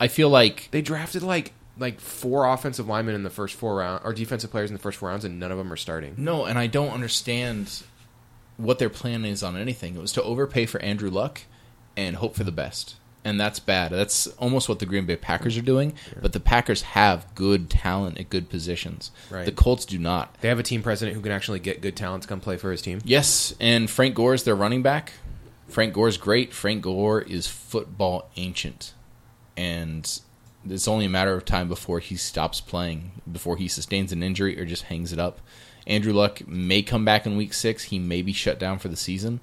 I 0.00 0.08
feel 0.08 0.30
like 0.30 0.68
They 0.72 0.82
drafted 0.82 1.22
like 1.22 1.52
like 1.78 2.00
four 2.00 2.46
offensive 2.46 2.88
linemen 2.88 3.14
in 3.14 3.22
the 3.22 3.30
first 3.30 3.54
four 3.54 3.76
rounds, 3.76 4.02
or 4.04 4.12
defensive 4.12 4.50
players 4.50 4.70
in 4.70 4.74
the 4.74 4.82
first 4.82 4.98
four 4.98 5.08
rounds, 5.10 5.24
and 5.24 5.38
none 5.38 5.52
of 5.52 5.58
them 5.58 5.72
are 5.72 5.76
starting. 5.76 6.14
No, 6.16 6.44
and 6.44 6.58
I 6.58 6.66
don't 6.66 6.90
understand 6.90 7.82
what 8.56 8.78
their 8.78 8.90
plan 8.90 9.24
is 9.24 9.42
on 9.42 9.56
anything. 9.56 9.94
It 9.94 10.00
was 10.00 10.12
to 10.12 10.22
overpay 10.22 10.66
for 10.66 10.80
Andrew 10.82 11.10
Luck 11.10 11.42
and 11.96 12.16
hope 12.16 12.34
for 12.34 12.44
the 12.44 12.52
best. 12.52 12.96
And 13.24 13.38
that's 13.40 13.60
bad. 13.60 13.92
That's 13.92 14.26
almost 14.38 14.68
what 14.68 14.80
the 14.80 14.86
Green 14.86 15.06
Bay 15.06 15.14
Packers 15.14 15.56
are 15.56 15.62
doing. 15.62 15.94
But 16.20 16.32
the 16.32 16.40
Packers 16.40 16.82
have 16.82 17.32
good 17.36 17.70
talent 17.70 18.18
at 18.18 18.30
good 18.30 18.48
positions. 18.48 19.12
Right. 19.30 19.44
The 19.44 19.52
Colts 19.52 19.84
do 19.84 19.96
not. 19.98 20.36
They 20.40 20.48
have 20.48 20.58
a 20.58 20.64
team 20.64 20.82
president 20.82 21.14
who 21.16 21.22
can 21.22 21.30
actually 21.30 21.60
get 21.60 21.80
good 21.80 21.94
talent 21.94 22.24
to 22.24 22.28
come 22.28 22.40
play 22.40 22.56
for 22.56 22.72
his 22.72 22.82
team. 22.82 23.00
Yes, 23.04 23.54
and 23.60 23.88
Frank 23.88 24.16
Gore 24.16 24.34
is 24.34 24.42
their 24.42 24.56
running 24.56 24.82
back. 24.82 25.12
Frank 25.68 25.94
Gore's 25.94 26.16
great. 26.16 26.52
Frank 26.52 26.82
Gore 26.82 27.22
is 27.22 27.46
football 27.46 28.28
ancient. 28.36 28.92
And 29.56 30.20
it's 30.68 30.88
only 30.88 31.06
a 31.06 31.10
matter 31.10 31.34
of 31.34 31.44
time 31.44 31.68
before 31.68 32.00
he 32.00 32.16
stops 32.16 32.60
playing, 32.60 33.22
before 33.30 33.56
he 33.56 33.68
sustains 33.68 34.12
an 34.12 34.22
injury 34.22 34.58
or 34.60 34.64
just 34.64 34.84
hangs 34.84 35.12
it 35.12 35.18
up. 35.20 35.40
Andrew 35.86 36.12
Luck 36.12 36.46
may 36.46 36.82
come 36.82 37.04
back 37.04 37.26
in 37.26 37.36
week 37.36 37.52
six. 37.52 37.84
He 37.84 37.98
may 37.98 38.22
be 38.22 38.32
shut 38.32 38.58
down 38.58 38.78
for 38.78 38.88
the 38.88 38.96
season. 38.96 39.40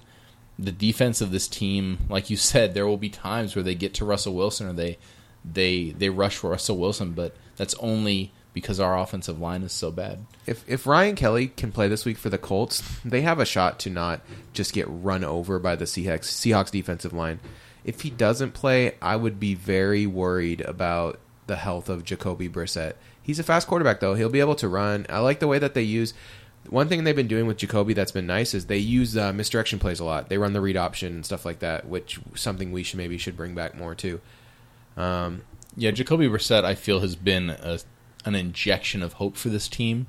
The 0.58 0.72
defense 0.72 1.20
of 1.20 1.30
this 1.30 1.48
team, 1.48 1.98
like 2.08 2.30
you 2.30 2.36
said, 2.36 2.74
there 2.74 2.86
will 2.86 2.96
be 2.96 3.10
times 3.10 3.54
where 3.54 3.62
they 3.62 3.74
get 3.74 3.94
to 3.94 4.04
Russell 4.04 4.34
Wilson 4.34 4.68
or 4.68 4.72
they 4.72 4.98
they 5.44 5.90
they 5.90 6.10
rush 6.10 6.36
for 6.36 6.50
Russell 6.50 6.78
Wilson, 6.78 7.12
but 7.12 7.34
that's 7.56 7.74
only 7.74 8.32
because 8.52 8.80
our 8.80 8.98
offensive 8.98 9.40
line 9.40 9.62
is 9.62 9.72
so 9.72 9.90
bad. 9.90 10.26
If 10.46 10.64
if 10.68 10.86
Ryan 10.86 11.14
Kelly 11.14 11.48
can 11.48 11.72
play 11.72 11.88
this 11.88 12.04
week 12.04 12.18
for 12.18 12.30
the 12.30 12.38
Colts, 12.38 12.82
they 13.04 13.22
have 13.22 13.38
a 13.38 13.44
shot 13.44 13.78
to 13.80 13.90
not 13.90 14.20
just 14.52 14.72
get 14.72 14.86
run 14.88 15.24
over 15.24 15.58
by 15.58 15.76
the 15.76 15.84
Seahawks 15.84 16.24
Seahawks 16.24 16.70
defensive 16.70 17.12
line. 17.12 17.40
If 17.84 18.02
he 18.02 18.10
doesn't 18.10 18.52
play, 18.52 18.96
I 19.00 19.16
would 19.16 19.40
be 19.40 19.54
very 19.54 20.06
worried 20.06 20.60
about 20.60 21.18
the 21.46 21.56
health 21.56 21.88
of 21.88 22.04
Jacoby 22.04 22.48
Brissett. 22.48 22.94
He's 23.30 23.38
a 23.38 23.44
fast 23.44 23.68
quarterback 23.68 24.00
though. 24.00 24.14
He'll 24.14 24.28
be 24.28 24.40
able 24.40 24.56
to 24.56 24.66
run. 24.66 25.06
I 25.08 25.20
like 25.20 25.38
the 25.38 25.46
way 25.46 25.60
that 25.60 25.74
they 25.74 25.82
use 25.82 26.14
one 26.68 26.88
thing 26.88 27.04
they've 27.04 27.14
been 27.14 27.28
doing 27.28 27.46
with 27.46 27.58
Jacoby 27.58 27.94
that's 27.94 28.10
been 28.10 28.26
nice 28.26 28.54
is 28.54 28.66
they 28.66 28.78
use 28.78 29.16
uh, 29.16 29.32
misdirection 29.32 29.78
plays 29.78 30.00
a 30.00 30.04
lot. 30.04 30.28
They 30.28 30.36
run 30.36 30.52
the 30.52 30.60
read 30.60 30.76
option 30.76 31.14
and 31.14 31.24
stuff 31.24 31.44
like 31.44 31.60
that, 31.60 31.86
which 31.86 32.18
something 32.34 32.72
we 32.72 32.82
should 32.82 32.98
maybe 32.98 33.18
should 33.18 33.36
bring 33.36 33.54
back 33.54 33.76
more 33.76 33.94
too. 33.94 34.20
Um, 34.96 35.42
Yeah, 35.76 35.92
Jacoby 35.92 36.26
Brissett, 36.26 36.64
I 36.64 36.74
feel, 36.74 36.98
has 36.98 37.14
been 37.14 37.50
a, 37.50 37.78
an 38.24 38.34
injection 38.34 39.00
of 39.00 39.12
hope 39.14 39.36
for 39.36 39.48
this 39.48 39.68
team. 39.68 40.08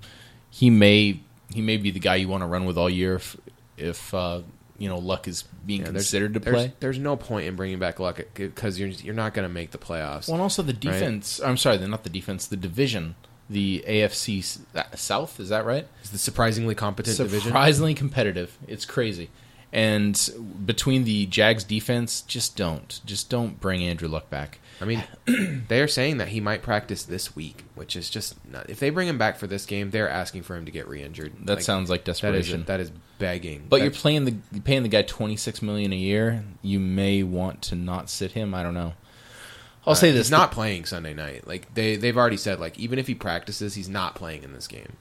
He 0.49 0.71
may 0.71 1.19
he 1.53 1.61
may 1.61 1.77
be 1.77 1.91
the 1.91 1.99
guy 1.99 2.15
you 2.15 2.27
want 2.27 2.41
to 2.41 2.47
run 2.47 2.65
with 2.65 2.75
all 2.75 2.89
year 2.89 3.15
if, 3.17 3.37
if 3.77 4.13
uh, 4.15 4.41
you 4.81 4.89
know 4.89 4.97
Luck 4.97 5.27
is 5.27 5.43
being 5.63 5.81
yeah, 5.81 5.91
considered 5.91 6.33
to 6.33 6.39
there's, 6.39 6.55
play. 6.55 6.73
There's 6.79 6.97
no 6.97 7.15
point 7.15 7.45
in 7.45 7.55
bringing 7.55 7.77
back 7.77 7.99
Luck 7.99 8.19
because 8.33 8.79
you're 8.79 8.89
you're 8.89 9.13
not 9.13 9.35
going 9.35 9.47
to 9.47 9.53
make 9.53 9.69
the 9.69 9.77
playoffs. 9.77 10.27
Well, 10.27 10.35
and 10.35 10.41
also 10.41 10.63
the 10.63 10.73
defense. 10.73 11.39
I'm 11.39 11.57
sorry, 11.57 11.77
not 11.87 12.03
the 12.03 12.09
defense. 12.09 12.47
The 12.47 12.57
division, 12.57 13.13
the 13.47 13.83
AFC 13.87 14.59
uh, 14.73 14.83
South. 14.95 15.39
Is 15.39 15.49
that 15.49 15.65
right? 15.65 15.87
It's 15.99 16.09
the 16.09 16.17
surprisingly 16.17 16.73
competent 16.73 17.15
division. 17.15 17.49
Surprisingly 17.49 17.93
competitive. 17.93 18.57
It's 18.67 18.85
crazy. 18.85 19.29
And 19.71 20.19
between 20.65 21.03
the 21.03 21.27
Jags 21.27 21.63
defense, 21.63 22.21
just 22.21 22.57
don't, 22.57 22.99
just 23.05 23.29
don't 23.29 23.61
bring 23.61 23.83
Andrew 23.83 24.09
Luck 24.09 24.29
back. 24.29 24.59
I 24.81 24.85
mean, 24.85 25.03
they 25.67 25.81
are 25.81 25.87
saying 25.87 26.17
that 26.17 26.29
he 26.29 26.39
might 26.39 26.61
practice 26.61 27.03
this 27.03 27.35
week, 27.35 27.63
which 27.75 27.95
is 27.95 28.09
just 28.09 28.35
not, 28.49 28.69
if 28.69 28.79
they 28.79 28.89
bring 28.89 29.07
him 29.07 29.17
back 29.17 29.37
for 29.37 29.47
this 29.47 29.65
game, 29.65 29.91
they're 29.91 30.09
asking 30.09 30.43
for 30.43 30.55
him 30.55 30.65
to 30.65 30.71
get 30.71 30.87
re-injured. 30.87 31.33
That 31.45 31.55
Like, 31.55 31.63
sounds 31.63 31.89
like 31.89 32.03
desperation. 32.03 32.63
that 32.65 32.79
is 32.79 32.91
begging. 33.19 33.65
but 33.69 33.81
you're 33.81 33.91
playing 33.91 34.25
the 34.25 34.35
you're 34.51 34.61
paying 34.63 34.83
the 34.83 34.89
guy 34.89 35.03
26 35.03 35.61
million 35.61 35.93
a 35.93 35.97
year. 35.97 36.43
You 36.63 36.79
may 36.79 37.21
want 37.23 37.61
to 37.63 37.75
not 37.75 38.09
sit 38.09 38.31
him. 38.31 38.55
I 38.55 38.63
don't 38.63 38.73
know. 38.73 38.93
I'll 39.85 39.93
uh, 39.93 39.95
say 39.95 40.11
this: 40.11 40.27
He's 40.27 40.31
not 40.31 40.51
playing 40.51 40.85
Sunday 40.85 41.13
night. 41.13 41.47
Like 41.47 41.73
they 41.73 41.95
they've 41.95 42.17
already 42.17 42.37
said, 42.37 42.59
like 42.59 42.77
even 42.79 42.97
if 42.99 43.07
he 43.07 43.15
practices, 43.15 43.75
he's 43.75 43.89
not 43.89 44.15
playing 44.15 44.43
in 44.43 44.53
this 44.53 44.67
game. 44.67 44.93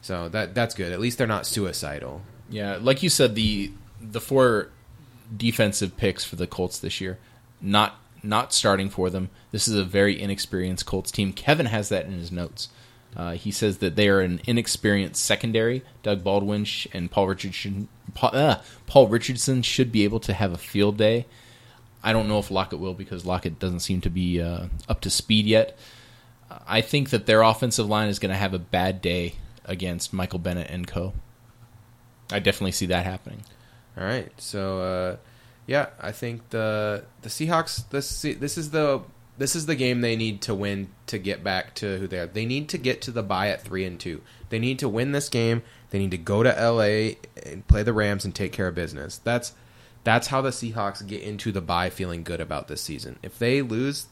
So 0.00 0.28
that 0.30 0.54
that's 0.54 0.74
good. 0.74 0.92
At 0.92 1.00
least 1.00 1.18
they're 1.18 1.26
not 1.26 1.46
suicidal. 1.46 2.22
Yeah, 2.50 2.78
like 2.80 3.02
you 3.02 3.08
said, 3.10 3.34
the 3.34 3.72
the 4.00 4.20
four 4.20 4.70
defensive 5.36 5.96
picks 5.96 6.24
for 6.24 6.36
the 6.36 6.46
Colts 6.46 6.78
this 6.78 7.00
year, 7.00 7.18
not 7.60 7.98
not 8.22 8.52
starting 8.52 8.90
for 8.90 9.10
them. 9.10 9.30
This 9.50 9.68
is 9.68 9.74
a 9.74 9.84
very 9.84 10.20
inexperienced 10.20 10.86
Colts 10.86 11.10
team. 11.10 11.32
Kevin 11.32 11.66
has 11.66 11.88
that 11.88 12.06
in 12.06 12.12
his 12.12 12.32
notes. 12.32 12.68
Uh, 13.16 13.32
he 13.32 13.50
says 13.50 13.78
that 13.78 13.96
they 13.96 14.08
are 14.08 14.20
an 14.20 14.40
inexperienced 14.46 15.24
secondary. 15.24 15.82
Doug 16.02 16.22
Baldwin 16.22 16.66
and 16.92 17.10
Paul 17.10 17.28
Richardson, 17.28 17.88
Paul, 18.14 18.30
uh, 18.32 18.60
Paul 18.86 19.08
Richardson 19.08 19.62
should 19.62 19.90
be 19.90 20.04
able 20.04 20.20
to 20.20 20.32
have 20.34 20.52
a 20.52 20.58
field 20.58 20.96
day. 20.96 21.26
I 22.02 22.12
don't 22.12 22.28
know 22.28 22.38
if 22.38 22.50
Lockett 22.50 22.78
will 22.78 22.94
because 22.94 23.26
Lockett 23.26 23.58
doesn't 23.58 23.80
seem 23.80 24.00
to 24.02 24.10
be 24.10 24.40
uh, 24.40 24.66
up 24.88 25.00
to 25.00 25.10
speed 25.10 25.46
yet. 25.46 25.76
I 26.66 26.80
think 26.80 27.10
that 27.10 27.26
their 27.26 27.42
offensive 27.42 27.88
line 27.88 28.08
is 28.08 28.18
going 28.18 28.30
to 28.30 28.38
have 28.38 28.54
a 28.54 28.58
bad 28.58 29.02
day 29.02 29.34
against 29.64 30.12
Michael 30.12 30.38
Bennett 30.38 30.70
and 30.70 30.86
co. 30.86 31.12
I 32.30 32.38
definitely 32.38 32.72
see 32.72 32.86
that 32.86 33.04
happening. 33.04 33.42
All 33.96 34.04
right. 34.04 34.30
So 34.38 34.80
uh, 34.80 35.16
yeah, 35.68 35.90
I 36.00 36.12
think 36.12 36.48
the 36.48 37.04
the 37.20 37.28
Seahawks. 37.28 37.88
This 37.90 38.22
this 38.22 38.56
is 38.56 38.70
the 38.70 39.02
this 39.36 39.54
is 39.54 39.66
the 39.66 39.76
game 39.76 40.00
they 40.00 40.16
need 40.16 40.40
to 40.42 40.54
win 40.54 40.88
to 41.08 41.18
get 41.18 41.44
back 41.44 41.74
to 41.76 41.98
who 41.98 42.08
they 42.08 42.18
are. 42.20 42.26
They 42.26 42.46
need 42.46 42.70
to 42.70 42.78
get 42.78 43.02
to 43.02 43.10
the 43.10 43.22
bye 43.22 43.50
at 43.50 43.60
three 43.62 43.84
and 43.84 44.00
two. 44.00 44.22
They 44.48 44.58
need 44.58 44.78
to 44.78 44.88
win 44.88 45.12
this 45.12 45.28
game. 45.28 45.62
They 45.90 45.98
need 45.98 46.10
to 46.12 46.18
go 46.18 46.42
to 46.42 46.58
L.A. 46.58 47.18
and 47.44 47.66
play 47.68 47.82
the 47.82 47.92
Rams 47.92 48.24
and 48.24 48.34
take 48.34 48.50
care 48.50 48.66
of 48.66 48.74
business. 48.74 49.18
That's 49.18 49.52
that's 50.04 50.28
how 50.28 50.40
the 50.40 50.50
Seahawks 50.50 51.06
get 51.06 51.20
into 51.20 51.52
the 51.52 51.60
bye 51.60 51.90
feeling 51.90 52.22
good 52.22 52.40
about 52.40 52.68
this 52.68 52.80
season. 52.80 53.18
If 53.22 53.38
they 53.38 53.60
lose 53.60 54.06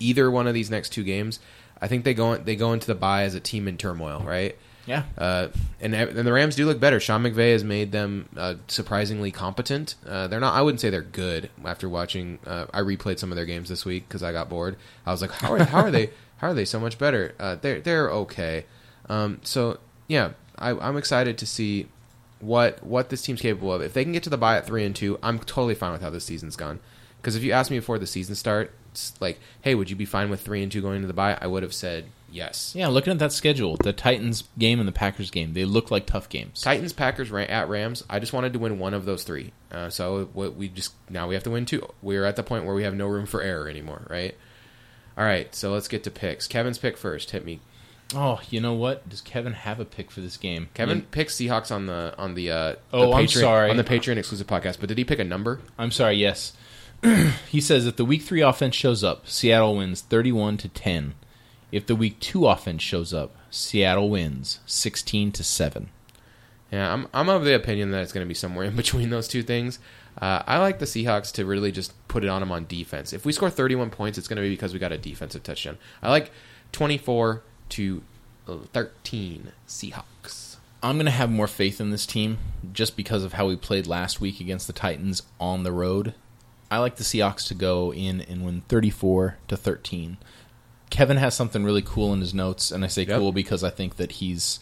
either 0.00 0.30
one 0.30 0.46
of 0.46 0.54
these 0.54 0.70
next 0.70 0.94
two 0.94 1.04
games, 1.04 1.40
I 1.78 1.88
think 1.88 2.04
they 2.04 2.14
go 2.14 2.38
they 2.38 2.56
go 2.56 2.72
into 2.72 2.86
the 2.86 2.94
bye 2.94 3.24
as 3.24 3.34
a 3.34 3.40
team 3.40 3.68
in 3.68 3.76
turmoil, 3.76 4.22
right? 4.24 4.56
Yeah. 4.86 5.02
Uh, 5.18 5.48
and 5.80 5.94
and 5.94 6.26
the 6.26 6.32
Rams 6.32 6.56
do 6.56 6.64
look 6.64 6.80
better. 6.80 7.00
Sean 7.00 7.22
McVay 7.22 7.52
has 7.52 7.64
made 7.64 7.92
them 7.92 8.28
uh, 8.36 8.54
surprisingly 8.68 9.30
competent. 9.30 9.96
Uh, 10.06 10.28
they're 10.28 10.40
not. 10.40 10.54
I 10.54 10.62
wouldn't 10.62 10.80
say 10.80 10.90
they're 10.90 11.02
good. 11.02 11.50
After 11.64 11.88
watching, 11.88 12.38
uh, 12.46 12.66
I 12.72 12.80
replayed 12.80 13.18
some 13.18 13.32
of 13.32 13.36
their 13.36 13.46
games 13.46 13.68
this 13.68 13.84
week 13.84 14.08
because 14.08 14.22
I 14.22 14.32
got 14.32 14.48
bored. 14.48 14.76
I 15.04 15.10
was 15.10 15.20
like, 15.20 15.32
how 15.32 15.52
are 15.52 15.64
how 15.64 15.80
are 15.80 15.90
they 15.90 16.10
how 16.38 16.48
are 16.48 16.54
they 16.54 16.64
so 16.64 16.80
much 16.80 16.98
better? 16.98 17.34
Uh, 17.38 17.56
they're 17.56 17.80
they're 17.80 18.10
okay. 18.10 18.64
Um, 19.08 19.40
so 19.42 19.78
yeah, 20.08 20.30
I, 20.56 20.70
I'm 20.70 20.96
excited 20.96 21.36
to 21.38 21.46
see 21.46 21.88
what 22.40 22.82
what 22.84 23.10
this 23.10 23.22
team's 23.22 23.40
capable 23.40 23.72
of. 23.72 23.82
If 23.82 23.92
they 23.92 24.04
can 24.04 24.12
get 24.12 24.22
to 24.22 24.30
the 24.30 24.38
bye 24.38 24.56
at 24.56 24.66
three 24.66 24.84
and 24.84 24.94
two, 24.94 25.18
I'm 25.22 25.38
totally 25.40 25.74
fine 25.74 25.92
with 25.92 26.02
how 26.02 26.10
this 26.10 26.24
season's 26.24 26.56
gone. 26.56 26.80
Because 27.20 27.34
if 27.34 27.42
you 27.42 27.50
asked 27.52 27.70
me 27.72 27.78
before 27.78 27.98
the 27.98 28.06
season 28.06 28.36
starts, 28.36 29.14
like, 29.20 29.40
hey, 29.62 29.74
would 29.74 29.90
you 29.90 29.96
be 29.96 30.04
fine 30.04 30.30
with 30.30 30.42
three 30.42 30.62
and 30.62 30.70
two 30.70 30.80
going 30.80 31.00
to 31.00 31.08
the 31.08 31.12
bye? 31.12 31.36
I 31.40 31.48
would 31.48 31.64
have 31.64 31.74
said 31.74 32.06
yes. 32.36 32.72
Yeah, 32.76 32.88
looking 32.88 33.12
at 33.12 33.18
that 33.18 33.32
schedule, 33.32 33.76
the 33.76 33.92
Titans 33.92 34.44
game 34.58 34.78
and 34.78 34.86
the 34.86 34.92
Packers 34.92 35.30
game, 35.30 35.52
they 35.54 35.64
look 35.64 35.90
like 35.90 36.06
tough 36.06 36.28
games. 36.28 36.60
Titans, 36.62 36.92
Packers, 36.92 37.30
Ra- 37.30 37.42
at 37.42 37.68
Rams. 37.68 38.04
I 38.10 38.18
just 38.20 38.32
wanted 38.32 38.52
to 38.52 38.58
win 38.58 38.78
one 38.78 38.94
of 38.94 39.04
those 39.04 39.24
three. 39.24 39.52
Uh, 39.72 39.90
so 39.90 40.28
what 40.32 40.54
we 40.56 40.68
just 40.68 40.92
now 41.10 41.26
we 41.28 41.34
have 41.34 41.44
to 41.44 41.50
win 41.50 41.66
two. 41.66 41.86
We're 42.02 42.24
at 42.24 42.36
the 42.36 42.42
point 42.42 42.64
where 42.64 42.74
we 42.74 42.82
have 42.84 42.94
no 42.94 43.06
room 43.06 43.26
for 43.26 43.42
error 43.42 43.68
anymore, 43.68 44.06
right? 44.10 44.36
All 45.18 45.24
right, 45.24 45.54
so 45.54 45.72
let's 45.72 45.88
get 45.88 46.04
to 46.04 46.10
picks. 46.10 46.46
Kevin's 46.46 46.78
pick 46.78 46.96
first. 46.98 47.30
Hit 47.30 47.44
me. 47.44 47.60
Oh, 48.14 48.38
you 48.50 48.60
know 48.60 48.74
what? 48.74 49.08
Does 49.08 49.20
Kevin 49.20 49.54
have 49.54 49.80
a 49.80 49.84
pick 49.84 50.12
for 50.12 50.20
this 50.20 50.36
game? 50.36 50.68
Kevin 50.74 50.98
You- 50.98 51.02
picked 51.10 51.30
Seahawks 51.32 51.74
on 51.74 51.86
the 51.86 52.14
on 52.18 52.34
the 52.34 52.50
uh, 52.50 52.74
Oh, 52.92 53.10
the 53.10 53.16
I'm 53.16 53.26
sorry. 53.28 53.70
on 53.70 53.76
the 53.78 53.82
Patreon 53.84 54.16
exclusive 54.16 54.46
podcast. 54.46 54.78
But 54.78 54.88
did 54.88 54.98
he 54.98 55.04
pick 55.04 55.18
a 55.18 55.24
number? 55.24 55.60
I'm 55.78 55.90
sorry. 55.90 56.16
Yes, 56.16 56.52
he 57.48 57.60
says 57.60 57.86
if 57.86 57.96
the 57.96 58.04
week 58.04 58.22
three 58.22 58.42
offense 58.42 58.74
shows 58.76 59.02
up, 59.02 59.26
Seattle 59.28 59.76
wins 59.76 60.02
31 60.02 60.56
to 60.58 60.68
10. 60.68 61.14
If 61.72 61.86
the 61.86 61.96
week 61.96 62.20
two 62.20 62.46
offense 62.46 62.82
shows 62.82 63.12
up, 63.12 63.34
Seattle 63.50 64.10
wins 64.10 64.60
16 64.66 65.32
to 65.32 65.44
seven. 65.44 65.90
Yeah, 66.70 66.92
I'm 66.92 67.06
I'm 67.12 67.28
of 67.28 67.44
the 67.44 67.54
opinion 67.54 67.90
that 67.92 68.02
it's 68.02 68.12
going 68.12 68.24
to 68.24 68.28
be 68.28 68.34
somewhere 68.34 68.64
in 68.68 68.76
between 68.76 69.10
those 69.10 69.28
two 69.28 69.42
things. 69.42 69.78
Uh, 70.20 70.42
I 70.46 70.58
like 70.58 70.78
the 70.78 70.86
Seahawks 70.86 71.30
to 71.32 71.44
really 71.44 71.70
just 71.70 71.92
put 72.08 72.24
it 72.24 72.28
on 72.28 72.40
them 72.40 72.50
on 72.50 72.66
defense. 72.66 73.12
If 73.12 73.26
we 73.26 73.32
score 73.32 73.50
31 73.50 73.90
points, 73.90 74.16
it's 74.16 74.28
going 74.28 74.36
to 74.36 74.42
be 74.42 74.50
because 74.50 74.72
we 74.72 74.78
got 74.78 74.92
a 74.92 74.98
defensive 74.98 75.42
touchdown. 75.42 75.76
I 76.02 76.10
like 76.10 76.30
24 76.72 77.42
to 77.70 78.02
13 78.46 79.52
Seahawks. 79.68 80.56
I'm 80.82 80.96
going 80.96 81.06
to 81.06 81.12
have 81.12 81.30
more 81.30 81.46
faith 81.46 81.80
in 81.80 81.90
this 81.90 82.06
team 82.06 82.38
just 82.72 82.96
because 82.96 83.24
of 83.24 83.34
how 83.34 83.46
we 83.46 83.56
played 83.56 83.86
last 83.86 84.20
week 84.20 84.40
against 84.40 84.66
the 84.66 84.72
Titans 84.72 85.22
on 85.38 85.64
the 85.64 85.72
road. 85.72 86.14
I 86.70 86.78
like 86.78 86.96
the 86.96 87.04
Seahawks 87.04 87.46
to 87.48 87.54
go 87.54 87.92
in 87.92 88.20
and 88.22 88.44
win 88.44 88.62
34 88.68 89.36
to 89.48 89.56
13. 89.56 90.16
Kevin 90.90 91.16
has 91.16 91.34
something 91.34 91.64
really 91.64 91.82
cool 91.82 92.12
in 92.12 92.20
his 92.20 92.32
notes, 92.34 92.70
and 92.70 92.84
I 92.84 92.88
say 92.88 93.02
Yep. 93.02 93.18
cool 93.18 93.32
because 93.32 93.64
I 93.64 93.70
think 93.70 93.96
that 93.96 94.12
he's 94.12 94.60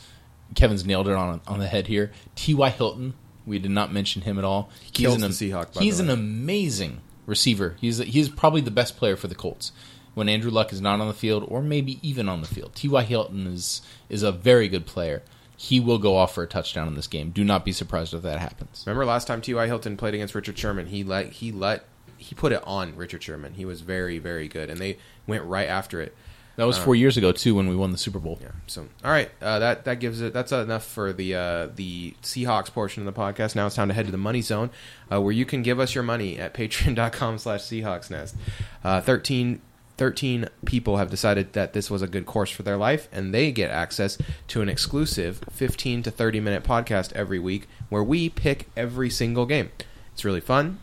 Kevin's 0.54 0.84
nailed 0.84 1.08
it 1.08 1.14
on 1.14 1.40
on 1.46 1.58
the 1.58 1.66
head 1.66 1.86
here. 1.86 2.12
T.Y. 2.36 2.70
Hilton, 2.70 3.14
we 3.46 3.58
did 3.58 3.70
not 3.70 3.92
mention 3.92 4.22
him 4.22 4.38
at 4.38 4.44
all. 4.44 4.70
He's 4.80 4.90
kills 4.92 5.14
an, 5.16 5.20
the 5.22 5.28
Seahawk, 5.28 5.78
He's 5.78 5.98
the 5.98 6.04
an 6.04 6.10
amazing 6.10 7.00
receiver. 7.26 7.76
He's 7.80 7.98
he's 7.98 8.28
probably 8.28 8.60
the 8.60 8.70
best 8.70 8.96
player 8.96 9.16
for 9.16 9.28
the 9.28 9.34
Colts 9.34 9.72
when 10.14 10.28
Andrew 10.28 10.50
Luck 10.50 10.72
is 10.72 10.80
not 10.80 11.00
on 11.00 11.08
the 11.08 11.14
field, 11.14 11.44
or 11.48 11.60
maybe 11.60 11.98
even 12.02 12.28
on 12.28 12.40
the 12.40 12.46
field. 12.46 12.74
T.Y. 12.74 13.02
Hilton 13.02 13.46
is 13.46 13.82
is 14.08 14.22
a 14.22 14.32
very 14.32 14.68
good 14.68 14.86
player. 14.86 15.22
He 15.56 15.78
will 15.80 15.98
go 15.98 16.16
off 16.16 16.34
for 16.34 16.42
a 16.42 16.48
touchdown 16.48 16.88
in 16.88 16.94
this 16.94 17.06
game. 17.06 17.30
Do 17.30 17.44
not 17.44 17.64
be 17.64 17.72
surprised 17.72 18.12
if 18.12 18.22
that 18.22 18.38
happens. 18.40 18.82
Remember 18.86 19.04
last 19.04 19.26
time 19.26 19.40
T.Y. 19.40 19.66
Hilton 19.66 19.96
played 19.96 20.14
against 20.14 20.34
Richard 20.34 20.58
Sherman? 20.58 20.86
He 20.86 21.04
let 21.04 21.32
he 21.32 21.52
let 21.52 21.84
he 22.16 22.34
put 22.34 22.52
it 22.52 22.62
on 22.64 22.96
Richard 22.96 23.22
Sherman. 23.22 23.54
He 23.54 23.64
was 23.64 23.80
very 23.80 24.18
very 24.18 24.48
good, 24.48 24.68
and 24.70 24.80
they 24.80 24.98
went 25.26 25.44
right 25.44 25.68
after 25.68 26.00
it. 26.00 26.14
That 26.56 26.68
was 26.68 26.78
four 26.78 26.94
years 26.94 27.16
ago 27.16 27.32
too 27.32 27.56
when 27.56 27.68
we 27.68 27.74
won 27.74 27.90
the 27.90 27.98
Super 27.98 28.20
Bowl. 28.20 28.38
Yeah. 28.40 28.52
So 28.68 28.86
all 29.04 29.10
right, 29.10 29.28
uh, 29.42 29.58
that 29.58 29.84
that 29.86 29.98
gives 29.98 30.20
it. 30.20 30.32
That's 30.32 30.52
enough 30.52 30.84
for 30.84 31.12
the 31.12 31.34
uh, 31.34 31.68
the 31.74 32.14
Seahawks 32.22 32.72
portion 32.72 33.04
of 33.06 33.12
the 33.12 33.20
podcast. 33.20 33.56
Now 33.56 33.66
it's 33.66 33.74
time 33.74 33.88
to 33.88 33.94
head 33.94 34.06
to 34.06 34.12
the 34.12 34.18
money 34.18 34.40
zone, 34.40 34.70
uh, 35.10 35.20
where 35.20 35.32
you 35.32 35.44
can 35.44 35.62
give 35.62 35.80
us 35.80 35.96
your 35.96 36.04
money 36.04 36.38
at 36.38 36.54
Patreon.com/slash 36.94 37.60
Seahawks 37.62 38.08
Nest. 38.08 38.36
Uh, 38.84 39.00
13, 39.00 39.60
13 39.96 40.48
people 40.64 40.98
have 40.98 41.10
decided 41.10 41.54
that 41.54 41.72
this 41.72 41.90
was 41.90 42.02
a 42.02 42.06
good 42.06 42.24
course 42.24 42.50
for 42.50 42.62
their 42.62 42.76
life, 42.76 43.08
and 43.10 43.34
they 43.34 43.50
get 43.50 43.70
access 43.72 44.16
to 44.46 44.62
an 44.62 44.68
exclusive 44.68 45.42
fifteen 45.50 46.04
to 46.04 46.10
thirty 46.12 46.38
minute 46.38 46.62
podcast 46.62 47.12
every 47.14 47.40
week, 47.40 47.66
where 47.88 48.04
we 48.04 48.28
pick 48.28 48.68
every 48.76 49.10
single 49.10 49.44
game. 49.44 49.72
It's 50.12 50.24
really 50.24 50.40
fun. 50.40 50.78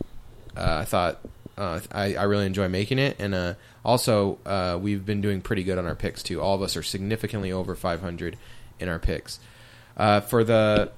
Uh, 0.54 0.80
I 0.80 0.84
thought 0.84 1.18
uh, 1.56 1.80
I, 1.90 2.14
I 2.14 2.22
really 2.24 2.46
enjoy 2.46 2.68
making 2.68 2.98
it, 2.98 3.16
and 3.18 3.34
uh, 3.34 3.54
also 3.84 4.38
uh, 4.46 4.78
we've 4.80 5.04
been 5.04 5.20
doing 5.20 5.40
pretty 5.40 5.64
good 5.64 5.78
on 5.78 5.86
our 5.86 5.94
picks 5.94 6.22
too. 6.22 6.40
All 6.40 6.54
of 6.54 6.62
us 6.62 6.76
are 6.76 6.82
significantly 6.82 7.52
over 7.52 7.74
500 7.74 8.36
in 8.80 8.88
our 8.88 8.98
picks. 8.98 9.38
Uh, 9.96 10.20
for 10.20 10.42
the 10.42 10.90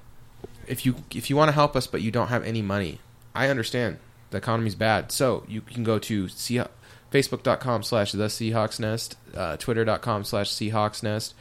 if 0.66 0.86
you 0.86 0.96
if 1.14 1.28
you 1.30 1.36
want 1.36 1.48
to 1.48 1.52
help 1.52 1.76
us 1.76 1.86
but 1.86 2.00
you 2.00 2.10
don't 2.10 2.28
have 2.28 2.44
any 2.44 2.62
money, 2.62 3.00
I 3.34 3.48
understand 3.48 3.98
the 4.30 4.38
economy's 4.38 4.74
bad. 4.74 5.12
So 5.12 5.44
you 5.48 5.60
can 5.60 5.84
go 5.84 5.98
to 6.00 6.26
Seah- 6.26 6.70
facebook.com 7.12 7.82
slash 7.82 8.12
the 8.12 8.26
Seahawks 8.26 8.80
Nest, 8.80 9.16
uh, 9.34 9.56
twitter.com 9.56 10.24
slash 10.24 10.50
Seahawks 10.50 11.02
Nest, 11.02 11.34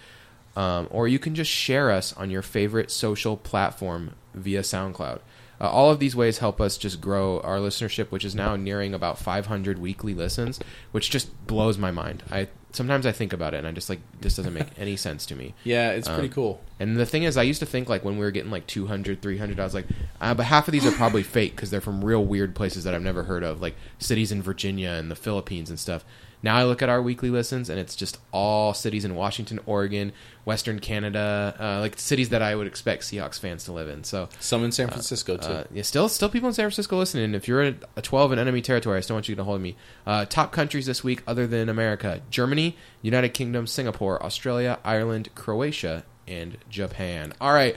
um, 0.56 0.88
or 0.92 1.08
you 1.08 1.20
can 1.20 1.36
just 1.36 1.52
share 1.52 1.92
us 1.92 2.14
on 2.14 2.30
your 2.30 2.42
favorite 2.42 2.92
social 2.92 3.38
platform 3.38 4.14
via 4.34 4.62
SoundCloud. 4.62 5.20
Uh, 5.64 5.70
all 5.70 5.90
of 5.90 5.98
these 6.00 6.14
ways 6.16 6.40
help 6.40 6.60
us 6.60 6.78
just 6.78 7.00
grow 7.00 7.40
our 7.40 7.58
listenership, 7.58 8.08
which 8.12 8.26
is 8.26 8.36
now 8.36 8.58
nearing 8.58 8.94
about 8.94 9.18
500 9.18 9.80
weekly 9.80 10.14
listens, 10.14 10.60
which 10.92 11.10
just 11.10 11.48
blows 11.48 11.78
my 11.78 11.90
mind. 11.90 12.22
I 12.30 12.50
sometimes 12.74 13.06
I 13.06 13.12
think 13.12 13.34
about 13.34 13.54
it 13.54 13.58
and 13.60 13.68
I'm 13.68 13.76
just 13.76 13.88
like 13.88 14.00
this 14.20 14.36
doesn't 14.36 14.54
make 14.54 14.68
any 14.78 14.98
sense 14.98 15.26
to 15.28 15.36
me. 15.36 15.54
Yeah, 15.64 15.92
it's 15.92 16.08
pretty 16.08 16.28
Um, 16.28 16.34
cool. 16.34 16.62
And 16.80 16.98
the 16.98 17.06
thing 17.06 17.24
is, 17.24 17.38
I 17.38 17.44
used 17.44 17.60
to 17.62 17.66
think 17.66 17.88
like 17.88 18.04
when 18.04 18.16
we 18.18 18.26
were 18.26 18.32
getting 18.32 18.52
like 18.52 18.68
200, 18.68 19.22
300, 19.22 19.58
I 19.60 19.64
was 19.64 19.74
like, 19.74 19.86
uh, 20.20 20.34
but 20.34 20.48
half 20.48 20.68
of 20.68 20.74
these 20.74 20.86
are 20.86 20.92
probably 20.92 21.24
fake 21.24 21.56
because 21.56 21.72
they're 21.72 21.80
from 21.82 22.04
real 22.04 22.26
weird 22.26 22.56
places 22.56 22.84
that 22.84 22.94
I've 22.94 23.02
never 23.02 23.24
heard 23.24 23.44
of, 23.44 23.62
like 23.62 23.76
cities 24.00 24.32
in 24.34 24.42
Virginia 24.42 24.90
and 24.90 25.10
the 25.10 25.16
Philippines 25.16 25.70
and 25.70 25.80
stuff. 25.80 26.04
Now 26.44 26.58
I 26.58 26.66
look 26.66 26.82
at 26.82 26.90
our 26.90 27.02
weekly 27.02 27.30
listens 27.30 27.70
and 27.70 27.80
it's 27.80 27.96
just 27.96 28.20
all 28.32 28.74
cities 28.74 29.06
in 29.06 29.16
Washington, 29.16 29.60
Oregon, 29.66 30.12
Western 30.46 30.80
Canada, 30.80 31.56
uh, 31.58 31.80
like 31.80 31.98
cities 31.98 32.30
that 32.30 32.42
I 32.42 32.54
would 32.54 32.68
expect 32.68 33.04
Seahawks 33.04 33.40
fans 33.40 33.64
to 33.64 33.72
live 33.72 33.88
in. 33.88 34.04
So 34.04 34.28
Some 34.40 34.64
in 34.66 34.74
San 34.74 34.90
Francisco 34.90 35.38
too. 35.38 35.48
uh, 35.48 35.64
yeah, 35.72 35.84
still, 35.84 36.10
still 36.10 36.28
people 36.30 36.50
in 36.50 36.54
San 36.54 36.64
Francisco 36.66 36.98
listening. 36.98 37.24
And 37.24 37.36
if 37.36 37.48
you're 37.48 37.64
a, 37.64 37.76
a 37.96 38.02
12 38.02 38.34
in 38.34 38.40
enemy 38.40 38.62
territory, 38.62 38.98
I 38.98 39.00
still 39.00 39.16
want 39.16 39.30
you 39.30 39.36
to 39.36 39.44
hold 39.44 39.56
of 39.56 39.62
me. 39.62 39.78
Uh, 40.06 40.26
top 40.26 40.52
countries 40.52 40.86
this 40.86 41.04
week, 41.04 41.24
other 41.26 41.48
than 41.48 41.70
America: 41.70 42.22
Germany, 42.30 42.76
United 43.02 43.30
Kingdom, 43.30 43.66
Singapore, 43.66 44.22
Australia, 44.22 44.80
Ireland, 44.84 45.30
Croatia, 45.36 46.04
and 46.28 46.58
Japan. 46.70 47.34
All 47.40 47.54
right. 47.54 47.76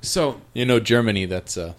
So, 0.00 0.40
you 0.54 0.64
know, 0.64 0.80
Germany. 0.80 1.26
That's 1.26 1.58
uh, 1.58 1.74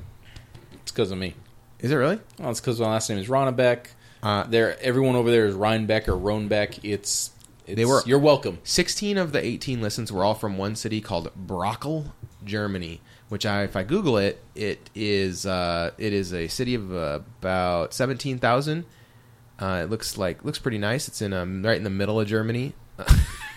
it's 0.74 0.92
because 0.92 1.10
of 1.12 1.18
me. 1.18 1.34
is 1.80 1.92
it 1.92 1.96
really? 1.96 2.20
Well, 2.38 2.52
it's 2.52 2.60
because 2.60 2.80
my 2.80 2.88
last 2.88 3.10
name 3.10 3.18
is 3.18 3.28
Ronnebeck. 3.28 3.88
Uh, 4.28 4.44
there, 4.44 4.78
everyone 4.82 5.16
over 5.16 5.32
there 5.32 5.46
is 5.46 5.56
Rhinebeck 5.56 6.10
or 6.10 6.14
Roanbeck. 6.18 6.80
It's, 6.84 7.32
it's 7.66 7.76
They 7.78 7.86
were- 7.86 8.04
You're 8.06 8.20
welcome. 8.20 8.60
16 8.64 9.18
of 9.18 9.32
the 9.32 9.42
18 9.44 9.82
listens 9.82 10.12
were 10.12 10.24
all 10.26 10.34
from 10.36 10.58
one 10.58 10.76
city 10.76 11.00
called 11.00 11.32
Brockel, 11.48 12.12
Germany. 12.44 13.00
Which 13.30 13.46
I, 13.46 13.64
if 13.64 13.76
I 13.78 13.84
Google 13.84 14.18
it, 14.18 14.42
it 14.56 14.90
is 14.96 15.46
uh, 15.46 15.92
it 15.98 16.14
is 16.14 16.34
a 16.34 16.48
city 16.48 16.76
of 16.76 16.94
uh, 16.94 17.20
about 17.42 17.94
17,000. 17.94 18.86
Uh, 19.60 19.82
it 19.84 19.90
looks 19.90 20.18
like 20.18 20.46
looks 20.46 20.60
pretty 20.60 20.78
nice. 20.78 21.10
It's 21.10 21.22
in 21.22 21.34
um, 21.34 21.62
right 21.66 21.76
in 21.78 21.84
the 21.84 21.90
middle 21.90 22.20
of 22.22 22.28
Germany. 22.28 22.72
Do 22.98 23.04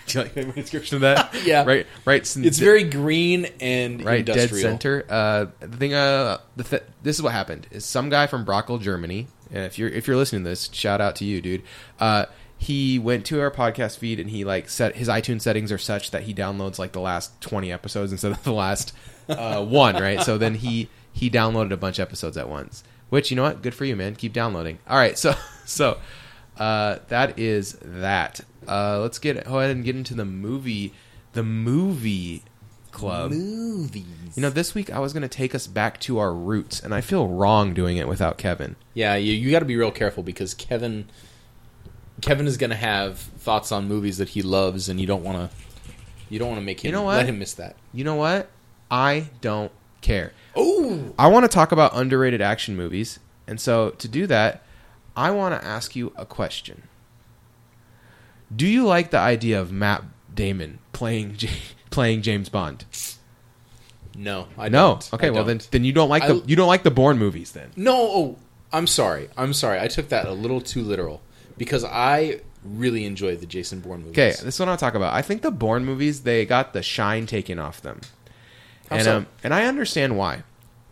you 0.09 0.19
like 0.23 0.35
my 0.35 0.43
description 0.51 0.95
of 0.95 1.01
that? 1.01 1.33
Yeah. 1.45 1.63
right, 1.65 1.87
right. 2.05 2.21
It's 2.21 2.59
very 2.59 2.83
green 2.83 3.45
and 3.61 4.03
right 4.03 4.25
dead 4.25 4.35
industrial. 4.37 4.61
center. 4.71 5.05
Uh, 5.09 5.45
the 5.61 5.77
thing, 5.77 5.93
uh, 5.93 6.39
the 6.57 6.63
th- 6.65 6.83
this 7.01 7.15
is 7.15 7.21
what 7.21 7.31
happened: 7.31 7.67
is 7.71 7.85
some 7.85 8.09
guy 8.09 8.27
from 8.27 8.45
Brockel, 8.45 8.81
Germany. 8.81 9.27
And 9.51 9.63
if 9.65 9.77
you're 9.77 9.89
if 9.89 10.07
you're 10.07 10.17
listening 10.17 10.43
to 10.43 10.49
this, 10.49 10.69
shout 10.71 11.01
out 11.01 11.15
to 11.17 11.25
you, 11.25 11.41
dude. 11.41 11.63
Uh, 11.99 12.25
he 12.57 12.99
went 12.99 13.25
to 13.25 13.41
our 13.41 13.49
podcast 13.49 13.97
feed 13.97 14.19
and 14.19 14.29
he 14.29 14.45
like 14.45 14.69
set 14.69 14.95
his 14.95 15.07
iTunes 15.07 15.41
settings 15.41 15.71
are 15.71 15.77
such 15.77 16.11
that 16.11 16.23
he 16.23 16.33
downloads 16.33 16.77
like 16.77 16.91
the 16.91 16.99
last 17.01 17.39
twenty 17.41 17.71
episodes 17.71 18.11
instead 18.11 18.31
of 18.31 18.43
the 18.43 18.53
last 18.53 18.93
uh, 19.29 19.63
one, 19.63 19.95
right? 19.95 20.21
So 20.21 20.37
then 20.37 20.55
he 20.55 20.89
he 21.11 21.29
downloaded 21.29 21.71
a 21.71 21.77
bunch 21.77 21.99
of 21.99 22.03
episodes 22.07 22.37
at 22.37 22.49
once. 22.49 22.83
Which 23.09 23.29
you 23.29 23.35
know 23.35 23.43
what? 23.43 23.61
Good 23.61 23.73
for 23.73 23.83
you, 23.85 23.95
man. 23.95 24.15
Keep 24.15 24.33
downloading. 24.33 24.79
All 24.87 24.97
right, 24.97 25.17
so 25.17 25.35
so 25.65 25.97
uh, 26.57 26.99
that 27.09 27.37
is 27.39 27.77
that. 27.81 28.41
Uh, 28.67 28.99
let's 28.99 29.19
get 29.19 29.43
go 29.45 29.59
ahead 29.59 29.71
and 29.71 29.83
get 29.83 29.95
into 29.95 30.13
the 30.13 30.25
movie, 30.25 30.93
the 31.33 31.43
movie 31.43 32.43
club. 32.91 33.31
Movies. 33.31 34.05
You 34.35 34.41
know, 34.41 34.49
this 34.49 34.73
week 34.75 34.91
I 34.91 34.99
was 34.99 35.13
going 35.13 35.21
to 35.23 35.27
take 35.29 35.53
us 35.55 35.67
back 35.67 35.99
to 36.01 36.19
our 36.19 36.33
roots, 36.33 36.79
and 36.79 36.93
I 36.93 37.01
feel 37.01 37.27
wrong 37.27 37.73
doing 37.73 37.97
it 37.97 38.07
without 38.07 38.37
Kevin. 38.37 38.75
Yeah, 38.93 39.15
you, 39.15 39.33
you 39.33 39.51
got 39.51 39.59
to 39.59 39.65
be 39.65 39.75
real 39.75 39.91
careful 39.91 40.23
because 40.23 40.53
Kevin 40.53 41.05
Kevin 42.21 42.45
is 42.45 42.57
going 42.57 42.69
to 42.69 42.75
have 42.75 43.17
thoughts 43.17 43.71
on 43.71 43.87
movies 43.87 44.17
that 44.17 44.29
he 44.29 44.41
loves, 44.41 44.87
and 44.89 44.99
you 45.01 45.07
don't 45.07 45.23
want 45.23 45.37
to 45.51 45.55
you 46.29 46.39
don't 46.39 46.49
want 46.49 46.59
to 46.61 46.65
make 46.65 46.81
him 46.81 46.89
You 46.89 46.91
know 46.93 47.03
what? 47.03 47.17
let 47.17 47.25
him 47.25 47.39
miss 47.39 47.53
that. 47.55 47.75
You 47.93 48.03
know 48.03 48.15
what? 48.15 48.49
I 48.89 49.29
don't 49.41 49.71
care. 50.01 50.33
Oh, 50.55 51.13
I 51.17 51.27
want 51.27 51.43
to 51.43 51.49
talk 51.49 51.71
about 51.71 51.91
underrated 51.95 52.41
action 52.41 52.75
movies, 52.75 53.19
and 53.47 53.59
so 53.59 53.91
to 53.91 54.07
do 54.07 54.27
that, 54.27 54.63
I 55.15 55.31
want 55.31 55.59
to 55.59 55.65
ask 55.67 55.95
you 55.95 56.13
a 56.15 56.25
question. 56.25 56.83
Do 58.53 58.67
you 58.67 58.85
like 58.85 59.11
the 59.11 59.17
idea 59.17 59.59
of 59.59 59.71
Matt 59.71 60.03
Damon 60.33 60.79
playing 60.93 61.35
J- 61.37 61.49
playing 61.91 62.23
James 62.23 62.49
Bond? 62.49 62.85
no, 64.15 64.47
I 64.57 64.69
no. 64.69 64.89
don't. 64.89 65.13
Okay, 65.13 65.27
I 65.27 65.29
well 65.29 65.43
then 65.43 65.57
don't. 65.57 65.71
then 65.71 65.83
you 65.83 65.93
don't 65.93 66.09
like 66.09 66.25
the 66.27 66.35
I- 66.35 66.41
you 66.45 66.55
don't 66.55 66.67
like 66.67 66.83
the 66.83 66.91
Bourne 66.91 67.17
movies 67.17 67.51
then. 67.53 67.69
no. 67.75 67.95
Oh, 67.95 68.37
I'm 68.73 68.87
sorry. 68.87 69.29
I'm 69.37 69.53
sorry. 69.53 69.79
I 69.79 69.87
took 69.87 70.09
that 70.09 70.25
a 70.25 70.31
little 70.31 70.61
too 70.61 70.81
literal 70.81 71.21
because 71.57 71.83
I 71.83 72.41
really 72.63 73.05
enjoyed 73.05 73.39
the 73.39 73.45
Jason 73.45 73.79
Bourne 73.81 73.99
movies. 74.01 74.13
Okay, 74.13 74.29
this 74.45 74.55
is 74.55 74.59
what 74.59 74.69
I'll 74.69 74.77
talk 74.77 74.95
about. 74.95 75.13
I 75.13 75.21
think 75.21 75.41
the 75.41 75.51
Bourne 75.51 75.83
movies 75.85 76.21
they 76.23 76.45
got 76.45 76.73
the 76.73 76.81
shine 76.83 77.25
taken 77.25 77.59
off 77.59 77.81
them, 77.81 78.01
How 78.89 78.95
and 78.97 79.05
so? 79.05 79.17
um, 79.17 79.27
and 79.43 79.53
I 79.53 79.65
understand 79.65 80.17
why. 80.17 80.43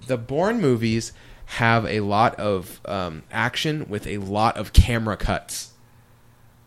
The 0.07 0.17
Bourne 0.17 0.59
movies 0.61 1.11
have 1.45 1.85
a 1.85 1.99
lot 2.01 2.35
of 2.35 2.79
um, 2.85 3.23
action 3.31 3.85
with 3.89 4.07
a 4.07 4.17
lot 4.19 4.55
of 4.57 4.71
camera 4.73 5.17
cuts, 5.17 5.71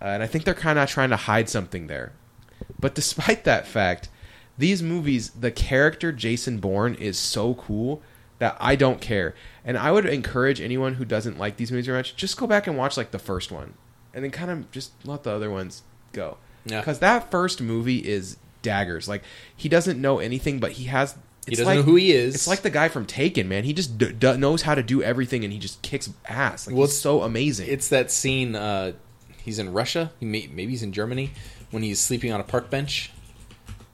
uh, 0.01 0.07
and 0.07 0.23
I 0.23 0.27
think 0.27 0.45
they're 0.45 0.55
kind 0.55 0.79
of 0.79 0.89
trying 0.89 1.11
to 1.11 1.17
hide 1.17 1.49
something 1.49 1.87
there. 1.87 2.13
But 2.81 2.95
despite 2.95 3.45
that 3.45 3.67
fact, 3.67 4.09
these 4.59 4.83
movies, 4.83 5.31
the 5.31 5.51
character 5.51 6.13
Jason 6.13 6.59
Bourne 6.59 6.95
is 6.95 7.19
so 7.19 7.55
cool 7.55 8.03
that 8.39 8.57
I 8.61 8.77
don't 8.77 9.01
care. 9.01 9.35
And 9.65 9.79
I 9.79 9.93
would 9.93 10.05
encourage 10.07 10.61
anyone 10.61 10.95
who 10.95 11.05
doesn't 11.05 11.39
like 11.39 11.57
these 11.57 11.71
movies 11.71 11.87
very 11.87 11.99
much, 11.99 12.17
just 12.17 12.37
go 12.37 12.47
back 12.47 12.67
and 12.67 12.77
watch 12.77 12.97
like 12.97 13.11
the 13.13 13.19
first 13.19 13.51
one, 13.53 13.75
and 14.13 14.25
then 14.25 14.31
kind 14.31 14.51
of 14.51 14.71
just 14.71 14.93
let 15.05 15.23
the 15.23 15.31
other 15.31 15.51
ones 15.51 15.83
go. 16.13 16.37
Yeah. 16.67 16.81
Because 16.81 16.99
that 17.01 17.31
first 17.31 17.61
movie 17.61 17.99
is 17.99 18.37
daggers. 18.63 19.09
Like 19.09 19.23
he 19.57 19.69
doesn't 19.69 20.01
know 20.01 20.19
anything, 20.19 20.59
but 20.61 20.73
he 20.73 20.85
has. 20.85 21.13
He 21.47 21.53
it's 21.53 21.59
doesn't 21.59 21.67
like- 21.67 21.77
know 21.79 21.83
who 21.83 21.97
he 21.97 22.13
is. 22.13 22.35
It's 22.37 22.47
like 22.47 22.63
the 22.63 22.71
guy 22.71 22.89
from 22.89 23.05
Taken, 23.07 23.49
man. 23.49 23.65
He 23.65 23.73
just 23.73 23.99
d- 23.99 24.13
d- 24.13 24.37
knows 24.37 24.63
how 24.63 24.77
to 24.77 24.83
do 24.83 25.03
everything, 25.03 25.43
and 25.45 25.53
he 25.53 25.59
just 25.59 25.83
kicks 25.83 26.09
ass. 26.29 26.67
Like 26.69 26.77
Well, 26.77 26.87
he's 26.87 26.97
so 27.01 27.23
amazing. 27.23 27.67
It's 27.69 27.89
that 27.89 28.13
scene. 28.13 28.55
Uh, 28.55 28.93
he's 29.39 29.59
in 29.59 29.73
Russia. 29.73 30.13
He 30.21 30.27
may, 30.27 30.49
maybe 30.53 30.71
he's 30.71 30.85
in 30.85 30.93
Germany 30.93 31.33
when 31.73 31.83
he's 31.83 31.99
sleeping 32.01 32.31
on 32.33 32.39
a 32.41 32.45
park 32.45 32.71
bench, 32.71 33.11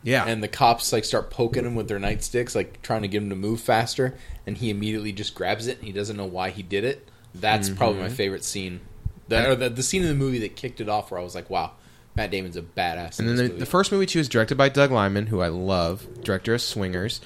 yeah, 0.03 0.25
and 0.27 0.43
the 0.43 0.49
cops 0.49 0.93
like 0.93 1.05
start 1.05 1.31
poking 1.31 1.65
him 1.65 1.75
with 1.75 1.89
their 1.89 1.99
nightsticks, 1.99 2.55
like 2.55 2.81
trying 2.83 3.03
to 3.03 3.09
get 3.09 3.23
him 3.23 3.31
to 3.31 3.37
move 3.37 3.61
faster, 3.61 4.15
and 4.47 4.57
he 4.57 4.71
immediately 4.71 5.13
just 5.13 5.35
grabs 5.35 5.67
it. 5.67 5.79
and 5.79 5.87
He 5.87 5.93
doesn't 5.93 6.17
know 6.17 6.27
why 6.27 6.51
he 6.51 6.63
did 6.63 6.85
it. 6.85 7.09
That's 7.35 7.69
probably 7.69 7.97
Mm-hmm. 8.01 8.09
my 8.09 8.15
favorite 8.15 8.45
scene. 8.45 8.81
That, 9.29 9.47
or 9.49 9.55
the, 9.55 9.69
the 9.69 9.83
scene 9.83 10.03
in 10.03 10.09
the 10.09 10.15
movie 10.15 10.39
that 10.41 10.57
kicked 10.57 10.81
it 10.81 10.89
off, 10.89 11.11
where 11.11 11.21
I 11.21 11.23
was 11.23 11.35
like, 11.35 11.51
"Wow, 11.51 11.73
Matt 12.17 12.31
Damon's 12.31 12.57
a 12.57 12.63
badass." 12.63 13.19
And 13.19 13.29
then 13.29 13.37
the, 13.37 13.49
the 13.49 13.67
first 13.67 13.93
movie 13.93 14.07
too 14.07 14.21
is 14.21 14.29
directed 14.29 14.57
by 14.57 14.71
Doug 14.71 14.91
Liman, 14.91 15.27
who 15.27 15.41
I 15.43 15.49
love, 15.49 16.23
director 16.23 16.55
of 16.55 16.63
Swingers. 16.63 17.21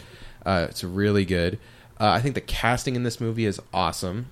Uh, 0.44 0.66
it's 0.68 0.82
really 0.82 1.24
good. 1.24 1.60
Uh, 2.00 2.08
I 2.08 2.20
think 2.20 2.34
the 2.34 2.40
casting 2.40 2.96
in 2.96 3.04
this 3.04 3.20
movie 3.20 3.44
is 3.46 3.60
awesome. 3.72 4.26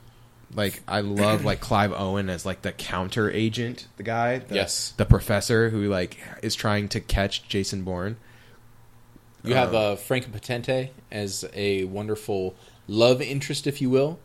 Like 0.53 0.83
I 0.89 1.03
love 1.03 1.45
like 1.45 1.61
Clive 1.61 1.93
Owen 1.93 2.29
as 2.29 2.45
like 2.45 2.63
the 2.63 2.73
counter 2.73 3.31
agent, 3.31 3.87
the 3.99 4.03
guy, 4.03 4.39
the, 4.39 4.57
Yes. 4.57 4.93
the 4.97 5.05
professor 5.05 5.71
who 5.71 5.89
like 5.89 6.19
is 6.43 6.57
trying 6.57 6.89
to 6.89 6.99
catch 7.01 7.47
Jason 7.47 7.85
Bourne. 7.85 8.17
You 9.43 9.55
have 9.55 9.75
uh, 9.75 9.97
Franka 9.97 10.29
Potente 10.31 10.91
as 11.11 11.45
a 11.55 11.85
wonderful 11.85 12.55
love 12.87 13.23
interest, 13.23 13.67
if 13.67 13.81
you 13.81 13.91
will. 13.91 14.19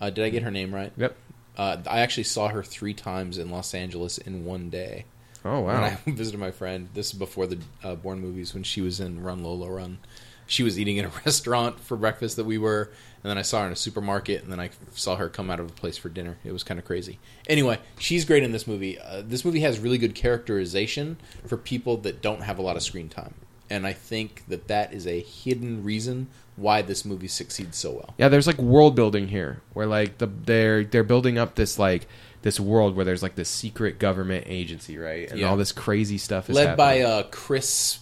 Uh, 0.00 0.10
did 0.10 0.24
I 0.24 0.30
get 0.30 0.42
her 0.42 0.50
name 0.50 0.74
right? 0.74 0.92
Yep. 0.96 1.16
Uh, 1.56 1.76
I 1.86 2.00
actually 2.00 2.24
saw 2.24 2.48
her 2.48 2.62
three 2.62 2.94
times 2.94 3.38
in 3.38 3.50
Los 3.50 3.74
Angeles 3.74 4.18
in 4.18 4.44
one 4.44 4.70
day. 4.70 5.04
Oh 5.44 5.60
When 5.60 5.74
wow. 5.80 5.84
I 5.84 5.98
visited 6.10 6.38
my 6.40 6.50
friend, 6.50 6.88
this 6.94 7.08
is 7.08 7.18
before 7.18 7.46
the 7.46 7.58
uh, 7.82 7.94
Bourne 7.94 8.20
movies, 8.20 8.54
when 8.54 8.62
she 8.62 8.80
was 8.80 9.00
in 9.00 9.22
Run 9.22 9.42
Lola 9.42 9.70
Run. 9.70 9.98
She 10.46 10.62
was 10.62 10.78
eating 10.78 10.96
in 10.96 11.04
a 11.04 11.12
restaurant 11.26 11.80
for 11.80 11.96
breakfast 11.96 12.36
that 12.36 12.44
we 12.44 12.58
were, 12.58 12.90
and 13.22 13.30
then 13.30 13.38
I 13.38 13.42
saw 13.42 13.60
her 13.60 13.66
in 13.66 13.72
a 13.72 13.76
supermarket, 13.76 14.42
and 14.42 14.50
then 14.52 14.60
I 14.60 14.70
saw 14.92 15.16
her 15.16 15.28
come 15.28 15.50
out 15.50 15.60
of 15.60 15.66
a 15.70 15.72
place 15.72 15.96
for 15.96 16.08
dinner. 16.08 16.36
It 16.44 16.52
was 16.52 16.64
kind 16.64 16.78
of 16.80 16.86
crazy. 16.86 17.18
Anyway, 17.48 17.78
she's 17.98 18.24
great 18.24 18.42
in 18.42 18.52
this 18.52 18.66
movie. 18.66 18.98
Uh, 18.98 19.22
this 19.24 19.44
movie 19.44 19.60
has 19.60 19.78
really 19.78 19.98
good 19.98 20.14
characterization 20.14 21.16
for 21.46 21.56
people 21.56 21.96
that 21.98 22.22
don't 22.22 22.42
have 22.42 22.58
a 22.58 22.62
lot 22.62 22.76
of 22.76 22.82
screen 22.82 23.08
time, 23.08 23.34
and 23.72 23.86
I 23.86 23.92
think 23.92 24.42
that 24.48 24.68
that 24.68 24.92
is 24.92 25.06
a 25.06 25.20
hidden 25.20 25.82
reason 25.82 26.28
why 26.56 26.82
this 26.82 27.04
movie 27.04 27.28
succeeds 27.28 27.78
so 27.78 27.92
well. 27.92 28.14
Yeah, 28.18 28.28
there's 28.28 28.46
like 28.46 28.58
world 28.58 28.94
building 28.94 29.28
here, 29.28 29.60
where 29.72 29.86
like 29.86 30.18
the 30.18 30.26
they're 30.26 30.84
they're 30.84 31.02
building 31.04 31.38
up 31.38 31.54
this 31.54 31.78
like 31.78 32.06
this 32.42 32.58
world 32.60 32.94
where 32.96 33.04
there's 33.04 33.22
like 33.22 33.34
this 33.36 33.48
secret 33.48 33.98
government 33.98 34.44
agency, 34.48 34.98
right, 34.98 35.30
and 35.30 35.40
Yeah. 35.40 35.48
all 35.48 35.56
this 35.56 35.72
crazy 35.72 36.18
stuff 36.18 36.50
is 36.50 36.56
led 36.56 36.76
by 36.76 36.96
happening. 36.96 37.06
uh, 37.06 37.22
Chris. 37.30 37.98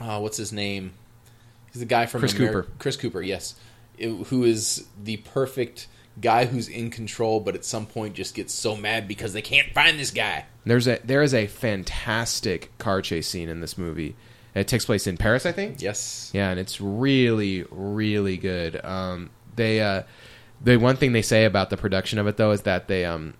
Uh, 0.00 0.18
what's 0.20 0.36
his 0.36 0.52
name? 0.52 0.92
He's 1.72 1.80
the 1.80 1.86
guy 1.86 2.06
from 2.06 2.20
Chris 2.20 2.34
Ameri- 2.34 2.46
Cooper. 2.48 2.66
Chris 2.78 2.96
Cooper, 2.96 3.22
yes, 3.22 3.54
It- 3.96 4.26
who 4.26 4.44
is 4.44 4.84
the 5.02 5.16
perfect 5.18 5.86
guy 6.20 6.46
who's 6.46 6.68
in 6.68 6.90
control, 6.90 7.40
but 7.40 7.54
at 7.54 7.64
some 7.64 7.86
point 7.86 8.14
just 8.14 8.34
gets 8.34 8.52
so 8.52 8.74
mad 8.76 9.06
because 9.08 9.32
they 9.34 9.42
can't 9.42 9.72
find 9.72 9.98
this 9.98 10.10
guy. 10.10 10.44
There's 10.64 10.86
a 10.86 10.98
there 11.04 11.22
is 11.22 11.32
a 11.32 11.46
fantastic 11.46 12.76
car 12.78 13.00
chase 13.02 13.28
scene 13.28 13.48
in 13.48 13.60
this 13.60 13.78
movie, 13.78 14.16
It 14.56 14.68
takes 14.68 14.86
place 14.86 15.06
in 15.06 15.18
Paris, 15.18 15.44
I 15.44 15.52
think. 15.52 15.82
Yes. 15.82 16.30
Yeah, 16.32 16.50
and 16.50 16.58
it's 16.58 16.80
really, 16.80 17.66
really 17.70 18.38
good. 18.38 18.82
Um, 18.82 19.28
they, 19.54 19.82
uh, 19.82 20.04
the 20.62 20.78
one 20.78 20.96
thing 20.96 21.12
they 21.12 21.20
say 21.20 21.44
about 21.44 21.68
the 21.68 21.76
production 21.76 22.18
of 22.18 22.26
it 22.26 22.38
though 22.38 22.52
is 22.52 22.62
that 22.62 22.88
they, 22.88 23.04
um, 23.04 23.34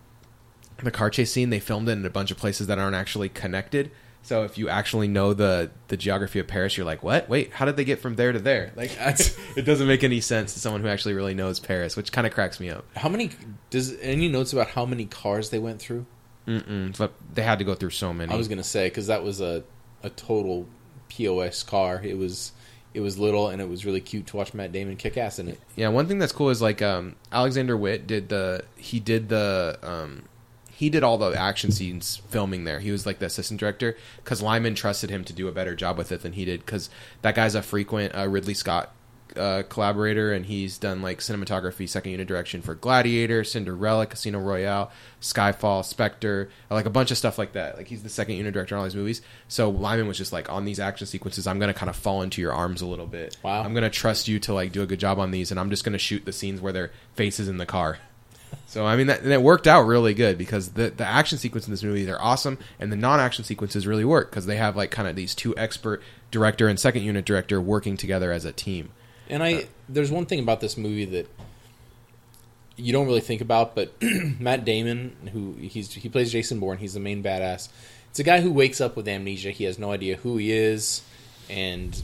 the 0.82 0.90
car 0.90 1.08
chase 1.08 1.32
scene 1.32 1.48
they 1.48 1.58
filmed 1.58 1.88
it 1.88 1.92
in 1.92 2.04
a 2.04 2.10
bunch 2.10 2.30
of 2.30 2.36
places 2.36 2.66
that 2.66 2.78
aren't 2.78 2.94
actually 2.94 3.30
connected. 3.30 3.90
So 4.20 4.42
if 4.42 4.58
you 4.58 4.68
actually 4.68 5.06
know 5.08 5.32
the 5.34 5.70
the 5.86 5.96
geography 5.96 6.40
of 6.40 6.48
Paris, 6.48 6.76
you're 6.76 6.84
like, 6.84 7.02
what? 7.02 7.28
Wait, 7.28 7.52
how 7.52 7.64
did 7.64 7.76
they 7.76 7.84
get 7.84 8.00
from 8.00 8.16
there 8.16 8.32
to 8.32 8.40
there? 8.40 8.72
Like, 8.74 8.90
it 9.00 9.64
doesn't 9.64 9.86
make 9.86 10.02
any 10.02 10.20
sense 10.20 10.52
to 10.54 10.58
someone 10.58 10.82
who 10.82 10.88
actually 10.88 11.14
really 11.14 11.32
knows 11.32 11.60
Paris, 11.60 11.96
which 11.96 12.10
kind 12.10 12.26
of 12.26 12.34
cracks 12.34 12.58
me 12.58 12.68
up. 12.68 12.84
How 12.96 13.08
many? 13.08 13.30
Does 13.70 13.96
any 14.00 14.28
notes 14.28 14.52
about 14.52 14.70
how 14.70 14.84
many 14.84 15.06
cars 15.06 15.50
they 15.50 15.60
went 15.60 15.80
through? 15.80 16.06
Mm-mm, 16.46 16.98
but 16.98 17.12
they 17.32 17.42
had 17.42 17.60
to 17.60 17.64
go 17.64 17.76
through 17.76 17.90
so 17.90 18.12
many. 18.12 18.32
I 18.32 18.36
was 18.36 18.48
gonna 18.48 18.64
say 18.64 18.88
because 18.88 19.06
that 19.06 19.22
was 19.22 19.40
a 19.40 19.62
a 20.02 20.10
total 20.10 20.66
pos 21.08 21.62
car. 21.62 22.00
It 22.02 22.16
was 22.16 22.52
it 22.94 23.00
was 23.00 23.18
little 23.18 23.48
and 23.48 23.60
it 23.60 23.68
was 23.68 23.84
really 23.84 24.00
cute 24.00 24.26
to 24.28 24.36
watch 24.36 24.54
Matt 24.54 24.72
Damon 24.72 24.96
kick 24.96 25.18
ass 25.18 25.38
in 25.38 25.48
it. 25.48 25.60
Yeah, 25.76 25.88
one 25.88 26.06
thing 26.06 26.18
that's 26.18 26.32
cool 26.32 26.48
is 26.48 26.62
like 26.62 26.80
um, 26.80 27.16
Alexander 27.30 27.76
Witt 27.76 28.06
did 28.06 28.30
the 28.30 28.64
he 28.76 29.00
did 29.00 29.28
the 29.28 29.78
um, 29.82 30.24
he 30.70 30.90
did 30.90 31.02
all 31.02 31.18
the 31.18 31.32
action 31.38 31.70
scenes 31.70 32.22
filming 32.28 32.64
there. 32.64 32.80
He 32.80 32.90
was 32.90 33.06
like 33.06 33.18
the 33.18 33.26
assistant 33.26 33.60
director 33.60 33.96
because 34.16 34.42
Liman 34.42 34.74
trusted 34.74 35.10
him 35.10 35.24
to 35.24 35.32
do 35.32 35.46
a 35.48 35.52
better 35.52 35.74
job 35.74 35.98
with 35.98 36.10
it 36.10 36.22
than 36.22 36.32
he 36.32 36.44
did 36.44 36.64
because 36.64 36.90
that 37.22 37.34
guy's 37.34 37.54
a 37.54 37.62
frequent 37.62 38.14
uh, 38.14 38.26
Ridley 38.28 38.54
Scott 38.54 38.92
uh, 39.36 39.62
collaborator 39.68 40.32
and 40.32 40.46
he's 40.46 40.78
done 40.78 41.02
like 41.02 41.18
cinematography, 41.18 41.88
second 41.88 42.12
unit 42.12 42.28
direction 42.28 42.62
for 42.62 42.74
Gladiator, 42.74 43.44
Cinderella, 43.44 44.06
Casino 44.06 44.38
Royale, 44.38 44.90
Skyfall, 45.20 45.84
Spectre, 45.84 46.50
like 46.70 46.86
a 46.86 46.90
bunch 46.90 47.10
of 47.10 47.18
stuff 47.18 47.38
like 47.38 47.52
that. 47.52 47.76
Like 47.76 47.88
he's 47.88 48.02
the 48.02 48.08
second 48.08 48.36
unit 48.36 48.54
director 48.54 48.74
on 48.74 48.80
all 48.80 48.84
these 48.84 48.96
movies. 48.96 49.22
So 49.48 49.70
Liman 49.70 50.06
was 50.06 50.18
just 50.18 50.32
like 50.32 50.50
on 50.50 50.64
these 50.64 50.80
action 50.80 51.06
sequences, 51.06 51.46
I'm 51.46 51.58
gonna 51.58 51.74
kind 51.74 51.90
of 51.90 51.96
fall 51.96 52.22
into 52.22 52.40
your 52.40 52.52
arms 52.52 52.82
a 52.82 52.86
little 52.86 53.06
bit. 53.06 53.36
Wow. 53.42 53.62
I'm 53.62 53.74
gonna 53.74 53.90
trust 53.90 54.28
you 54.28 54.38
to 54.40 54.54
like 54.54 54.72
do 54.72 54.82
a 54.82 54.86
good 54.86 55.00
job 55.00 55.18
on 55.18 55.30
these, 55.30 55.50
and 55.50 55.58
I'm 55.58 55.70
just 55.70 55.84
gonna 55.84 55.98
shoot 55.98 56.24
the 56.24 56.32
scenes 56.32 56.60
where 56.60 56.72
their 56.72 56.92
faces 57.14 57.48
in 57.48 57.58
the 57.58 57.66
car. 57.66 57.98
So 58.66 58.86
I 58.86 58.96
mean, 58.96 59.06
that, 59.08 59.22
and 59.22 59.32
it 59.32 59.42
worked 59.42 59.66
out 59.66 59.82
really 59.82 60.14
good 60.14 60.38
because 60.38 60.70
the 60.70 60.90
the 60.90 61.04
action 61.04 61.38
sequences 61.38 61.68
in 61.68 61.72
this 61.72 61.82
movie 61.82 62.04
they're 62.04 62.20
awesome, 62.20 62.58
and 62.78 62.90
the 62.90 62.96
non 62.96 63.20
action 63.20 63.44
sequences 63.44 63.86
really 63.86 64.04
work 64.04 64.30
because 64.30 64.46
they 64.46 64.56
have 64.56 64.76
like 64.76 64.90
kind 64.90 65.08
of 65.08 65.16
these 65.16 65.34
two 65.34 65.56
expert 65.56 66.02
director 66.30 66.68
and 66.68 66.78
second 66.78 67.02
unit 67.02 67.24
director 67.24 67.60
working 67.60 67.96
together 67.96 68.32
as 68.32 68.44
a 68.44 68.52
team. 68.52 68.90
And 69.28 69.42
I 69.42 69.66
there's 69.88 70.10
one 70.10 70.26
thing 70.26 70.40
about 70.40 70.60
this 70.60 70.76
movie 70.76 71.04
that 71.06 71.28
you 72.76 72.92
don't 72.92 73.06
really 73.06 73.20
think 73.20 73.40
about, 73.40 73.74
but 73.74 73.94
Matt 74.02 74.64
Damon, 74.64 75.16
who 75.32 75.54
he's 75.54 75.92
he 75.92 76.08
plays 76.08 76.30
Jason 76.30 76.60
Bourne, 76.60 76.78
he's 76.78 76.94
the 76.94 77.00
main 77.00 77.22
badass. 77.22 77.68
It's 78.10 78.18
a 78.18 78.24
guy 78.24 78.40
who 78.40 78.52
wakes 78.52 78.80
up 78.80 78.96
with 78.96 79.08
amnesia. 79.08 79.50
He 79.50 79.64
has 79.64 79.78
no 79.78 79.92
idea 79.92 80.16
who 80.16 80.36
he 80.36 80.52
is, 80.52 81.02
and 81.50 82.00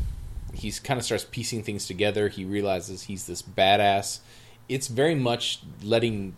he's 0.54 0.78
kind 0.80 0.98
of 0.98 1.04
starts 1.04 1.24
piecing 1.24 1.62
things 1.62 1.86
together. 1.86 2.28
He 2.28 2.44
realizes 2.44 3.04
he's 3.04 3.26
this 3.26 3.42
badass. 3.42 4.20
It's 4.68 4.88
very 4.88 5.14
much 5.14 5.60
letting 5.82 6.34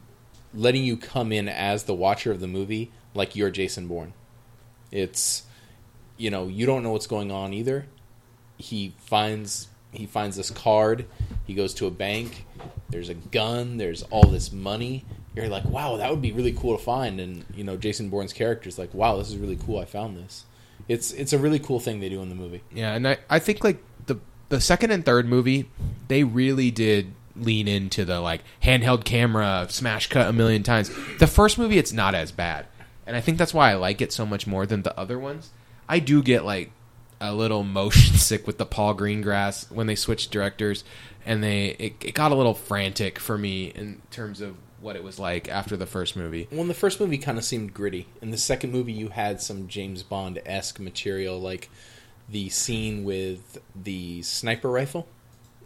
letting 0.53 0.85
you 0.85 0.97
come 0.97 1.33
in 1.33 1.49
as 1.49 1.85
the 1.85 1.95
watcher 1.95 2.31
of 2.31 2.41
the 2.41 2.47
movie, 2.47 2.93
like 3.15 3.35
you're 3.35 3.51
Jason 3.51 3.87
Bourne. 3.87 4.13
It's 4.91 5.45
you 6.17 6.31
know 6.31 6.49
you 6.49 6.67
don't 6.67 6.83
know 6.83 6.91
what's 6.91 7.07
going 7.07 7.31
on 7.31 7.53
either. 7.53 7.87
He 8.57 8.95
finds 8.99 9.69
he 9.95 10.07
finds 10.07 10.37
this 10.37 10.51
card. 10.51 11.07
He 11.45 11.55
goes 11.55 11.75
to 11.75 11.87
a 11.87 11.91
bank. 11.91 12.47
There's 12.89 13.09
a 13.09 13.15
gun. 13.15 13.77
There's 13.77 14.03
all 14.05 14.29
this 14.29 14.53
money. 14.53 15.05
You're 15.35 15.49
like, 15.49 15.65
wow, 15.65 15.97
that 15.97 16.11
would 16.11 16.23
be 16.23 16.33
really 16.33 16.53
cool 16.53 16.77
to 16.77 16.83
find. 16.83 17.21
And 17.21 17.45
you 17.55 17.65
know, 17.65 17.77
Jason 17.77 18.09
Bourne's 18.09 18.33
character 18.33 18.69
is 18.69 18.79
like, 18.79 18.95
wow, 18.95 19.17
this 19.17 19.29
is 19.29 19.37
really 19.37 19.57
cool. 19.57 19.79
I 19.79 19.85
found 19.85 20.17
this. 20.17 20.45
It's 20.89 21.13
it's 21.13 21.33
a 21.33 21.39
really 21.39 21.59
cool 21.59 21.81
thing 21.81 22.01
they 22.01 22.09
do 22.09 22.23
in 22.23 22.29
the 22.29 22.35
movie. 22.35 22.63
Yeah, 22.73 22.95
and 22.95 23.09
I, 23.09 23.19
I 23.29 23.39
think 23.39 23.65
like 23.65 23.83
the 24.07 24.19
the 24.49 24.61
second 24.61 24.91
and 24.91 25.05
third 25.05 25.27
movie, 25.27 25.69
they 26.09 26.25
really 26.25 26.71
did 26.71 27.15
lean 27.37 27.67
into 27.67 28.05
the 28.05 28.21
like 28.21 28.43
handheld 28.63 29.05
camera, 29.05 29.67
smash 29.71 30.09
cut 30.09 30.29
a 30.29 30.33
million 30.33 30.63
times. 30.63 30.91
The 31.19 31.27
first 31.27 31.59
movie, 31.59 31.79
it's 31.79 31.93
not 31.93 32.15
as 32.15 32.33
bad, 32.33 32.67
and 33.07 33.17
I 33.17 33.21
think 33.21 33.39
that's 33.39 33.55
why 33.55 33.71
I 33.71 33.75
like 33.75 34.01
it 34.01 34.13
so 34.13 34.27
much 34.27 34.47
more 34.47 34.67
than 34.67 34.83
the 34.83 34.97
other 34.99 35.19
ones. 35.19 35.51
I 35.89 35.99
do 35.99 36.23
get 36.23 36.45
like 36.45 36.71
a 37.29 37.33
little 37.33 37.63
motion 37.63 38.15
sick 38.17 38.47
with 38.47 38.59
the 38.59 38.67
Paul 38.67 38.95
Greengrass 38.95 39.71
when 39.71 39.87
they 39.87 39.95
switched 39.95 40.31
directors, 40.31 40.85
and 41.25 41.43
they 41.43 41.77
it, 41.79 41.95
it 42.05 42.15
got 42.15 42.33
a 42.33 42.35
little 42.35 42.55
frantic 42.55 43.19
for 43.19 43.39
me 43.39 43.67
in 43.67 44.03
terms 44.11 44.41
of 44.41 44.57
what 44.81 44.97
it 44.97 45.03
was 45.03 45.19
like 45.19 45.49
after 45.49 45.77
the 45.77 45.87
first 45.87 46.15
movie. 46.15 46.47
Well, 46.53 46.65
the 46.65 46.75
first 46.75 47.01
movie 47.01 47.19
kind 47.19 47.39
of 47.39 47.45
seemed 47.45 47.73
gritty. 47.73 48.07
In 48.21 48.31
the 48.31 48.37
second 48.37 48.71
movie, 48.71 48.93
you 48.93 49.09
had 49.09 49.41
some 49.41 49.67
James 49.67 50.03
Bond 50.03 50.41
esque 50.45 50.79
material, 50.79 51.41
like 51.41 51.71
the 52.29 52.51
scene 52.51 53.03
with 53.03 53.59
the 53.75 54.23
sniper 54.23 54.71
rifle. 54.71 55.09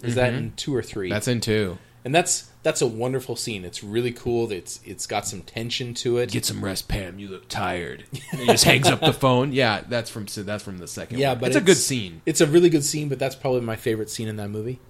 Is 0.03 0.15
that 0.15 0.31
mm-hmm. 0.31 0.39
in 0.39 0.53
two 0.53 0.75
or 0.75 0.83
three? 0.83 1.11
That's 1.11 1.27
in 1.27 1.41
two. 1.41 1.79
And 2.05 2.15
that's 2.15 2.51
that's 2.63 2.83
a 2.83 2.87
wonderful 2.87 3.37
scene. 3.37 3.65
It's 3.65 3.83
really 3.83 4.13
cool. 4.13 4.51
It's 4.53 4.81
it's 4.85 5.07
got 5.07 5.27
some 5.27 5.43
tension 5.43 5.95
to 5.95 6.19
it. 6.19 6.31
Get 6.31 6.45
some 6.45 6.65
rest, 6.65 6.89
Pam. 6.89 7.19
You 7.19 7.29
look 7.29 7.49
tired. 7.49 8.05
And 8.33 8.41
he 8.43 8.47
just 8.47 8.65
hangs 8.65 8.87
up 8.89 9.01
the 9.01 9.13
phone. 9.13 9.53
Yeah, 9.53 9.83
that's 9.89 10.11
from 10.11 10.27
that's 10.27 10.63
from 10.63 10.79
the 10.79 10.89
second. 10.89 11.19
Yeah, 11.19 11.31
one. 11.31 11.41
but 11.41 11.47
it's, 11.49 11.57
a 11.57 11.61
good 11.61 11.77
scene. 11.77 12.21
It's 12.27 12.41
a 12.41 12.47
really 12.47 12.69
good 12.69 12.85
scene, 12.85 13.09
but 13.09 13.19
that's 13.19 13.35
probably 13.35 13.63
my 13.63 13.77
favorite 13.77 14.11
scene 14.11 14.29
in 14.29 14.37
that 14.37 14.49
movie. 14.49 14.81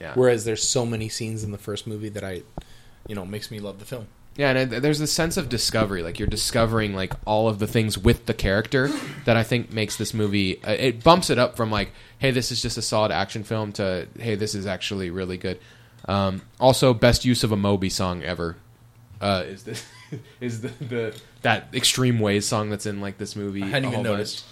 Yeah, 0.00 0.12
Whereas 0.14 0.44
there's 0.44 0.66
so 0.66 0.86
many 0.86 1.08
scenes 1.08 1.44
in 1.44 1.52
the 1.52 1.58
first 1.58 1.86
movie 1.86 2.08
that 2.10 2.24
I, 2.24 2.42
you 3.06 3.14
know, 3.14 3.26
makes 3.26 3.50
me 3.50 3.58
love 3.58 3.78
the 3.80 3.84
film. 3.84 4.06
Yeah, 4.36 4.52
and 4.52 4.70
there's 4.70 5.00
a 5.00 5.06
sense 5.06 5.36
of 5.36 5.48
discovery. 5.48 6.02
Like 6.02 6.18
you're 6.18 6.28
discovering 6.28 6.94
like 6.94 7.12
all 7.26 7.48
of 7.48 7.58
the 7.58 7.66
things 7.66 7.98
with 7.98 8.26
the 8.26 8.34
character 8.34 8.88
that 9.24 9.36
I 9.36 9.42
think 9.42 9.72
makes 9.72 9.96
this 9.96 10.14
movie. 10.14 10.62
Uh, 10.64 10.72
it 10.72 11.02
bumps 11.04 11.28
it 11.28 11.38
up 11.38 11.56
from 11.56 11.70
like, 11.70 11.92
hey, 12.18 12.30
this 12.30 12.50
is 12.50 12.62
just 12.62 12.78
a 12.78 12.82
solid 12.82 13.10
action 13.10 13.42
film 13.42 13.72
to 13.72 14.08
hey, 14.18 14.36
this 14.36 14.54
is 14.54 14.66
actually 14.66 15.10
really 15.10 15.36
good. 15.36 15.58
Um, 16.06 16.42
also, 16.58 16.94
best 16.94 17.24
use 17.24 17.44
of 17.44 17.52
a 17.52 17.56
Moby 17.56 17.90
song 17.90 18.22
ever 18.22 18.56
uh, 19.20 19.44
is 19.46 19.64
this 19.64 19.86
is 20.40 20.60
the, 20.62 20.68
the 20.68 21.20
that 21.42 21.68
Extreme 21.74 22.20
Ways 22.20 22.46
song 22.46 22.70
that's 22.70 22.86
in 22.86 23.00
like 23.00 23.18
this 23.18 23.36
movie. 23.36 23.62
I 23.62 23.66
hadn't 23.66 23.92
even 23.92 24.02
noticed. 24.02 24.44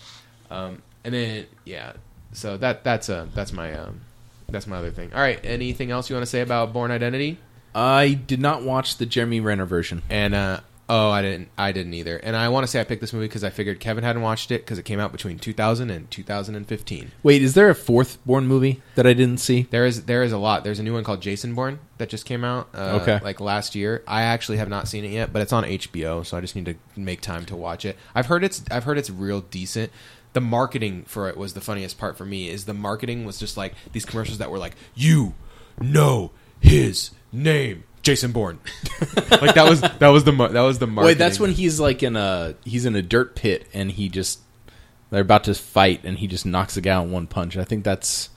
Um, 0.51 0.82
and 1.05 1.14
then 1.14 1.46
yeah, 1.64 1.94
so 2.32 2.57
that 2.59 2.84
that's 2.84 3.09
a 3.09 3.28
that's 3.34 3.53
my 3.53 3.72
um, 3.74 4.01
that's 4.49 4.66
my 4.66 4.76
other 4.78 4.90
thing. 4.90 5.12
All 5.12 5.20
right, 5.20 5.40
anything 5.44 5.90
else 5.90 6.09
you 6.09 6.16
want 6.16 6.24
to 6.24 6.30
say 6.30 6.40
about 6.40 6.72
Bourne 6.72 6.90
Identity? 6.90 7.38
I 7.74 8.14
did 8.14 8.40
not 8.40 8.62
watch 8.62 8.96
the 8.96 9.07
Jeremy 9.07 9.40
Renner 9.40 9.66
version. 9.66 10.03
And 10.09 10.34
uh, 10.34 10.61
oh, 10.89 11.11
I 11.11 11.22
didn't. 11.22 11.49
I 11.59 11.72
didn't 11.72 11.95
either. 11.95 12.16
And 12.16 12.34
I 12.36 12.49
want 12.49 12.64
to 12.64 12.68
say 12.68 12.80
I 12.80 12.84
picked 12.84 13.01
this 13.01 13.12
movie 13.12 13.26
because 13.26 13.45
I 13.45 13.51
figured 13.51 13.78
Kevin 13.80 14.05
hadn't 14.05 14.22
watched 14.22 14.51
it 14.51 14.62
because 14.64 14.78
it 14.78 14.84
came 14.84 14.99
out 15.01 15.12
between 15.12 15.39
2000 15.39 15.91
and 15.91 16.11
2015. 16.11 17.12
Wait, 17.22 17.43
is 17.43 17.55
there 17.55 17.68
a 17.70 17.74
fourth 17.74 18.18
Bourne 18.24 18.47
movie 18.47 18.80
that 18.95 19.07
I 19.07 19.12
didn't 19.12 19.39
see? 19.39 19.68
There 19.70 19.84
is 19.86 20.05
there 20.05 20.22
is 20.22 20.32
a 20.32 20.39
lot. 20.39 20.64
There's 20.64 20.78
a 20.78 20.82
new 20.82 20.95
one 20.95 21.05
called 21.05 21.20
Jason 21.20 21.55
Bourne 21.55 21.78
that 21.99 22.09
just 22.09 22.24
came 22.24 22.45
out. 22.45 22.68
Uh, 22.74 22.99
Okay. 23.03 23.20
like 23.22 23.41
last 23.41 23.74
year. 23.74 24.03
I 24.07 24.22
actually 24.22 24.59
have 24.59 24.68
not 24.68 24.89
seen 24.89 25.05
it 25.05 25.11
yet, 25.11 25.32
but 25.32 25.43
it's 25.43 25.53
on 25.53 25.64
HBO, 25.64 26.24
so 26.24 26.36
I 26.36 26.41
just 26.41 26.57
need 26.57 26.66
to 26.66 26.74
make 26.97 27.20
time 27.20 27.45
to 27.47 27.57
watch 27.57 27.84
it. 27.84 27.97
I've 28.14 28.26
heard 28.26 28.43
it's 28.45 28.62
I've 28.70 28.84
heard 28.84 28.99
it's 28.99 29.11
real 29.11 29.41
decent. 29.43 29.93
The 30.34 30.41
marketing 30.43 31.05
for 31.07 31.28
it 31.28 31.36
was 31.36 31.55
the 31.55 31.61
funniest 31.61 31.99
part 31.99 32.16
for 32.16 32.24
me. 32.24 32.49
Is 32.49 32.64
the 32.66 32.74
marketing 32.74 33.24
was 33.24 33.39
just 33.39 33.57
like 33.57 33.74
these 33.93 34.05
commercials 34.05 34.39
that 34.39 34.51
were 34.51 34.59
like, 34.59 34.74
"You 34.95 35.34
know 35.80 36.32
his 36.61 37.11
name, 37.32 37.84
Jason 38.09 38.32
Bourne." 38.32 38.59
like 39.30 39.54
that 39.54 39.66
was 39.68 39.80
that 39.80 40.09
was 40.09 40.24
the 40.24 40.32
mar- 40.32 40.48
that 40.48 40.61
was 40.62 40.78
the 40.78 40.86
marketing. 40.86 41.06
Wait, 41.06 41.18
that's 41.18 41.38
when 41.38 41.52
he's 41.52 41.78
like 41.78 42.02
in 42.02 42.16
a 42.16 42.54
he's 42.64 42.84
in 42.84 42.96
a 42.96 43.02
dirt 43.02 43.36
pit 43.36 43.66
and 43.72 43.90
he 43.92 44.09
just 44.09 44.40
they're 45.11 45.22
about 45.22 45.44
to 45.44 45.54
fight 45.54 46.00
and 46.04 46.18
he 46.18 46.26
just 46.26 46.44
knocks 46.44 46.74
the 46.74 46.80
guy 46.80 47.02
in 47.02 47.11
one 47.11 47.26
punch. 47.26 47.56
I 47.56 47.64
think 47.64 47.84
that's 47.84 48.30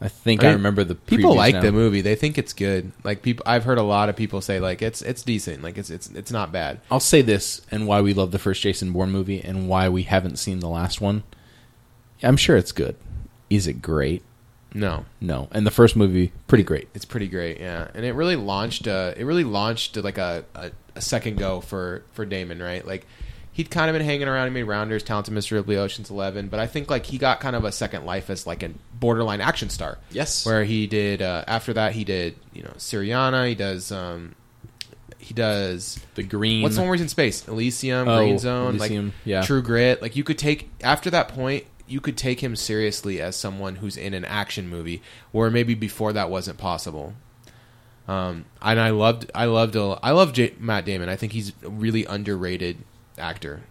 I 0.00 0.08
think 0.08 0.44
I, 0.44 0.48
I 0.48 0.52
remember 0.52 0.84
the 0.84 0.94
people 0.94 1.34
like 1.34 1.54
now. 1.54 1.62
the 1.62 1.72
movie. 1.72 2.00
They 2.00 2.14
think 2.14 2.36
it's 2.36 2.52
good. 2.52 2.92
Like 3.04 3.22
people, 3.22 3.42
I've 3.46 3.64
heard 3.64 3.78
a 3.78 3.82
lot 3.82 4.08
of 4.08 4.16
people 4.16 4.40
say 4.40 4.60
like 4.60 4.82
it's 4.82 5.00
it's 5.02 5.22
decent. 5.22 5.62
Like 5.62 5.78
it's 5.78 5.88
it's 5.88 6.10
it's 6.10 6.30
not 6.30 6.52
bad. 6.52 6.80
I'll 6.90 7.00
say 7.00 7.22
this 7.22 7.62
and 7.70 7.86
why 7.86 8.00
we 8.00 8.12
love 8.12 8.30
the 8.30 8.38
first 8.38 8.60
Jason 8.60 8.92
Bourne 8.92 9.10
movie 9.10 9.40
and 9.40 9.68
why 9.68 9.88
we 9.88 10.02
haven't 10.02 10.38
seen 10.38 10.60
the 10.60 10.68
last 10.68 11.00
one. 11.00 11.22
I'm 12.22 12.36
sure 12.36 12.56
it's 12.56 12.72
good. 12.72 12.96
Is 13.48 13.66
it 13.66 13.80
great? 13.80 14.22
No, 14.74 15.04
No. 15.20 15.48
And 15.52 15.64
the 15.66 15.70
first 15.70 15.94
movie 15.96 16.32
pretty 16.48 16.64
great. 16.64 16.88
it's 16.94 17.04
pretty 17.04 17.28
great. 17.28 17.60
Yeah, 17.60 17.88
and 17.94 18.04
it 18.04 18.12
really 18.14 18.36
launched. 18.36 18.88
Uh, 18.88 19.14
it 19.16 19.24
really 19.24 19.44
launched 19.44 19.96
like 19.96 20.18
a, 20.18 20.44
a 20.54 20.72
a 20.96 21.00
second 21.00 21.38
go 21.38 21.60
for 21.60 22.02
for 22.12 22.24
Damon. 22.26 22.60
Right, 22.62 22.86
like. 22.86 23.06
He'd 23.56 23.70
kind 23.70 23.88
of 23.88 23.94
been 23.94 24.04
hanging 24.04 24.26
around. 24.26 24.48
He 24.48 24.52
made 24.52 24.64
Rounders, 24.64 25.04
Talented 25.04 25.32
Mr. 25.32 25.52
Ripley, 25.52 25.76
Ocean's 25.76 26.10
Eleven, 26.10 26.48
but 26.48 26.58
I 26.58 26.66
think 26.66 26.90
like 26.90 27.06
he 27.06 27.18
got 27.18 27.38
kind 27.38 27.54
of 27.54 27.64
a 27.64 27.70
second 27.70 28.04
life 28.04 28.28
as 28.28 28.48
like 28.48 28.64
a 28.64 28.70
borderline 28.98 29.40
action 29.40 29.70
star. 29.70 29.98
Yes. 30.10 30.44
where 30.44 30.64
he 30.64 30.88
did 30.88 31.22
uh, 31.22 31.44
after 31.46 31.72
that 31.74 31.92
he 31.92 32.02
did 32.02 32.34
you 32.52 32.64
know 32.64 32.72
Syriana. 32.78 33.46
He 33.48 33.54
does 33.54 33.92
um, 33.92 34.34
he 35.18 35.34
does 35.34 36.00
the 36.16 36.24
green 36.24 36.62
What's 36.64 36.74
the 36.74 36.80
one 36.80 36.88
where 36.88 36.96
he's 36.96 37.02
in 37.02 37.08
space? 37.08 37.46
Elysium, 37.46 38.08
Oh, 38.08 38.18
Green 38.18 38.40
Zone, 38.40 38.74
Elysium, 38.74 39.06
like 39.06 39.14
yeah. 39.24 39.42
True 39.42 39.62
Grit. 39.62 40.02
Like 40.02 40.16
you 40.16 40.24
could 40.24 40.36
take 40.38 40.68
after 40.82 41.10
that 41.10 41.28
point, 41.28 41.64
you 41.86 42.00
could 42.00 42.16
take 42.16 42.40
him 42.40 42.56
seriously 42.56 43.20
as 43.20 43.36
someone 43.36 43.76
who's 43.76 43.96
in 43.96 44.14
an 44.14 44.24
action 44.24 44.68
movie, 44.68 45.02
where 45.32 45.50
maybe 45.50 45.74
before 45.74 46.12
that 46.12 46.30
wasn't 46.30 46.58
possible. 46.58 47.14
Um, 48.06 48.44
and 48.60 48.80
I 48.80 48.90
loved, 48.90 49.30
I 49.34 49.46
loved, 49.46 49.76
I 49.76 50.10
love 50.10 50.32
J- 50.32 50.54
Matt 50.58 50.84
Damon. 50.84 51.08
I 51.08 51.16
think 51.16 51.32
he's 51.32 51.52
a 51.62 51.70
really 51.70 52.04
underrated 52.04 52.78
actor. 53.18 53.62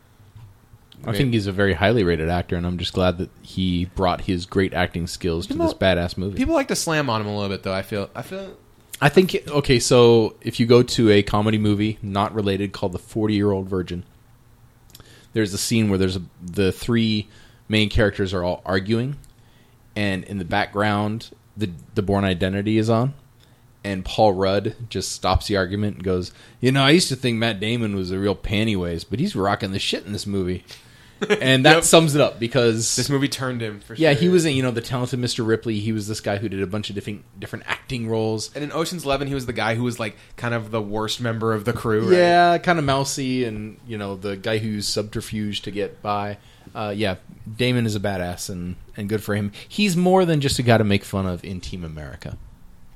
I 1.05 1.11
think 1.11 1.33
he's 1.33 1.47
a 1.47 1.51
very 1.51 1.73
highly 1.73 2.03
rated 2.03 2.29
actor, 2.29 2.55
and 2.55 2.65
I'm 2.65 2.77
just 2.77 2.93
glad 2.93 3.17
that 3.17 3.29
he 3.41 3.85
brought 3.85 4.21
his 4.21 4.45
great 4.45 4.73
acting 4.73 5.05
skills 5.07 5.47
to 5.47 5.53
this 5.53 5.73
badass 5.73 6.17
movie. 6.17 6.37
People 6.37 6.53
like 6.53 6.69
to 6.69 6.75
slam 6.77 7.09
on 7.09 7.19
him 7.19 7.27
a 7.27 7.35
little 7.35 7.49
bit, 7.49 7.63
though. 7.63 7.73
I 7.73 7.81
feel. 7.81 8.09
I 8.15 8.21
feel. 8.21 8.55
I 9.01 9.09
think 9.09 9.35
okay, 9.47 9.79
so 9.79 10.35
if 10.39 10.61
you 10.61 10.65
go 10.65 10.81
to 10.81 11.09
a 11.11 11.21
comedy 11.21 11.57
movie 11.57 11.97
not 12.01 12.33
related 12.33 12.71
called 12.71 12.93
The 12.93 12.99
Forty 12.99 13.33
Year 13.33 13.51
Old 13.51 13.67
Virgin, 13.67 14.05
there's 15.33 15.53
a 15.53 15.57
scene 15.57 15.89
where 15.89 15.97
there's 15.97 16.15
a, 16.15 16.21
the 16.41 16.71
three 16.71 17.27
main 17.67 17.89
characters 17.89 18.33
are 18.33 18.43
all 18.43 18.61
arguing, 18.65 19.17
and 19.95 20.23
in 20.23 20.37
the 20.37 20.45
background 20.45 21.29
the 21.55 21.69
the 21.95 22.01
Bourne 22.01 22.23
Identity 22.25 22.77
is 22.77 22.89
on, 22.89 23.13
and 23.83 24.03
Paul 24.03 24.33
Rudd 24.33 24.75
just 24.89 25.11
stops 25.11 25.47
the 25.47 25.57
argument 25.57 25.95
and 25.97 26.03
goes, 26.03 26.31
"You 26.61 26.71
know, 26.71 26.83
I 26.83 26.89
used 26.91 27.09
to 27.09 27.15
think 27.15 27.37
Matt 27.37 27.59
Damon 27.59 27.95
was 27.95 28.11
a 28.11 28.17
real 28.19 28.35
pantyways, 28.35 29.05
but 29.09 29.19
he's 29.19 29.35
rocking 29.35 29.71
the 29.71 29.79
shit 29.79 30.05
in 30.05 30.13
this 30.13 30.25
movie." 30.27 30.63
And 31.39 31.63
that 31.65 31.75
Yep. 31.75 31.83
sums 31.85 32.15
it 32.15 32.21
up 32.21 32.37
because 32.37 32.97
This 32.97 33.09
movie 33.09 33.29
turned 33.29 33.61
him 33.61 33.79
for 33.79 33.93
yeah, 33.95 34.11
sure. 34.11 34.19
he 34.23 34.27
was 34.27 34.43
in, 34.45 34.57
you 34.57 34.63
know 34.63 34.71
the 34.71 34.81
talented 34.81 35.21
Mr. 35.21 35.47
Ripley. 35.47 35.79
He 35.79 35.93
was 35.93 36.05
this 36.05 36.19
guy 36.19 36.35
who 36.35 36.49
did 36.49 36.61
a 36.61 36.67
bunch 36.67 36.89
of 36.89 36.95
different 36.95 37.23
different 37.39 37.63
acting 37.65 38.09
roles. 38.09 38.51
And 38.53 38.61
in 38.61 38.73
Ocean's 38.73 39.05
Eleven, 39.05 39.29
he 39.29 39.33
was 39.33 39.45
the 39.45 39.53
guy 39.53 39.75
who 39.75 39.83
was 39.83 40.01
like 40.01 40.17
kind 40.35 40.53
of 40.53 40.71
the 40.71 40.81
worst 40.81 41.21
member 41.21 41.53
of 41.53 41.63
the 41.63 41.71
crew. 41.71 42.09
Right? 42.09 42.17
Yeah, 42.17 42.57
kind 42.57 42.77
of 42.77 42.83
mousy, 42.83 43.45
and 43.45 43.77
you 43.87 43.97
know 43.97 44.17
the 44.17 44.35
guy 44.35 44.57
who 44.57 44.67
used 44.67 44.89
subterfuge 44.89 45.61
to 45.61 45.71
get 45.71 46.01
by. 46.01 46.39
Uh, 46.75 46.93
yeah, 46.95 47.15
Damon 47.57 47.85
is 47.85 47.95
a 47.95 47.99
badass, 47.99 48.49
and 48.49 48.75
and 48.97 49.09
good 49.09 49.23
for 49.23 49.35
him. 49.35 49.51
He's 49.67 49.95
more 49.95 50.25
than 50.25 50.41
just 50.41 50.59
a 50.59 50.63
guy 50.63 50.77
to 50.77 50.83
make 50.83 51.03
fun 51.03 51.25
of 51.25 51.43
in 51.43 51.61
Team 51.61 51.83
America. 51.83 52.37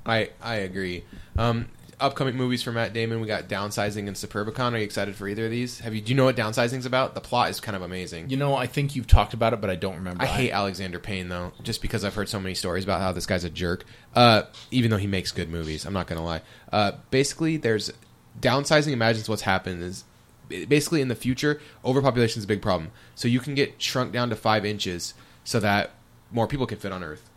I 0.05 0.29
I 0.41 0.55
agree. 0.55 1.03
Um, 1.37 1.67
upcoming 1.99 2.35
movies 2.35 2.63
for 2.63 2.71
Matt 2.71 2.93
Damon, 2.93 3.21
we 3.21 3.27
got 3.27 3.47
Downsizing 3.47 4.07
and 4.07 4.15
Suburbicon. 4.15 4.73
Are 4.73 4.77
you 4.77 4.83
excited 4.83 5.15
for 5.15 5.27
either 5.27 5.45
of 5.45 5.51
these? 5.51 5.79
Have 5.79 5.93
you? 5.93 6.01
Do 6.01 6.11
you 6.11 6.15
know 6.15 6.25
what 6.25 6.35
Downsizing's 6.35 6.85
about? 6.85 7.15
The 7.15 7.21
plot 7.21 7.49
is 7.49 7.59
kind 7.59 7.75
of 7.75 7.81
amazing. 7.81 8.29
You 8.29 8.37
know, 8.37 8.55
I 8.55 8.67
think 8.67 8.95
you've 8.95 9.07
talked 9.07 9.33
about 9.33 9.53
it, 9.53 9.61
but 9.61 9.69
I 9.69 9.75
don't 9.75 9.95
remember. 9.95 10.23
I 10.23 10.27
hate 10.27 10.51
Alexander 10.51 10.99
Payne 10.99 11.29
though, 11.29 11.51
just 11.63 11.81
because 11.81 12.03
I've 12.03 12.15
heard 12.15 12.29
so 12.29 12.39
many 12.39 12.55
stories 12.55 12.83
about 12.83 13.01
how 13.01 13.11
this 13.11 13.25
guy's 13.25 13.43
a 13.43 13.49
jerk. 13.49 13.85
Uh, 14.15 14.43
even 14.71 14.91
though 14.91 14.97
he 14.97 15.07
makes 15.07 15.31
good 15.31 15.49
movies, 15.49 15.85
I'm 15.85 15.93
not 15.93 16.07
gonna 16.07 16.23
lie. 16.23 16.41
Uh, 16.71 16.93
basically, 17.11 17.57
there's 17.57 17.91
downsizing. 18.39 18.91
Imagines 18.91 19.29
what's 19.29 19.43
happened 19.43 19.83
is 19.83 20.03
basically 20.49 21.01
in 21.01 21.07
the 21.07 21.15
future, 21.15 21.61
overpopulation 21.83 22.39
is 22.39 22.45
a 22.45 22.47
big 22.47 22.61
problem. 22.61 22.91
So 23.15 23.27
you 23.27 23.39
can 23.39 23.55
get 23.55 23.81
shrunk 23.81 24.11
down 24.11 24.29
to 24.29 24.35
five 24.35 24.65
inches 24.65 25.13
so 25.43 25.59
that 25.59 25.91
more 26.31 26.47
people 26.47 26.65
can 26.65 26.77
fit 26.77 26.91
on 26.91 27.03
Earth. 27.03 27.29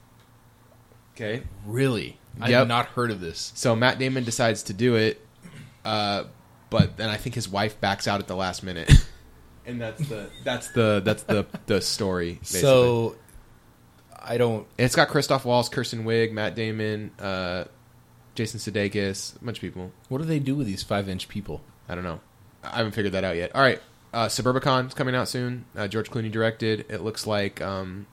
Okay, 1.15 1.43
really. 1.67 2.19
I 2.41 2.51
have 2.51 2.69
not 2.69 2.87
heard 2.87 3.11
of 3.11 3.21
this. 3.21 3.53
so 3.55 3.75
Matt 3.75 3.99
Damon 3.99 4.25
decides 4.25 4.65
to 4.65 4.73
do 4.73 4.95
it, 4.95 5.21
uh, 5.85 6.25
but 6.71 6.97
then 6.97 7.09
I 7.09 7.17
think 7.17 7.35
his 7.35 7.49
wife 7.49 7.81
backs 7.81 8.07
out 8.07 8.21
at 8.21 8.29
the 8.29 8.37
last 8.37 8.63
minute, 8.63 8.91
and 9.67 9.81
that's 9.81 10.09
the 10.09 10.31
that's 10.45 10.69
the 10.69 11.03
that's 11.05 11.25
the 11.25 11.47
the 11.67 11.81
story. 11.81 12.35
Basically. 12.35 12.61
So 12.61 13.17
I 14.17 14.39
don't. 14.39 14.67
And 14.79 14.85
it's 14.87 14.95
got 14.95 15.09
Christoph 15.09 15.45
Waltz, 15.45 15.69
Kristen 15.69 16.05
Wiig, 16.05 16.33
Matt 16.33 16.55
Damon, 16.55 17.11
uh, 17.19 17.65
Jason 18.35 18.61
Sudeikis, 18.61 19.41
a 19.41 19.45
bunch 19.45 19.59
of 19.59 19.63
people. 19.63 19.91
What 20.09 20.19
do 20.19 20.25
they 20.25 20.39
do 20.39 20.55
with 20.55 20.67
these 20.67 20.83
five-inch 20.83 21.29
people? 21.29 21.63
I 21.89 21.95
don't 21.95 22.05
know. 22.05 22.21
I 22.63 22.77
haven't 22.79 22.93
figured 22.93 23.13
that 23.15 23.25
out 23.25 23.37
yet. 23.37 23.55
All 23.55 23.63
right, 23.63 23.81
uh, 24.13 24.27
Suburbicon's 24.27 24.95
coming 24.95 25.15
out 25.15 25.29
soon. 25.29 25.65
Uh, 25.77 25.89
George 25.89 26.11
Clooney 26.11 26.31
directed. 26.31 26.87
It 26.89 27.01
looks 27.03 27.27
like 27.27 27.61
um, 27.63 28.07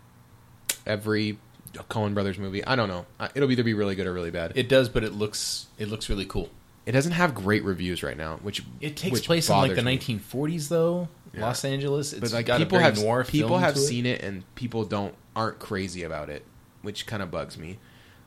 every 0.85 1.37
Coen 1.73 2.13
Brothers 2.13 2.37
movie. 2.37 2.63
I 2.65 2.75
don't 2.75 2.87
know. 2.89 3.05
It'll 3.35 3.51
either 3.51 3.63
be 3.63 3.73
really 3.73 3.95
good 3.95 4.07
or 4.07 4.13
really 4.13 4.31
bad. 4.31 4.53
It, 4.55 4.69
does, 4.69 4.89
but 4.89 5.03
it 5.03 5.13
looks 5.13 5.67
it 5.77 5.89
looks 5.89 6.09
really 6.09 6.25
cool. 6.25 6.49
It 6.85 6.93
doesn't 6.93 7.11
have 7.11 7.35
great 7.35 7.63
reviews 7.65 8.01
right 8.01 8.15
now, 8.15 8.37
which 8.37 8.63
It 8.79 8.95
takes 8.95 9.13
which 9.13 9.25
place 9.25 9.49
in 9.49 9.57
like 9.57 9.75
the 9.75 9.83
me. 9.83 9.97
1940s, 9.97 10.69
though. 10.69 11.09
Yeah. 11.33 11.41
Los 11.41 11.65
Angeles. 11.65 12.13
It's 12.13 12.21
But 12.21 12.47
like 12.47 12.57
people 12.57 12.79
have 12.79 12.95
people 13.27 13.57
have 13.57 13.75
it. 13.75 13.79
seen 13.79 14.05
it 14.05 14.23
and 14.23 14.43
people 14.55 14.85
don't 14.85 15.13
aren't 15.35 15.59
crazy 15.59 16.03
about 16.03 16.29
it, 16.29 16.45
which 16.81 17.05
kind 17.05 17.21
of 17.21 17.29
bugs 17.29 17.57
me. 17.57 17.77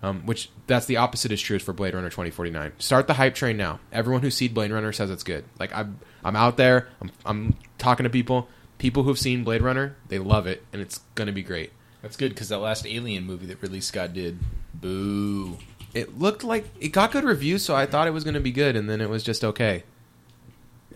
Um, 0.03 0.24
which 0.24 0.48
that's 0.66 0.86
the 0.86 0.96
opposite 0.96 1.30
is 1.30 1.42
true 1.42 1.59
for 1.59 1.74
Blade 1.74 1.92
Runner 1.92 2.09
2049. 2.09 2.72
Start 2.78 3.07
the 3.07 3.14
hype 3.14 3.34
train 3.34 3.59
now. 3.59 3.80
Everyone 3.92 4.22
who's 4.22 4.34
seen 4.34 4.55
Blade 4.55 4.70
Runner 4.70 4.92
says 4.92 5.11
it's 5.11 5.22
good. 5.22 5.44
Like 5.59 5.74
I'm 5.74 5.98
I'm 6.24 6.36
out 6.36 6.57
there. 6.57 6.88
I'm 7.03 7.11
I'm 7.26 7.57
talking 7.76 8.05
to 8.05 8.11
people. 8.11 8.48
People 8.78 9.03
who've 9.03 9.18
seen 9.18 9.44
Blade 9.44 9.61
Runner, 9.61 9.96
they 10.09 10.18
love 10.18 10.46
it, 10.46 10.64
and 10.72 10.80
it's 10.80 11.01
gonna 11.14 11.32
be 11.32 11.42
great. 11.42 11.72
That's 12.01 12.16
good 12.16 12.30
because 12.30 12.48
that 12.48 12.61
last 12.61 12.86
Alien 12.86 13.26
movie 13.26 13.44
that 13.46 13.61
Ridley 13.61 13.82
Scott 13.82 14.14
did, 14.14 14.38
boo. 14.72 15.59
It 15.92 16.18
looked 16.18 16.44
like 16.44 16.64
it 16.80 16.88
got 16.88 17.12
good 17.12 17.24
reviews, 17.24 17.62
so 17.62 17.76
I 17.76 17.84
thought 17.84 18.07
it 18.07 18.12
was 18.12 18.24
gonna 18.24 18.40
be 18.40 18.53
good, 18.53 18.76
and 18.76 18.88
then 18.88 19.03
it 19.03 19.11
was 19.11 19.22
just 19.22 19.44
okay. 19.44 19.84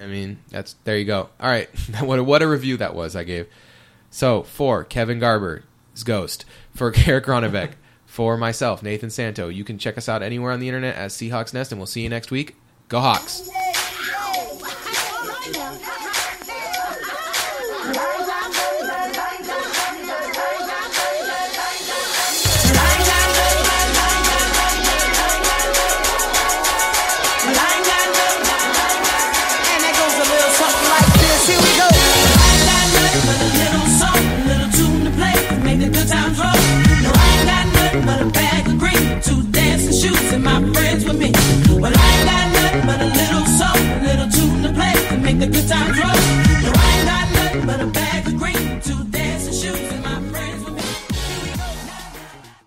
I 0.00 0.06
mean, 0.06 0.38
that's 0.48 0.76
there 0.84 0.96
you 0.96 1.04
go. 1.04 1.28
All 1.38 1.48
right, 1.50 1.68
what 2.00 2.18
a, 2.18 2.24
what 2.24 2.42
a 2.42 2.48
review 2.48 2.78
that 2.78 2.94
was 2.94 3.14
I 3.14 3.24
gave. 3.24 3.48
So 4.10 4.44
for 4.44 4.84
Kevin 4.84 5.18
Garber's 5.18 5.62
Ghost, 6.04 6.44
for 6.74 6.92
Eric 7.06 7.26
Ronnebeck, 7.26 7.72
for 8.14 8.36
myself 8.36 8.80
Nathan 8.80 9.10
Santo, 9.10 9.48
you 9.48 9.64
can 9.64 9.76
check 9.76 9.98
us 9.98 10.08
out 10.08 10.22
anywhere 10.22 10.52
on 10.52 10.60
the 10.60 10.68
internet 10.68 10.94
as 10.94 11.12
Seahawks 11.14 11.52
Nest, 11.52 11.72
and 11.72 11.80
we'll 11.80 11.86
see 11.86 12.02
you 12.02 12.08
next 12.08 12.30
week. 12.30 12.54
Go 12.88 13.00
Hawks! 13.00 13.50